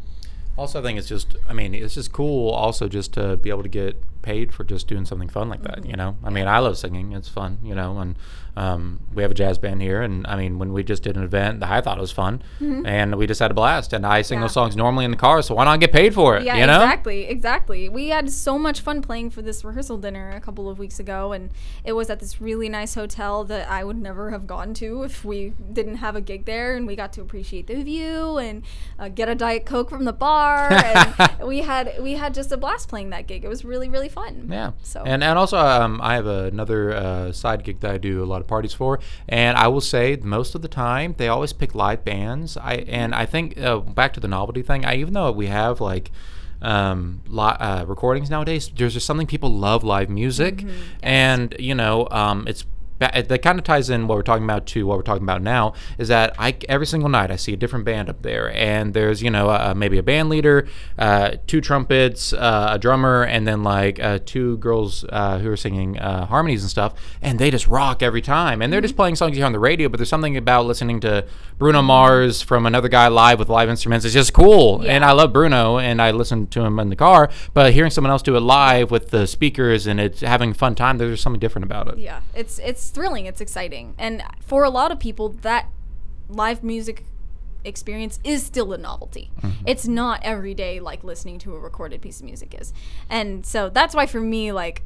Also, 0.58 0.80
I 0.80 0.84
think 0.84 0.98
it's 0.98 1.08
just, 1.08 1.36
I 1.50 1.54
mean, 1.54 1.74
it's 1.74 1.96
just 1.96 2.12
cool 2.14 2.50
also 2.52 2.88
just 2.88 3.14
to 3.14 3.36
be 3.38 3.50
able 3.50 3.64
to 3.64 3.70
get 3.70 4.02
paid 4.26 4.54
for 4.54 4.64
just 4.64 4.88
doing 4.88 5.06
something 5.06 5.30
fun 5.30 5.48
like 5.50 5.62
that, 5.64 5.86
you 5.86 5.96
know? 5.96 6.18
I 6.24 6.30
mean, 6.30 6.48
I 6.48 6.60
love 6.60 6.78
singing. 6.78 7.14
It's 7.14 7.30
fun, 7.30 7.60
you 7.64 7.76
know, 7.76 7.98
and 8.00 8.16
um, 8.58 9.02
we 9.14 9.22
have 9.22 9.32
a 9.32 9.36
jazz 9.36 9.58
band 9.58 9.82
here. 9.82 10.02
And 10.02 10.26
I 10.28 10.36
mean, 10.36 10.60
when 10.60 10.74
we 10.74 10.84
just 10.84 11.04
did 11.04 11.16
an 11.18 11.24
event, 11.24 11.64
I 11.64 11.82
thought 11.82 11.98
it 11.98 12.02
was 12.02 12.12
fun 12.12 12.42
and 12.60 13.16
we 13.16 13.28
just 13.28 13.40
had 13.40 13.52
a 13.52 13.54
blast. 13.54 13.94
And 13.94 14.06
I 14.06 14.22
sing 14.22 14.40
Yeah. 14.40 14.46
those 14.46 14.54
songs 14.54 14.76
normally 14.76 15.06
in 15.06 15.12
the 15.12 15.18
car, 15.18 15.42
so 15.42 15.56
why 15.56 15.66
not 15.66 15.80
get 15.80 15.92
paid 15.92 16.14
for 16.14 16.38
it, 16.38 16.44
Yeah, 16.44 16.56
you 16.58 16.66
know? 16.66 16.82
exactly, 16.84 17.26
exactly. 17.26 17.90
We 17.90 18.10
had 18.10 18.30
so 18.32 18.58
much 18.58 18.82
fun 18.82 19.02
playing 19.02 19.30
for 19.30 19.42
this 19.42 19.64
rehearsal 19.64 19.98
dinner 19.98 20.32
a 20.32 20.40
couple 20.42 20.70
of 20.70 20.80
weeks 20.80 21.00
ago, 21.00 21.32
and 21.34 21.50
it 21.84 21.94
was 21.94 22.10
at 22.10 22.20
this 22.20 22.42
really 22.42 22.70
nice 22.70 22.96
hotel 22.96 23.44
that 23.46 23.70
I 23.70 23.84
would 23.84 23.98
never 23.98 24.32
have 24.32 24.48
gone 24.48 24.74
to 24.76 25.04
if 25.04 25.24
we 25.24 25.54
didn't 25.72 25.96
have 25.98 26.16
a 26.16 26.22
gig 26.22 26.46
there. 26.46 26.76
And 26.76 26.88
we 26.88 26.96
got 26.96 27.14
to 27.14 27.22
appreciate 27.22 27.68
the 27.68 27.84
view 27.84 28.38
and 28.38 28.64
uh, 28.98 29.10
get 29.10 29.28
a 29.30 29.36
diet 29.36 29.66
coke 29.66 29.90
from 29.90 30.06
the 30.06 30.14
bar, 30.14 30.72
and 30.72 31.38
we 31.46 31.60
had 31.60 31.94
we 32.02 32.14
had 32.14 32.34
just 32.34 32.52
a 32.52 32.58
blast 32.58 32.88
playing 32.90 33.10
that 33.12 33.28
gig. 33.28 33.44
It 33.44 33.48
was 33.50 33.64
really 33.66 33.90
really 33.90 34.10
fun. 34.16 34.48
Yeah. 34.52 34.72
So 34.84 35.04
And 35.06 35.24
and 35.24 35.38
also 35.38 35.58
um, 35.58 36.00
I 36.02 36.16
have 36.16 36.26
another 36.28 36.82
uh, 36.94 37.32
side 37.32 37.64
gig 37.66 37.80
that 37.82 37.92
I 37.92 37.98
do 37.98 38.24
a 38.24 38.28
lot 38.34 38.42
of 38.42 38.48
parties 38.48 38.74
for, 38.74 39.00
and 39.30 39.54
I 39.58 39.68
will 39.68 39.82
say 39.82 40.18
most 40.24 40.56
of 40.56 40.62
the 40.62 40.68
time 40.88 41.14
they 41.18 41.28
always 41.28 41.54
pick 41.54 41.76
live 41.76 42.02
bands. 42.04 42.58
I 42.58 42.74
and 43.00 43.14
I 43.14 43.26
think 43.34 43.46
uh, 43.60 43.80
back 43.80 44.14
to 44.14 44.20
the 44.20 44.28
novelty 44.28 44.64
thing. 44.64 44.86
I 44.86 44.96
even 45.04 45.14
though 45.14 45.32
we 45.32 45.48
have 45.48 45.76
like. 45.92 46.12
Um, 46.62 47.22
li- 47.28 47.58
uh, 47.60 47.84
recordings 47.86 48.30
nowadays. 48.30 48.72
There's 48.76 48.94
just 48.94 49.06
something 49.06 49.28
people 49.28 49.52
love 49.54 49.84
live 49.84 50.10
music, 50.10 50.56
Mm-hmm. 50.60 50.72
and 51.04 51.54
you 51.60 51.76
know, 51.76 52.08
um, 52.10 52.48
it's 52.48 52.66
that 53.00 53.42
kind 53.42 53.60
of 53.60 53.66
ties 53.66 53.90
in 53.90 54.08
what 54.08 54.16
we're 54.16 54.24
talking 54.24 54.44
about 54.44 54.66
to 54.68 54.86
what 54.86 54.98
we're 54.98 55.04
talking 55.04 55.24
about 55.24 55.42
now. 55.42 55.74
Is 55.98 56.08
that 56.08 56.36
I 56.40 56.56
every 56.70 56.86
single 56.86 57.10
night 57.10 57.32
I 57.32 57.36
see 57.36 57.54
a 57.54 57.58
different 57.58 57.86
band 57.86 58.10
up 58.10 58.22
there, 58.22 58.52
and 58.54 58.94
there's 58.94 59.22
you 59.22 59.30
know 59.30 59.50
uh, 59.50 59.74
maybe 59.76 59.98
a 59.98 60.04
band 60.04 60.30
leader, 60.30 60.68
uh, 60.98 61.32
two 61.48 61.62
trumpets, 61.62 62.34
uh, 62.34 62.70
a 62.72 62.80
drummer, 62.80 63.24
and 63.24 63.48
then 63.48 63.64
like 63.64 64.00
uh, 64.00 64.20
two 64.26 64.58
girls 64.58 65.06
uh, 65.10 65.40
who 65.40 65.50
are 65.50 65.58
singing 65.58 66.00
uh, 66.00 66.26
harmonies 66.26 66.62
and 66.62 66.70
stuff, 66.70 66.94
and 67.22 67.40
they 67.40 67.52
just 67.52 67.68
rock 67.68 68.02
every 68.02 68.22
time. 68.22 68.62
And 68.62 68.72
they're 68.72 68.82
just 68.82 68.96
playing 68.96 69.16
songs 69.16 69.32
you 69.32 69.38
hear 69.38 69.46
on 69.46 69.52
the 69.52 69.60
radio, 69.60 69.90
but 69.90 69.98
there's 69.98 70.10
something 70.10 70.38
about 70.38 70.66
listening 70.66 71.00
to 71.02 71.26
Bruno 71.58 71.82
Mars 71.82 72.42
from 72.42 72.66
another 72.66 72.90
guy 72.90 73.08
live 73.08 73.40
with 73.40 73.50
live 73.50 73.70
instruments. 73.70 74.06
It's 74.06 74.14
just 74.14 74.34
cool, 74.34 74.82
and 74.86 75.04
I 75.04 75.12
love 75.12 75.34
Bruno, 75.34 75.78
and 75.80 76.02
I 76.02 76.12
listen 76.12 76.48
to 76.48 76.62
him 76.62 76.80
in 76.80 76.90
the 76.90 76.96
car. 76.96 77.30
But 77.54 77.74
hearing 77.74 77.92
someone 77.92 78.12
else 78.12 78.22
do 78.22 78.36
it 78.36 78.42
live 78.42 78.92
with 78.92 79.10
the 79.10 79.28
speakers 79.28 79.88
and 79.88 80.00
it's 80.00 80.22
having 80.22 80.52
a 80.52 80.54
fun 80.54 80.76
time, 80.76 80.98
there's 80.98 81.22
something 81.22 81.40
different 81.40 81.66
about 81.66 81.88
it. 81.88 81.98
yeah, 81.98 82.22
it's 82.34 82.60
it's 82.60 82.85
thrilling. 82.90 83.26
It's 83.26 83.42
exciting, 83.42 83.96
and 83.98 84.24
for 84.42 84.64
a 84.64 84.70
lot 84.70 84.92
of 84.92 85.00
people, 85.00 85.30
that 85.30 85.70
live 86.28 86.64
music 86.64 87.06
experience 87.64 88.20
is 88.24 88.46
still 88.46 88.74
a 88.74 88.78
novelty. 88.78 89.32
Mm-hmm. 89.42 89.64
It's 89.66 89.88
not 89.88 90.22
every 90.24 90.54
day 90.54 90.80
like 90.80 91.04
listening 91.04 91.40
to 91.40 91.56
a 91.56 91.60
recorded 91.60 92.02
piece 92.02 92.20
of 92.20 92.26
music 92.26 92.56
is, 92.60 92.74
and 93.10 93.46
so 93.46 93.70
that's 93.70 93.96
why 93.96 94.06
for 94.06 94.22
me, 94.22 94.52
like, 94.52 94.84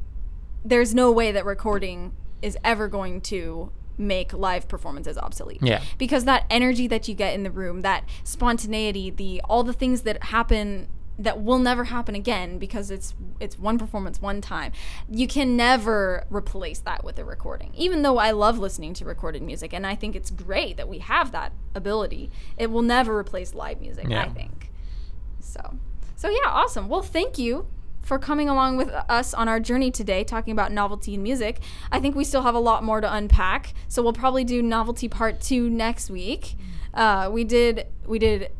there's 0.63 0.93
no 0.95 1.11
way 1.11 1.31
that 1.31 1.45
recording 1.45 2.13
is 2.41 2.57
ever 2.63 2.87
going 2.87 3.21
to 3.21 3.71
make 3.97 4.31
live 4.31 4.67
performances 4.69 5.17
obsolete. 5.17 5.59
Yeah. 5.61 5.81
Because 5.97 6.23
that 6.23 6.45
energy 6.49 6.87
that 6.87 7.07
you 7.09 7.13
get 7.13 7.33
in 7.33 7.43
the 7.43 7.51
room, 7.51 7.81
that 7.81 8.07
spontaneity, 8.23 9.09
the 9.09 9.41
all 9.49 9.63
the 9.63 9.73
things 9.73 10.03
that 10.03 10.23
happen 10.23 10.87
that 11.19 11.41
will 11.41 11.59
never 11.59 11.83
happen 11.83 12.15
again 12.15 12.57
because 12.57 12.89
it's 12.89 13.13
it's 13.39 13.59
one 13.59 13.77
performance 13.77 14.21
one 14.21 14.39
time. 14.41 14.71
You 15.09 15.27
can 15.27 15.57
never 15.57 16.25
replace 16.29 16.79
that 16.79 17.03
with 17.03 17.19
a 17.19 17.25
recording. 17.25 17.73
Even 17.75 18.01
though 18.01 18.17
I 18.17 18.31
love 18.31 18.57
listening 18.57 18.93
to 18.95 19.05
recorded 19.05 19.41
music 19.41 19.73
and 19.73 19.85
I 19.85 19.95
think 19.95 20.15
it's 20.15 20.31
great 20.31 20.77
that 20.77 20.87
we 20.87 20.99
have 20.99 21.31
that 21.33 21.51
ability, 21.75 22.31
it 22.57 22.71
will 22.71 22.81
never 22.81 23.17
replace 23.17 23.53
live 23.53 23.81
music, 23.81 24.07
I 24.11 24.29
think. 24.29 24.71
So, 25.41 25.77
so 26.15 26.29
yeah, 26.29 26.49
awesome. 26.49 26.87
Well, 26.87 27.01
thank 27.01 27.37
you 27.37 27.67
for 28.01 28.17
coming 28.17 28.47
along 28.49 28.77
with 28.77 28.89
us 28.89 29.33
on 29.33 29.47
our 29.49 29.59
journey 29.59 29.91
today, 29.91 30.23
talking 30.23 30.53
about 30.53 30.71
novelty 30.71 31.13
in 31.15 31.21
music. 31.21 31.59
I 31.91 31.99
think 31.99 32.15
we 32.15 32.23
still 32.23 32.43
have 32.43 32.55
a 32.55 32.59
lot 32.59 32.83
more 32.83 33.01
to 33.01 33.13
unpack, 33.13 33.73
so 33.89 34.01
we'll 34.01 34.13
probably 34.13 34.45
do 34.45 34.61
novelty 34.61 35.09
part 35.09 35.41
two 35.41 35.69
next 35.69 36.09
week. 36.09 36.55
Uh, 36.93 37.29
we 37.31 37.43
did 37.43 37.87
we 38.07 38.19
did 38.19 38.51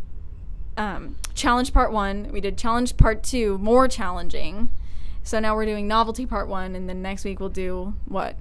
um, 0.79 1.15
challenge 1.35 1.73
part 1.73 1.91
one. 1.91 2.29
We 2.31 2.41
did 2.41 2.57
challenge 2.57 2.97
part 2.97 3.21
two, 3.21 3.57
more 3.59 3.87
challenging. 3.87 4.69
So 5.23 5.39
now 5.39 5.55
we're 5.55 5.65
doing 5.65 5.87
novelty 5.87 6.25
part 6.25 6.47
one, 6.47 6.73
and 6.75 6.89
then 6.89 7.01
next 7.03 7.23
week 7.25 7.39
we'll 7.39 7.49
do 7.49 7.93
what? 8.07 8.35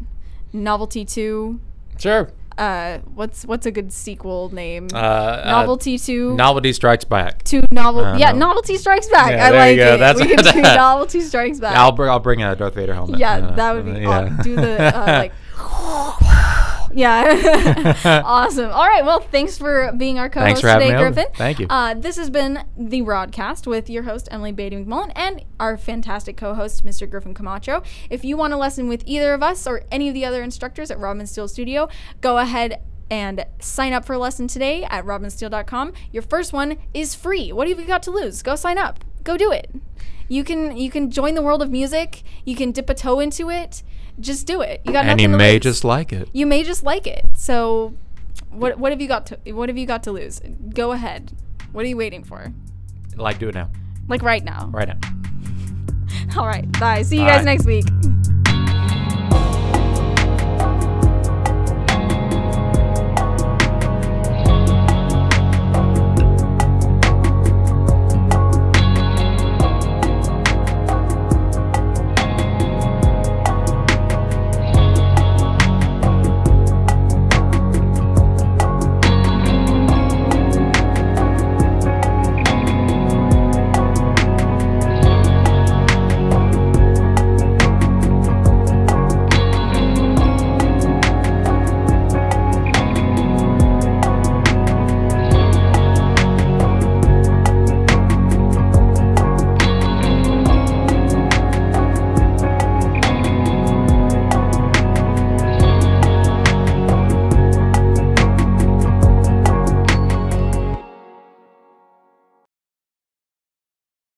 Novelty 0.53 1.05
two. 1.05 1.61
Sure. 1.99 2.31
Uh, 2.57 2.99
what's 3.15 3.45
what's 3.45 3.67
a 3.67 3.71
good 3.71 3.93
sequel 3.93 4.53
name? 4.53 4.89
Uh, 4.93 4.97
uh, 4.97 5.43
novelty 5.47 5.97
two. 5.99 6.35
Novelty 6.35 6.73
Strikes 6.73 7.05
Back. 7.05 7.45
Two 7.45 7.63
novel. 7.71 8.05
Uh, 8.05 8.17
yeah, 8.19 8.33
no. 8.33 8.49
novelty 8.49 8.77
strikes 8.77 9.09
back. 9.09 9.31
Yeah, 9.31 9.47
I 9.47 9.51
there 9.51 9.61
like 9.61 9.71
you 9.73 9.77
go. 9.85 9.95
it. 9.95 9.99
That's 9.99 10.21
we 10.21 10.27
could 10.35 10.45
do 10.45 10.61
novelty 10.63 11.21
strikes 11.21 11.61
back. 11.61 11.77
I'll 11.77 11.93
bring 11.93 12.11
I'll 12.11 12.19
bring 12.19 12.43
a 12.43 12.57
Darth 12.57 12.75
Vader 12.75 12.95
helmet. 12.95 13.21
yeah, 13.21 13.35
Uh, 13.35 13.55
that 13.55 13.75
would 13.75 13.85
be. 13.85 14.05
uh, 14.07 14.11
aw- 14.39 14.43
do 14.43 14.57
the 14.57 14.97
uh, 14.97 15.07
like. 15.07 15.33
Yeah, 16.99 17.95
awesome. 18.25 18.73
All 18.73 18.85
right, 18.87 19.05
well, 19.05 19.21
thanks 19.21 19.57
for 19.57 19.93
being 19.97 20.19
our 20.19 20.29
co-host 20.29 20.63
today. 20.63 20.97
Griffin. 20.97 21.27
Thank 21.35 21.61
you. 21.61 21.69
Uh, 21.71 21.95
this 21.95 22.17
has 22.17 22.29
been 22.29 22.65
the 22.77 23.03
Rod 23.03 23.31
Cast 23.31 23.69
with 23.69 23.89
your 23.89 24.03
host 24.03 24.27
Emily 24.33 24.51
Beatty 24.51 24.85
McMullen 24.85 25.13
and 25.15 25.45
our 25.61 25.77
fantastic 25.77 26.37
co-host 26.37 26.85
Mr. 26.85 27.09
Griffin 27.09 27.35
Camacho. 27.35 27.85
If 28.11 28.25
you 28.25 28.37
want 28.37 28.53
a 28.53 28.57
lesson 28.57 28.89
with 28.89 29.05
either 29.07 29.33
of 29.33 29.45
us 29.45 29.65
or 29.65 29.83
any 29.93 30.09
of 30.09 30.15
the 30.15 30.25
other 30.25 30.43
instructors 30.43 30.91
at 30.91 30.99
Rodman 30.99 31.29
Steele 31.29 31.47
Studio, 31.47 31.89
go 32.21 32.39
ahead 32.39 32.83
and 33.09 33.47
sign 33.61 33.93
up 33.93 34.05
for 34.05 34.15
a 34.15 34.19
lesson 34.19 34.49
today 34.49 34.83
at 34.83 35.05
rodmansteele.com. 35.05 35.93
Your 36.11 36.25
first 36.25 36.53
one 36.53 36.79
is 36.93 37.15
free. 37.15 37.53
What 37.53 37.69
have 37.69 37.79
you 37.79 37.87
got 37.87 38.03
to 38.05 38.11
lose? 38.11 38.43
Go 38.43 38.57
sign 38.57 38.77
up. 38.77 39.05
Go 39.23 39.37
do 39.37 39.53
it. 39.53 39.71
You 40.27 40.43
can 40.43 40.77
you 40.77 40.91
can 40.91 41.11
join 41.11 41.35
the 41.35 41.43
world 41.43 41.63
of 41.63 41.71
music. 41.71 42.23
You 42.45 42.57
can 42.57 42.73
dip 42.73 42.91
a 42.91 42.95
toe 42.95 43.21
into 43.21 43.51
it. 43.51 43.83
Just 44.21 44.47
do 44.47 44.61
it. 44.61 44.81
You 44.85 44.93
got 44.93 45.01
and 45.01 45.09
nothing 45.09 45.23
you 45.23 45.29
to 45.29 45.37
may 45.37 45.53
lose. 45.55 45.63
just 45.63 45.85
like 45.85 46.13
it. 46.13 46.29
you 46.33 46.47
may 46.47 46.63
just 46.65 46.83
like 46.83 47.07
it. 47.07 47.25
So 47.35 47.95
what 48.51 48.79
what 48.79 48.93
have 48.93 49.01
you 49.01 49.09
got 49.09 49.27
to 49.27 49.53
what 49.53 49.69
have 49.69 49.79
you 49.79 49.87
got 49.87 50.03
to 50.05 50.13
lose? 50.13 50.41
Go 50.75 50.93
ahead. 50.93 51.33
What 51.73 51.85
are 51.85 51.89
you 51.89 51.97
waiting 51.97 52.25
for? 52.25 52.53
Like 53.17 53.39
do 53.39 53.49
it 53.49 53.55
now. 53.55 53.71
Like 54.09 54.23
right 54.23 54.45
now. 54.45 54.71
Right 54.73 54.89
now. 54.89 54.99
All 56.37 56.47
right. 56.47 56.71
Bye. 56.81 57.03
See 57.03 57.19
you 57.19 57.27
guys 57.27 57.45
next 57.45 57.67
week. 57.67 57.85